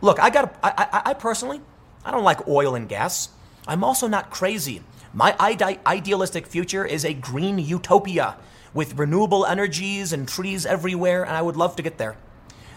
[0.00, 0.56] Look, I got.
[0.62, 1.60] I, I, I personally,
[2.04, 3.30] I don't like oil and gas.
[3.66, 4.82] I'm also not crazy.
[5.12, 8.36] My ide- idealistic future is a green utopia
[8.72, 12.16] with renewable energies and trees everywhere, and I would love to get there.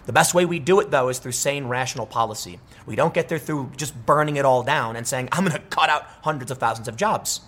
[0.07, 2.59] The best way we do it, though, is through sane, rational policy.
[2.85, 5.67] We don't get there through just burning it all down and saying, I'm going to
[5.67, 7.41] cut out hundreds of thousands of jobs.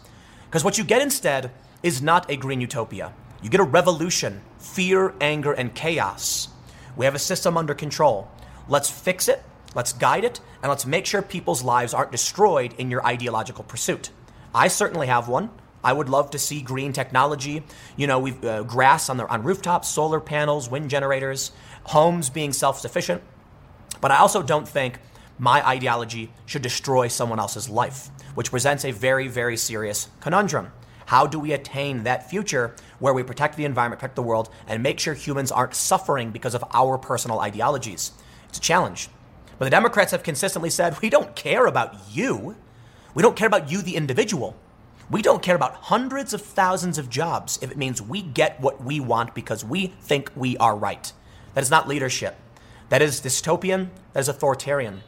[0.45, 1.51] Because what you get instead
[1.81, 3.13] is not a green utopia.
[3.41, 6.49] You get a revolution, fear, anger, and chaos.
[6.97, 8.29] We have a system under control.
[8.67, 9.41] Let's fix it,
[9.75, 14.09] let's guide it, and let's make sure people's lives aren't destroyed in your ideological pursuit.
[14.53, 15.51] I certainly have one.
[15.81, 17.63] I would love to see green technology.
[17.95, 21.51] You know, we've uh, grass on the on rooftops, solar panels, wind generators,
[21.85, 23.23] homes being self-sufficient.
[24.01, 24.99] But I also don't think
[25.37, 30.73] my ideology should destroy someone else's life, which presents a very, very serious conundrum.
[31.09, 34.83] How do we attain that future where we protect the environment, protect the world, and
[34.83, 38.11] make sure humans aren't suffering because of our personal ideologies?
[38.47, 39.09] It's a challenge.
[39.57, 42.55] But the Democrats have consistently said, we don't care about you.
[43.15, 44.55] We don't care about you, the individual.
[45.09, 48.83] We don't care about hundreds of thousands of jobs if it means we get what
[48.83, 51.11] we want because we think we are right.
[51.55, 52.37] That is not leadership.
[52.89, 53.89] That is dystopian.
[54.13, 55.01] That is authoritarian.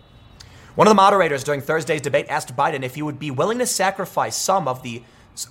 [0.73, 3.68] One of the moderators during Thursday's debate asked Biden if he would be willing to
[3.68, 5.03] sacrifice some of the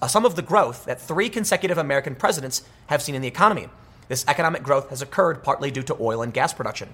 [0.09, 3.69] some of the growth that three consecutive American presidents have seen in the economy.
[4.09, 6.89] This economic growth has occurred partly due to oil and gas production.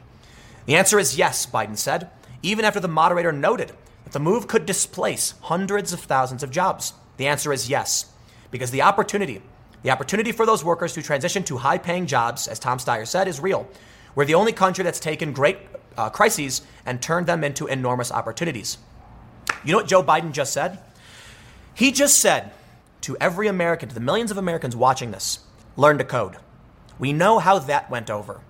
[0.67, 2.11] The answer is yes, Biden said,
[2.43, 3.73] even after the moderator noted
[4.05, 6.93] that the move could displace hundreds of thousands of jobs.
[7.17, 8.13] The answer is yes,
[8.51, 9.43] because the opportunity,
[9.83, 13.29] the opportunity for those workers to transition to high paying jobs, as Tom Steyer said,
[13.29, 13.69] is real.
[14.15, 15.59] We're the only country that's taken great
[15.97, 18.79] uh, crises and turned them into enormous opportunities.
[19.65, 20.79] You know what Joe Biden just said?
[21.75, 22.53] He just said
[23.07, 25.39] to every American, to the millions of Americans watching this,
[25.77, 26.39] learn to code.
[26.99, 28.41] We know how that went over.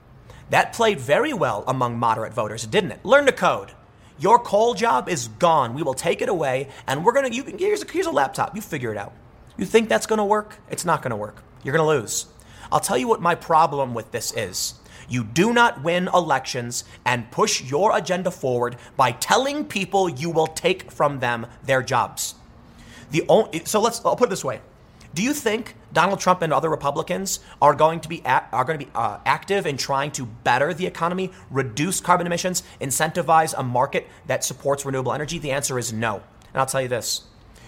[0.48, 3.04] That played very well among moderate voters, didn't it?
[3.04, 3.72] Learn to code.
[4.18, 5.74] Your coal job is gone.
[5.74, 7.28] We will take it away, and we're gonna.
[7.28, 8.56] You can here's a, here's a laptop.
[8.56, 9.12] You figure it out.
[9.58, 10.56] You think that's gonna work?
[10.70, 11.42] It's not gonna work.
[11.62, 12.24] You're gonna lose.
[12.72, 14.72] I'll tell you what my problem with this is.
[15.06, 20.46] You do not win elections and push your agenda forward by telling people you will
[20.46, 22.36] take from them their jobs.
[23.10, 24.60] The only, so let's I'll put it this way.
[25.14, 28.84] Do you think Donald Trump and other Republicans are going to be are going to
[28.84, 34.06] be uh, active in trying to better the economy, reduce carbon emissions, incentivize a market
[34.26, 35.38] that supports renewable energy?
[35.38, 36.16] The answer is no.
[36.52, 37.22] And I'll tell you this: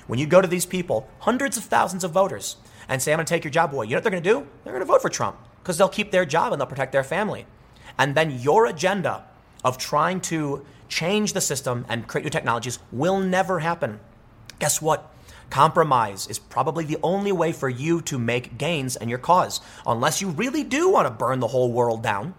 [0.07, 2.57] when you go to these people, hundreds of thousands of voters,
[2.89, 4.31] and say, "I'm going to take your job away," you know what they're going to
[4.31, 4.47] do?
[4.65, 7.05] They're going to vote for Trump because they'll keep their job and they'll protect their
[7.05, 7.47] family.
[7.99, 9.25] And then your agenda
[9.65, 14.01] of trying to change the system and create new technologies will never happen.
[14.59, 15.13] Guess what?
[15.51, 20.21] Compromise is probably the only way for you to make gains in your cause, unless
[20.21, 22.35] you really do want to burn the whole world down.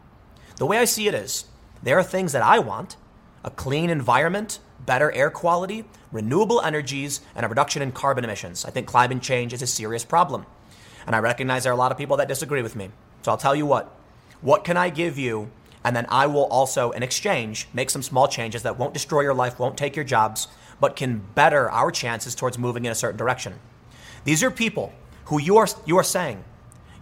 [0.58, 1.46] The way I see it is
[1.82, 2.98] there are things that I want
[3.44, 8.66] a clean environment, better air quality, renewable energies, and a reduction in carbon emissions.
[8.66, 10.46] I think climate change is a serious problem.
[11.08, 12.90] And I recognize there are a lot of people that disagree with me.
[13.22, 13.96] So I'll tell you what.
[14.42, 15.52] What can I give you?
[15.84, 19.34] And then I will also, in exchange, make some small changes that won't destroy your
[19.34, 20.48] life, won't take your jobs,
[20.80, 23.54] but can better our chances towards moving in a certain direction.
[24.26, 24.94] These are people
[25.26, 26.44] who you are, you are saying,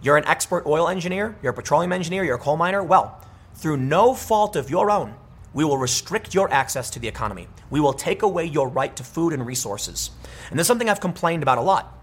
[0.00, 2.82] you're an expert oil engineer, you're a petroleum engineer, you're a coal miner.
[2.82, 3.20] Well,
[3.54, 5.14] through no fault of your own,
[5.52, 7.48] we will restrict your access to the economy.
[7.70, 10.10] We will take away your right to food and resources.
[10.50, 11.98] And this is something I've complained about a lot.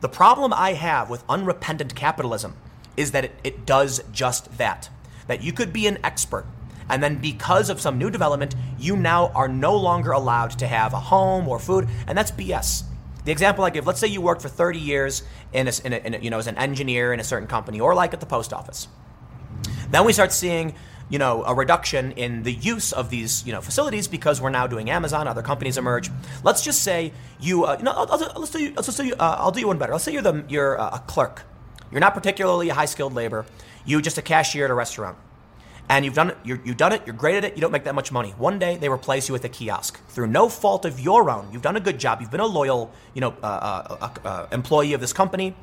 [0.00, 2.54] The problem I have with unrepentant capitalism
[2.96, 4.90] is that it, it does just that.
[5.26, 6.46] That you could be an expert
[6.88, 10.92] and then because of some new development, you now are no longer allowed to have
[10.92, 12.84] a home or food, and that's BS.
[13.24, 15.22] The example I give, let's say you worked for 30 years
[15.52, 17.80] in a, in a, in a, you know, as an engineer in a certain company
[17.80, 18.88] or like at the post office.
[19.90, 20.74] Then we start seeing
[21.08, 24.66] you know, a reduction in the use of these, you know, facilities because we're now
[24.66, 26.10] doing Amazon, other companies emerge.
[26.42, 29.60] Let's just say you, uh, you I'll, I'll, let's do, let's do, uh, I'll do
[29.60, 29.92] you one better.
[29.92, 31.42] Let's say you're the, you're a clerk.
[31.90, 33.44] You're not particularly high skilled labor.
[33.84, 35.16] You're just a cashier at a restaurant
[35.88, 37.84] and you've done it, you have done it, you're great at it, you don't make
[37.84, 38.30] that much money.
[38.38, 41.48] One day they replace you with a kiosk through no fault of your own.
[41.52, 42.20] You've done a good job.
[42.20, 45.54] You've been a loyal, you know, uh, uh, uh, uh, employee of this company.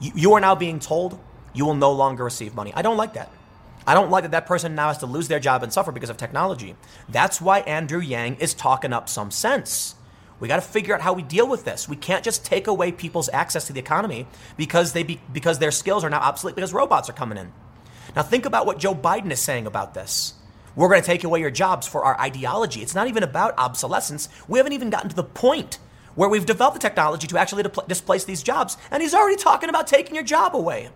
[0.00, 1.18] You, you are now being told
[1.52, 2.72] you will no longer receive money.
[2.74, 3.30] I don't like that.
[3.86, 6.08] I don't like that that person now has to lose their job and suffer because
[6.08, 6.74] of technology.
[7.08, 9.96] That's why Andrew Yang is talking up some sense.
[10.40, 11.88] We got to figure out how we deal with this.
[11.88, 14.26] We can't just take away people's access to the economy
[14.56, 17.52] because they be, because their skills are now obsolete because robots are coming in.
[18.14, 20.34] Now, think about what Joe Biden is saying about this.
[20.76, 22.82] We're going to take away your jobs for our ideology.
[22.82, 24.28] It's not even about obsolescence.
[24.48, 25.78] We haven't even gotten to the point
[26.14, 28.76] where we've developed the technology to actually displace these jobs.
[28.90, 30.90] And he's already talking about taking your job away.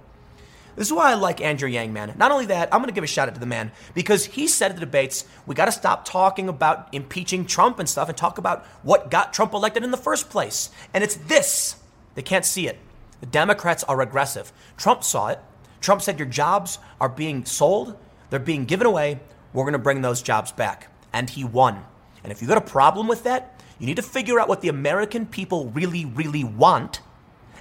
[0.76, 2.14] This is why I like Andrew Yang, man.
[2.16, 4.46] Not only that, I'm going to give a shout out to the man because he
[4.46, 8.16] said at the debates, we got to stop talking about impeaching Trump and stuff and
[8.16, 10.70] talk about what got Trump elected in the first place.
[10.94, 11.74] And it's this.
[12.14, 12.78] They can't see it.
[13.20, 14.52] The Democrats are regressive.
[14.76, 15.40] Trump saw it.
[15.80, 17.96] Trump said your jobs are being sold,
[18.30, 19.20] they're being given away.
[19.52, 20.88] We're going to bring those jobs back.
[21.12, 21.84] And he won.
[22.22, 24.68] And if you've got a problem with that, you need to figure out what the
[24.68, 27.00] American people really, really want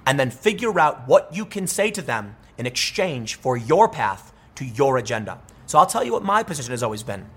[0.06, 4.34] and then figure out what you can say to them in exchange for your path
[4.56, 5.40] to your agenda.
[5.66, 7.30] So I'll tell you what my position has always been.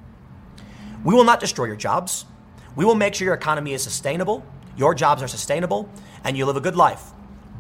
[1.05, 2.25] We will not destroy your jobs.
[2.77, 4.45] We will make sure your economy is sustainable,
[4.77, 5.89] your jobs are sustainable,
[6.25, 7.11] and you live a good life.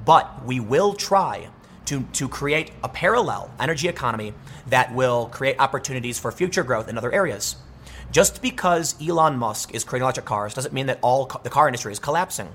[0.04, 1.48] But we will try
[1.90, 4.32] to, to create a parallel energy economy
[4.68, 7.56] that will create opportunities for future growth in other areas.
[8.12, 11.90] Just because Elon Musk is creating electric cars doesn't mean that all the car industry
[11.90, 12.48] is collapsing.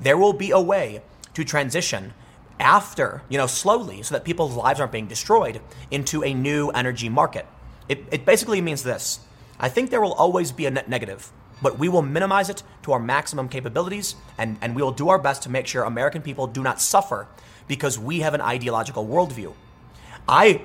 [0.00, 1.02] There will be a way
[1.34, 2.14] to transition
[2.58, 5.60] after, you know, slowly, so that people's lives aren't being destroyed,
[5.90, 7.46] into a new energy market.
[7.90, 9.20] It, it basically means this
[9.60, 12.92] I think there will always be a net negative, but we will minimize it to
[12.92, 16.46] our maximum capabilities, and, and we will do our best to make sure American people
[16.46, 17.28] do not suffer
[17.68, 19.54] because we have an ideological worldview.
[20.28, 20.62] I,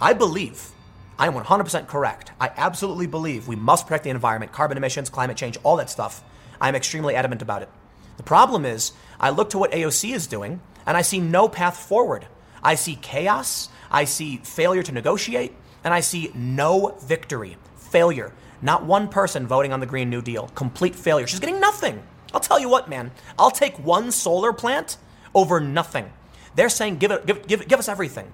[0.00, 0.70] I believe,
[1.18, 2.32] I am 100% correct.
[2.40, 6.22] I absolutely believe we must protect the environment, carbon emissions, climate change, all that stuff.
[6.60, 7.68] I am extremely adamant about it.
[8.16, 11.76] The problem is, I look to what AOC is doing, and I see no path
[11.76, 12.26] forward.
[12.62, 15.52] I see chaos, I see failure to negotiate,
[15.84, 17.56] and I see no victory.
[17.76, 18.32] Failure.
[18.62, 20.48] Not one person voting on the Green New Deal.
[20.54, 21.26] Complete failure.
[21.26, 22.02] She's getting nothing.
[22.32, 23.12] I'll tell you what, man.
[23.38, 24.96] I'll take one solar plant
[25.34, 26.10] over nothing.
[26.56, 28.30] They're saying, give, it, give, give, give us everything.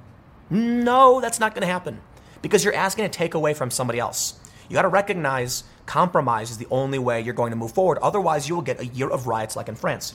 [0.51, 2.01] No, that's not going to happen
[2.43, 4.39] because you're asking to take away from somebody else.
[4.69, 7.99] You got to recognize compromise is the only way you're going to move forward.
[7.99, 10.15] Otherwise, you will get a year of riots like in France.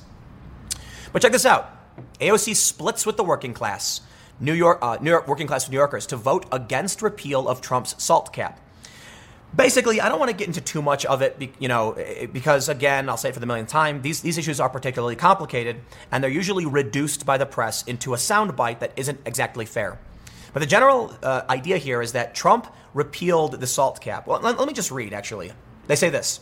[1.12, 1.72] But check this out
[2.20, 4.02] AOC splits with the working class,
[4.40, 8.02] New York, uh, New York working class New Yorkers, to vote against repeal of Trump's
[8.02, 8.60] SALT cap.
[9.54, 11.98] Basically, I don't want to get into too much of it, you know,
[12.34, 15.78] because again, I'll say it for the millionth time, these, these issues are particularly complicated,
[16.12, 19.98] and they're usually reduced by the press into a soundbite that isn't exactly fair.
[20.52, 24.26] But the general uh, idea here is that Trump repealed the SALT cap.
[24.26, 25.52] Well, let, let me just read, actually.
[25.88, 26.40] They say this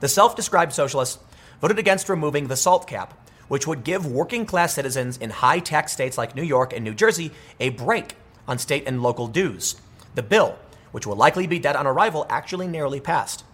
[0.00, 1.18] The self described socialists
[1.60, 3.14] voted against removing the SALT cap,
[3.48, 6.94] which would give working class citizens in high tax states like New York and New
[6.94, 7.30] Jersey
[7.60, 8.16] a break
[8.48, 9.76] on state and local dues.
[10.14, 10.58] The bill,
[10.96, 13.44] which will likely be dead on arrival, actually nearly passed.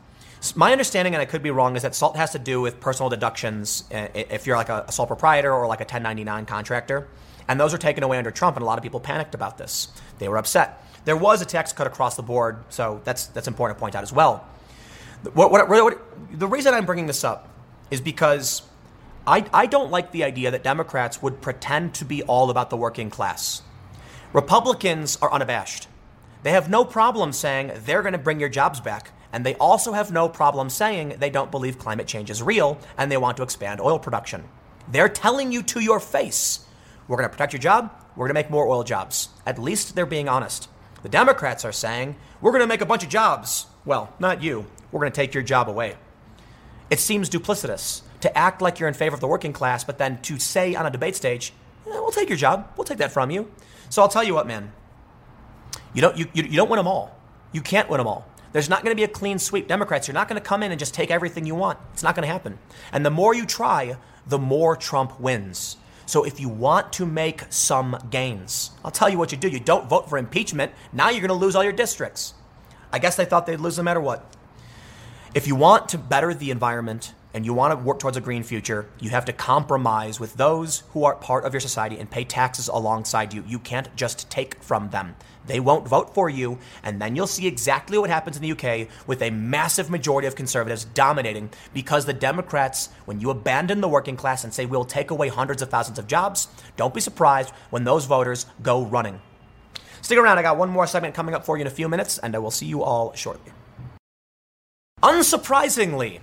[0.55, 3.11] My understanding, and I could be wrong, is that SALT has to do with personal
[3.11, 7.09] deductions uh, if you're like a sole proprietor or like a 1099 contractor.
[7.49, 9.89] And those are taken away under Trump, and a lot of people panicked about this.
[10.21, 10.87] They were upset.
[11.05, 14.05] There was a tax cut across the board, so that's, that's important to point out
[14.05, 14.47] as well.
[15.35, 16.01] What, what, what,
[16.31, 17.49] the reason I'm bringing this up
[17.91, 18.63] is because
[19.27, 22.77] I, I don't like the idea that Democrats would pretend to be all about the
[22.77, 23.63] working class.
[24.33, 25.89] Republicans are unabashed.
[26.43, 29.13] They have no problem saying they're going to bring your jobs back.
[29.33, 33.11] And they also have no problem saying they don't believe climate change is real and
[33.11, 34.45] they want to expand oil production.
[34.89, 36.67] They're telling you to your face,
[37.09, 39.31] we're going to protect your job, we're going to make more oil jobs.
[39.47, 40.69] At least they're being honest.
[41.03, 43.67] The Democrats are saying, we're going to make a bunch of jobs.
[43.85, 44.67] Well, not you.
[44.91, 45.97] We're going to take your job away.
[46.91, 50.21] It seems duplicitous to act like you're in favor of the working class, but then
[50.23, 51.53] to say on a debate stage,
[51.87, 53.51] eh, we'll take your job, we'll take that from you.
[53.89, 54.73] So I'll tell you what, man.
[55.95, 57.17] You don't, you, you, don't win them all.
[57.53, 58.27] You can't win them all.
[58.53, 59.69] There's not going to be a clean sweep.
[59.69, 61.79] Democrats, you're not going to come in and just take everything you want.
[61.93, 62.59] It's not going to happen.
[62.93, 63.97] And the more you try,
[64.27, 65.77] the more Trump wins.
[66.07, 69.49] So if you want to make some gains, I'll tell you what you do.
[69.49, 70.73] You don't vote for impeachment.
[70.93, 72.35] Now you're going to lose all your districts.
[72.93, 74.37] I guess they thought they'd lose no matter what.
[75.35, 78.43] If you want to better the environment, and you want to work towards a green
[78.43, 82.25] future, you have to compromise with those who are part of your society and pay
[82.25, 83.43] taxes alongside you.
[83.47, 85.17] You can't just take from them.
[85.47, 88.89] They won't vote for you, and then you'll see exactly what happens in the UK
[89.07, 94.17] with a massive majority of conservatives dominating because the Democrats, when you abandon the working
[94.17, 97.85] class and say we'll take away hundreds of thousands of jobs, don't be surprised when
[97.85, 99.21] those voters go running.
[100.01, 102.19] Stick around, I got one more segment coming up for you in a few minutes,
[102.19, 103.53] and I will see you all shortly.
[105.03, 106.21] Unsurprisingly,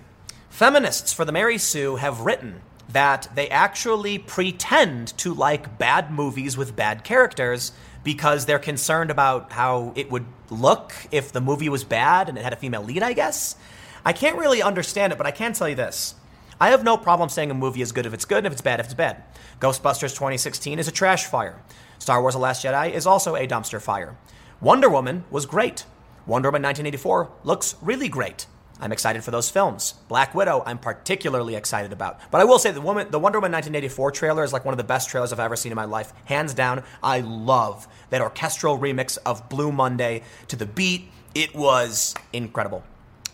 [0.48, 6.56] Feminists for the Mary Sue have written that they actually pretend to like bad movies
[6.56, 7.72] with bad characters
[8.02, 12.44] because they're concerned about how it would look if the movie was bad and it
[12.44, 13.56] had a female lead, I guess.
[14.04, 16.14] I can't really understand it, but I can tell you this.
[16.60, 18.62] I have no problem saying a movie is good if it's good and if it's
[18.62, 19.22] bad if it's bad.
[19.60, 21.60] Ghostbusters 2016 is a trash fire.
[21.98, 24.16] Star Wars The Last Jedi is also a dumpster fire.
[24.60, 25.84] Wonder Woman was great.
[26.26, 28.46] Wonder Woman 1984 looks really great.
[28.80, 29.94] I'm excited for those films.
[30.08, 32.18] Black Widow, I'm particularly excited about.
[32.30, 34.78] But I will say the woman, the Wonder Woman 1984 trailer is like one of
[34.78, 36.82] the best trailers I've ever seen in my life, hands down.
[37.02, 41.10] I love that orchestral remix of Blue Monday to the beat.
[41.34, 42.82] It was incredible.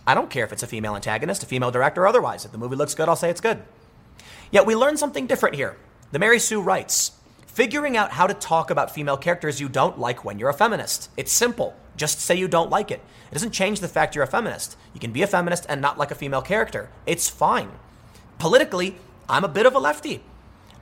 [0.06, 2.44] I don't care if it's a female antagonist, a female director, or otherwise.
[2.44, 3.62] If the movie looks good, I'll say it's good.
[4.50, 5.76] Yet we learn something different here.
[6.12, 7.12] The Mary Sue writes,
[7.56, 11.08] figuring out how to talk about female characters you don't like when you're a feminist.
[11.16, 11.74] It's simple.
[11.96, 13.00] Just say you don't like it.
[13.30, 14.76] It doesn't change the fact you're a feminist.
[14.92, 16.90] You can be a feminist and not like a female character.
[17.06, 17.70] It's fine.
[18.38, 18.96] Politically,
[19.26, 20.22] I'm a bit of a lefty.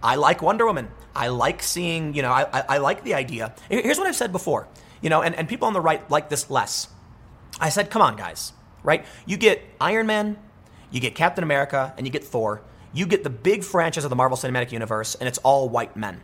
[0.02, 0.88] I like Wonder Woman.
[1.14, 3.54] I like seeing, you know, I, I, I like the idea.
[3.70, 4.66] Here's what I've said before,
[5.00, 6.88] you know, and, and people on the right like this less.
[7.60, 8.52] I said, come on, guys,
[8.82, 9.06] right?
[9.26, 10.38] You get Iron Man,
[10.90, 12.62] you get Captain America, and you get Thor.
[12.92, 16.20] You get the big franchise of the Marvel Cinematic Universe, and it's all white men.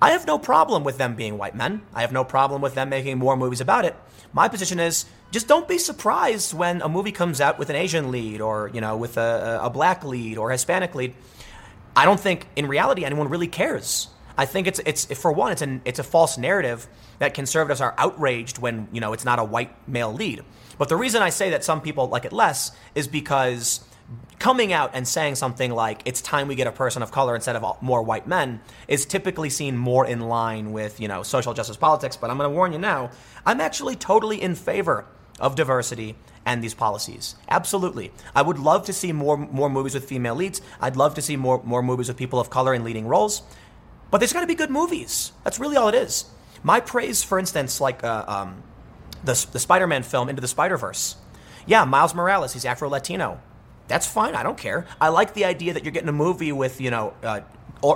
[0.00, 1.82] I have no problem with them being white men.
[1.94, 3.96] I have no problem with them making more movies about it.
[4.32, 8.10] My position is just don't be surprised when a movie comes out with an Asian
[8.10, 11.14] lead or, you know, with a, a black lead or Hispanic lead.
[11.94, 14.08] I don't think in reality anyone really cares.
[14.36, 16.86] I think it's it's for one it's an it's a false narrative
[17.18, 20.44] that conservatives are outraged when, you know, it's not a white male lead.
[20.76, 23.80] But the reason I say that some people like it less is because
[24.38, 27.56] coming out and saying something like it's time we get a person of color instead
[27.56, 31.76] of more white men is typically seen more in line with you know social justice
[31.76, 32.16] politics.
[32.16, 33.10] But i'm going to warn you now
[33.44, 35.06] i'm actually totally in favor
[35.40, 37.34] of diversity and these policies.
[37.48, 38.12] Absolutely.
[38.34, 40.62] I would love to see more more movies with female leads.
[40.80, 43.42] I'd love to see more more movies with people of color in leading roles.
[44.10, 45.32] But there's got to be good movies.
[45.42, 46.26] That's really all it is.
[46.62, 48.62] My praise for instance like uh, um,
[49.24, 51.16] the, the spider-man film into the spider-verse.
[51.66, 53.40] Yeah miles morales he's afro-latino
[53.88, 54.34] that's fine.
[54.34, 54.86] I don't care.
[55.00, 57.40] I like the idea that you're getting a movie with, you know, uh,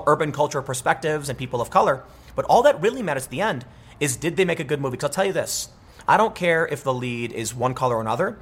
[0.07, 2.05] urban culture perspectives and people of color.
[2.37, 3.65] But all that really matters at the end
[3.99, 4.93] is did they make a good movie?
[4.93, 5.69] Because I'll tell you this
[6.09, 8.39] I don't care if the lead is one color or another.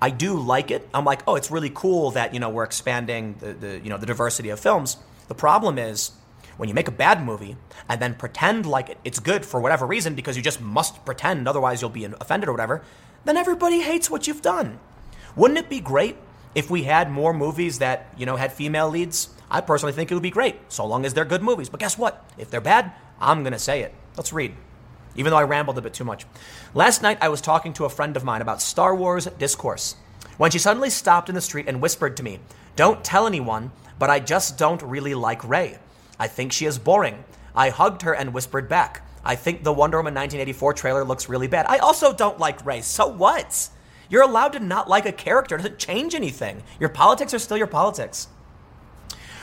[0.00, 0.88] I do like it.
[0.94, 3.98] I'm like, oh, it's really cool that, you know, we're expanding the, the you know,
[3.98, 4.96] the diversity of films.
[5.26, 6.12] The problem is
[6.56, 7.56] when you make a bad movie
[7.88, 11.80] and then pretend like it's good for whatever reason because you just must pretend, otherwise
[11.80, 12.82] you'll be offended or whatever,
[13.24, 14.78] then everybody hates what you've done.
[15.34, 16.16] Wouldn't it be great
[16.54, 20.14] if we had more movies that, you know, had female leads, I personally think it
[20.14, 21.68] would be great, so long as they're good movies.
[21.68, 22.24] But guess what?
[22.36, 23.94] If they're bad, I'm going to say it.
[24.16, 24.54] Let's read.
[25.16, 26.26] Even though I rambled a bit too much.
[26.74, 29.96] Last night, I was talking to a friend of mine about Star Wars discourse
[30.36, 32.40] when she suddenly stopped in the street and whispered to me,
[32.76, 35.78] Don't tell anyone, but I just don't really like Rey.
[36.18, 37.24] I think she is boring.
[37.54, 41.48] I hugged her and whispered back, I think the Wonder Woman 1984 trailer looks really
[41.48, 41.66] bad.
[41.68, 43.68] I also don't like Rey, So what?
[44.08, 45.54] You're allowed to not like a character.
[45.54, 46.62] It doesn't change anything.
[46.80, 48.28] Your politics are still your politics.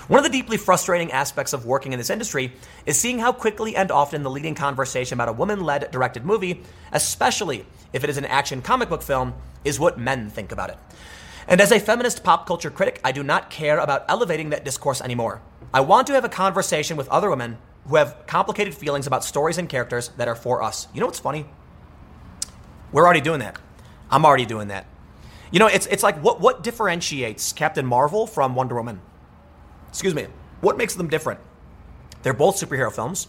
[0.07, 2.53] One of the deeply frustrating aspects of working in this industry
[2.85, 6.61] is seeing how quickly and often the leading conversation about a woman led directed movie,
[6.91, 9.33] especially if it is an action comic book film,
[9.63, 10.77] is what men think about it.
[11.47, 15.01] And as a feminist pop culture critic, I do not care about elevating that discourse
[15.01, 15.41] anymore.
[15.73, 19.57] I want to have a conversation with other women who have complicated feelings about stories
[19.57, 20.87] and characters that are for us.
[20.93, 21.47] You know what's funny?
[22.91, 23.59] We're already doing that.
[24.09, 24.85] I'm already doing that.
[25.51, 29.01] You know, it's it's like what what differentiates Captain Marvel from Wonder Woman?
[29.89, 30.27] Excuse me.
[30.61, 31.39] What makes them different?
[32.23, 33.27] They're both superhero films.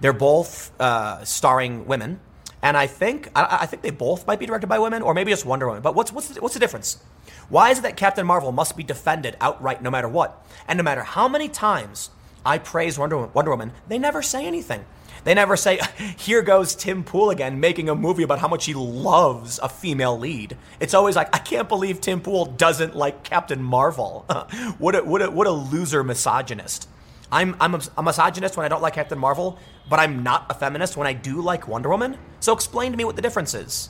[0.00, 2.18] They're both uh, starring women,
[2.60, 5.30] and I think I, I, think they both might be directed by women, or maybe
[5.30, 5.82] just Wonder Woman.
[5.82, 7.02] But what's what's the, what's the difference?
[7.48, 10.82] Why is it that Captain Marvel must be defended outright no matter what, and no
[10.82, 12.10] matter how many times
[12.44, 14.84] I praise Wonder Wonder Woman they never say anything.
[15.24, 15.80] They never say,
[16.18, 20.18] here goes Tim Pool again making a movie about how much he loves a female
[20.18, 20.56] lead.
[20.80, 24.24] It's always like, I can't believe Tim Pool doesn't like Captain Marvel.
[24.78, 26.88] what, a, what, a, what a loser misogynist.
[27.30, 29.58] I'm, I'm a misogynist when I don't like Captain Marvel,
[29.88, 32.18] but I'm not a feminist when I do like Wonder Woman.
[32.40, 33.88] So explain to me what the difference is.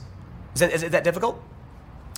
[0.55, 1.43] Is that, is that difficult?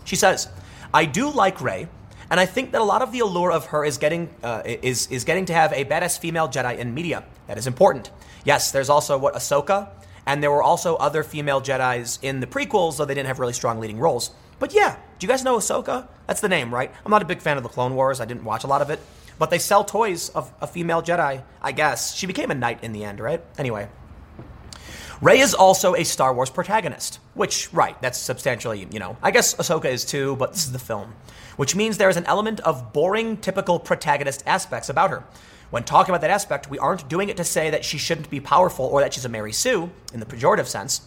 [0.05, 0.49] She says,
[0.93, 1.89] I do like Rey,
[2.35, 5.07] and I think that a lot of the allure of her is getting uh, is
[5.07, 7.23] is getting to have a badass female Jedi in media.
[7.47, 8.11] That is important.
[8.45, 9.91] Yes, there's also what Ahsoka,
[10.27, 13.53] and there were also other female Jedi's in the prequels, though they didn't have really
[13.53, 14.33] strong leading roles.
[14.59, 16.09] But yeah, do you guys know Ahsoka?
[16.27, 16.91] That's the name, right?
[17.05, 18.21] I'm not a big fan of the Clone Wars.
[18.21, 18.99] I didn't watch a lot of it,
[19.39, 21.41] but they sell toys of a female Jedi.
[21.63, 23.45] I guess she became a knight in the end, right?
[23.59, 23.87] Anyway.
[25.21, 29.55] Rey is also a Star Wars protagonist, which, right, that's substantially, you know, I guess
[29.55, 31.15] Ahsoka is too, but this is the film
[31.57, 35.25] which means there is an element of boring, typical protagonist aspects about her.
[35.71, 38.41] When talking about that aspect, we aren't doing it to say that she shouldn't be
[38.41, 41.03] powerful or that she's a Mary Sue in the pejorative sense.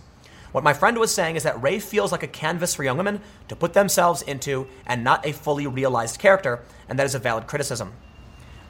[0.52, 3.22] What my friend was saying is that Rey feels like a canvas for young women
[3.48, 7.48] to put themselves into and not a fully realized character, and that is a valid
[7.48, 7.94] criticism.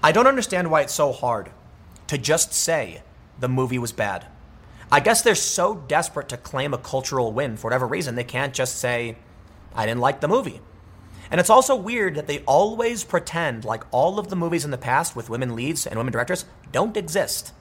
[0.03, 1.51] I don't understand why it's so hard
[2.07, 3.01] to just say
[3.39, 4.25] the movie was bad.
[4.91, 8.53] I guess they're so desperate to claim a cultural win for whatever reason, they can't
[8.53, 9.17] just say,
[9.75, 10.61] I didn't like the movie.
[11.29, 14.77] And it's also weird that they always pretend like all of the movies in the
[14.77, 17.51] past with women leads and women directors don't exist,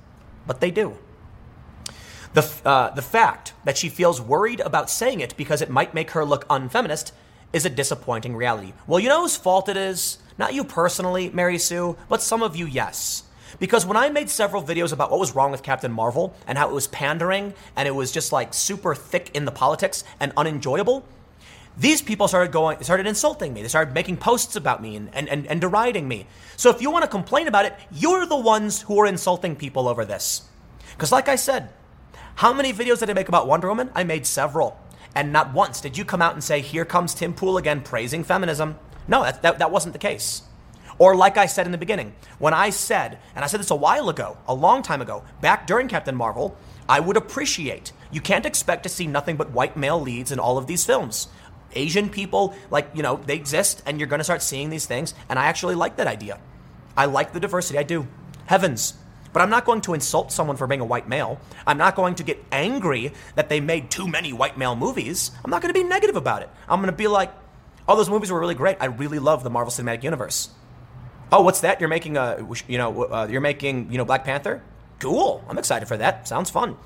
[0.46, 0.96] but they do.
[2.34, 6.12] The, uh, the fact that she feels worried about saying it because it might make
[6.12, 7.12] her look unfeminist
[7.52, 8.72] is a disappointing reality.
[8.86, 10.18] Well, you know whose fault it is?
[10.38, 13.22] Not you personally, Mary Sue, but some of you, yes.
[13.58, 16.68] Because when I made several videos about what was wrong with Captain Marvel and how
[16.68, 21.04] it was pandering and it was just like super thick in the politics and unenjoyable,
[21.78, 23.62] these people started going started insulting me.
[23.62, 26.26] They started making posts about me and, and, and, and deriding me.
[26.56, 29.88] So if you want to complain about it, you're the ones who are insulting people
[29.88, 30.42] over this.
[30.92, 31.70] Because like I said,
[32.36, 33.90] how many videos did I make about Wonder Woman?
[33.94, 34.78] I made several.
[35.14, 38.24] And not once did you come out and say, here comes Tim Pool again praising
[38.24, 38.78] feminism.
[39.08, 40.42] No, that, that, that wasn't the case.
[40.98, 43.77] Or, like I said in the beginning, when I said, and I said this a
[43.77, 46.56] while ago, a long time ago, back during Captain Marvel,
[46.89, 47.93] I would appreciate.
[48.10, 51.28] You can't expect to see nothing but white male leads in all of these films.
[51.74, 55.39] Asian people, like, you know, they exist, and you're to start seeing these things, and
[55.39, 56.39] I actually like that idea.
[56.97, 58.06] I like the diversity, I do.
[58.47, 58.94] Heavens.
[59.35, 61.39] But I'm not going to insult someone for being a white male.
[61.66, 65.31] I'm not going to get angry that they made too many white male movies.
[65.44, 66.48] I'm not going to be negative about it.
[66.66, 67.35] I'm going to be like,
[67.86, 68.78] oh, those movies were really great.
[68.81, 70.48] I really love the Marvel Cinematic Universe.
[71.32, 71.80] Oh, what's that?
[71.80, 74.62] You're making a, you know, uh, you're making, you know, Black Panther.
[75.00, 75.44] Cool.
[75.48, 76.28] I'm excited for that.
[76.28, 76.76] Sounds fun.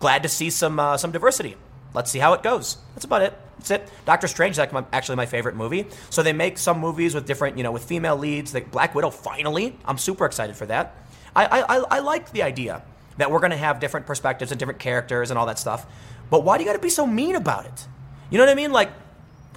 [0.00, 1.56] Glad to see some uh, some diversity.
[1.94, 2.76] Let's see how it goes.
[2.94, 3.32] That's about it.
[3.58, 3.90] That's it.
[4.04, 5.86] Doctor Strange is actually my favorite movie.
[6.10, 8.52] So they make some movies with different, you know, with female leads.
[8.52, 9.78] Like Black Widow, finally.
[9.84, 10.94] I'm super excited for that.
[11.34, 12.82] I I, I like the idea
[13.16, 15.86] that we're going to have different perspectives and different characters and all that stuff.
[16.28, 17.86] But why do you got to be so mean about it?
[18.30, 18.72] You know what I mean?
[18.72, 18.90] Like,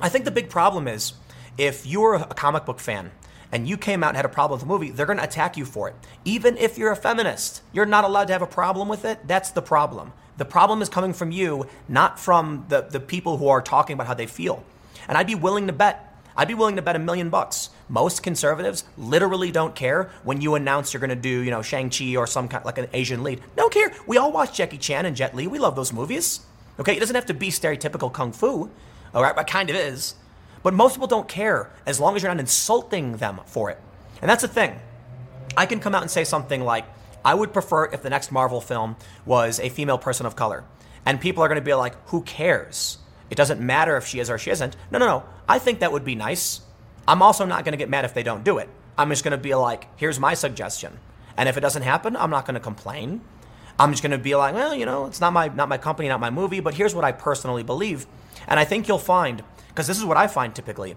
[0.01, 1.13] I think the big problem is
[1.57, 3.11] if you're a comic book fan
[3.51, 5.57] and you came out and had a problem with the movie, they're going to attack
[5.57, 5.95] you for it.
[6.25, 9.27] Even if you're a feminist, you're not allowed to have a problem with it.
[9.27, 10.13] That's the problem.
[10.37, 14.07] The problem is coming from you, not from the, the people who are talking about
[14.07, 14.63] how they feel.
[15.07, 17.71] And I'd be willing to bet, I'd be willing to bet a million bucks.
[17.89, 22.15] Most conservatives literally don't care when you announce you're going to do, you know, Shang-Chi
[22.15, 23.41] or some kind like an Asian lead.
[23.55, 23.91] Don't care.
[24.05, 25.47] We all watch Jackie Chan and Jet Li.
[25.47, 26.41] We love those movies.
[26.79, 28.69] Okay, it doesn't have to be stereotypical kung fu.
[29.13, 30.13] All right, but kind of is.
[30.63, 33.79] But most people don't care as long as you're not insulting them for it.
[34.21, 34.79] And that's the thing.
[35.55, 36.85] I can come out and say something like,
[37.23, 38.95] I would prefer if the next Marvel film
[39.25, 40.63] was a female person of color.
[41.05, 42.97] And people are going to be like, who cares?
[43.29, 44.75] It doesn't matter if she is or she isn't.
[44.91, 45.23] No, no, no.
[45.47, 46.61] I think that would be nice.
[47.07, 48.69] I'm also not going to get mad if they don't do it.
[48.97, 50.99] I'm just going to be like, here's my suggestion.
[51.37, 53.21] And if it doesn't happen, I'm not going to complain.
[53.79, 56.09] I'm just going to be like, well, you know, it's not my not my company,
[56.09, 58.05] not my movie, but here's what I personally believe.
[58.45, 60.95] And I think you'll find because this is what I find typically.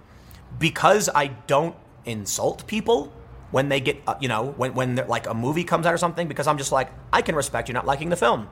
[0.59, 3.13] Because I don't insult people
[3.53, 6.27] when they get, uh, you know, when, when like a movie comes out or something,
[6.27, 8.49] because I'm just like, I can respect you not liking the film,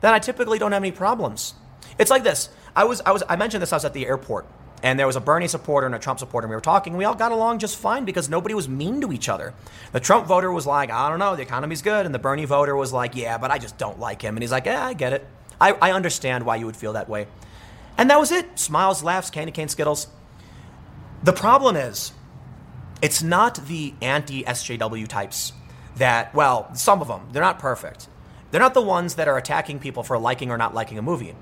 [0.00, 1.54] then I typically don't have any problems.
[1.98, 2.50] It's like this.
[2.74, 3.72] I was, I was, I mentioned this.
[3.72, 4.46] I was at the airport,
[4.82, 6.92] and there was a Bernie supporter and a Trump supporter, and we were talking.
[6.92, 9.54] And we all got along just fine because nobody was mean to each other.
[9.92, 12.76] The Trump voter was like, I don't know, the economy's good, and the Bernie voter
[12.76, 14.36] was like, Yeah, but I just don't like him.
[14.36, 15.26] And he's like, Yeah, I get it.
[15.58, 17.26] I, I understand why you would feel that way.
[17.98, 18.58] And that was it.
[18.58, 20.08] Smiles, laughs, candy cane skittles.
[21.22, 22.12] The problem is,
[23.02, 25.52] it's not the anti SJW types
[25.96, 28.08] that, well, some of them, they're not perfect.
[28.50, 31.34] They're not the ones that are attacking people for liking or not liking a movie.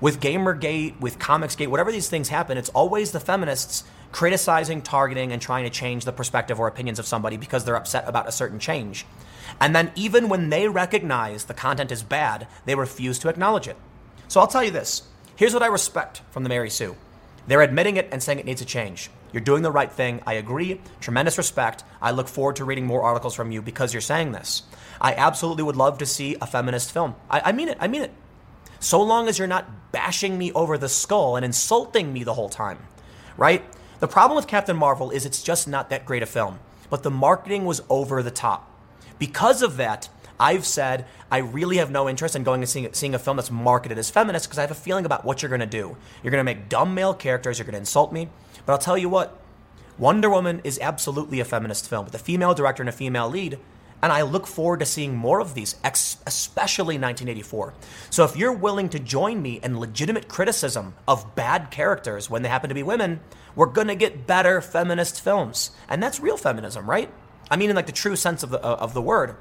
[0.00, 5.42] With Gamergate, with Comicsgate, whatever these things happen, it's always the feminists criticizing, targeting, and
[5.42, 8.58] trying to change the perspective or opinions of somebody because they're upset about a certain
[8.58, 9.06] change.
[9.60, 13.76] And then, even when they recognize the content is bad, they refuse to acknowledge it.
[14.28, 15.02] So I'll tell you this
[15.36, 16.96] Here's what I respect from the Mary Sue
[17.46, 19.10] they're admitting it and saying it needs a change.
[19.32, 20.22] You're doing the right thing.
[20.26, 20.80] I agree.
[21.00, 21.84] Tremendous respect.
[22.00, 24.62] I look forward to reading more articles from you because you're saying this.
[25.00, 27.16] I absolutely would love to see a feminist film.
[27.28, 27.76] I, I mean it.
[27.80, 28.12] I mean it.
[28.80, 32.48] So long as you're not bashing me over the skull and insulting me the whole
[32.48, 32.78] time,
[33.36, 33.62] right?
[34.00, 37.10] The problem with Captain Marvel is it's just not that great a film, but the
[37.10, 38.70] marketing was over the top.
[39.18, 40.08] Because of that,
[40.38, 43.50] I've said I really have no interest in going and seeing, seeing a film that's
[43.50, 45.96] marketed as feminist because I have a feeling about what you're going to do.
[46.22, 48.28] You're going to make dumb male characters, you're going to insult me.
[48.66, 49.40] But I'll tell you what,
[49.98, 53.58] Wonder Woman is absolutely a feminist film with a female director and a female lead.
[54.02, 57.72] And I look forward to seeing more of these, especially 1984.
[58.10, 62.50] So if you're willing to join me in legitimate criticism of bad characters when they
[62.50, 63.20] happen to be women,
[63.56, 65.70] we're going to get better feminist films.
[65.88, 67.10] And that's real feminism, right?
[67.50, 69.36] I mean, in like the true sense of the, of the word.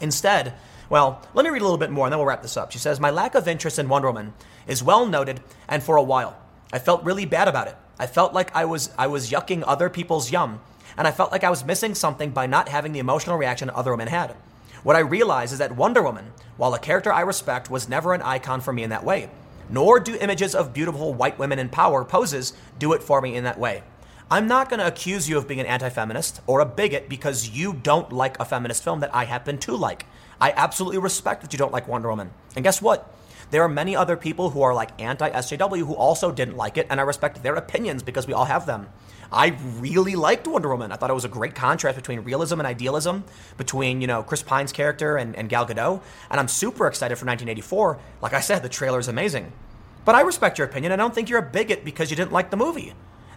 [0.00, 0.54] Instead,
[0.90, 2.72] well, let me read a little bit more and then we'll wrap this up.
[2.72, 4.32] She says, My lack of interest in Wonder Woman
[4.66, 6.36] is well noted and for a while.
[6.72, 7.76] I felt really bad about it.
[7.98, 10.60] I felt like I was I was yucking other people's yum,
[10.96, 13.90] and I felt like I was missing something by not having the emotional reaction other
[13.90, 14.36] women had.
[14.84, 18.22] What I realize is that Wonder Woman, while a character I respect, was never an
[18.22, 19.30] icon for me in that way.
[19.68, 23.44] Nor do images of beautiful white women in power poses do it for me in
[23.44, 23.82] that way.
[24.30, 27.48] I'm not going to accuse you of being an anti feminist or a bigot because
[27.48, 30.04] you don't like a feminist film that I happen to like.
[30.38, 32.30] I absolutely respect that you don't like Wonder Woman.
[32.54, 33.10] And guess what?
[33.50, 36.86] There are many other people who are like anti SJW who also didn't like it,
[36.90, 38.88] and I respect their opinions because we all have them.
[39.32, 40.92] I really liked Wonder Woman.
[40.92, 43.24] I thought it was a great contrast between realism and idealism,
[43.56, 46.02] between, you know, Chris Pine's character and, and Gal Gadot.
[46.30, 47.98] And I'm super excited for 1984.
[48.20, 49.52] Like I said, the trailer is amazing.
[50.04, 50.92] But I respect your opinion.
[50.92, 52.92] I don't think you're a bigot because you didn't like the movie.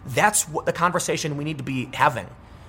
[0.06, 2.26] That's what the conversation we need to be having.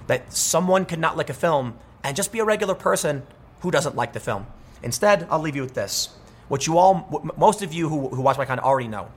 [0.08, 3.24] That someone could not like a film and just be a regular person
[3.62, 4.46] who doesn't like the film.
[4.84, 6.10] Instead, I'll leave you with this.
[6.50, 9.10] What you all, what most of you who, who watch my content already know.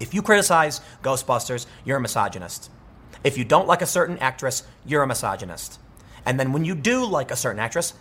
[0.00, 2.70] If you criticize Ghostbusters, you're a misogynist.
[3.24, 5.80] If you don't like a certain actress, you're a misogynist.
[6.26, 7.94] And then when you do like a certain actress,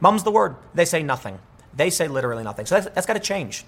[0.00, 1.38] mum's the word, they say nothing.
[1.74, 2.66] They say literally nothing.
[2.66, 3.64] So that's, that's got to change.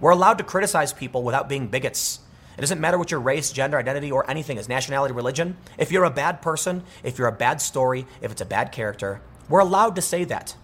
[0.00, 2.20] We're allowed to criticize people without being bigots.
[2.58, 5.56] It doesn't matter what your race, gender, identity, or anything is, nationality, religion.
[5.78, 9.20] If you're a bad person, if you're a bad story, if it's a bad character,
[9.48, 10.56] we're allowed to say that.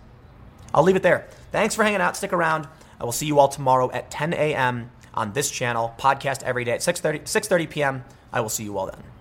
[0.74, 1.28] I'll leave it there.
[1.52, 2.16] Thanks for hanging out.
[2.16, 2.66] Stick around.
[3.00, 4.90] I will see you all tomorrow at 10 a.m.
[5.14, 8.04] on this channel, podcast every day at 6.30, 6.30 p.m.
[8.32, 9.13] I will see you all then.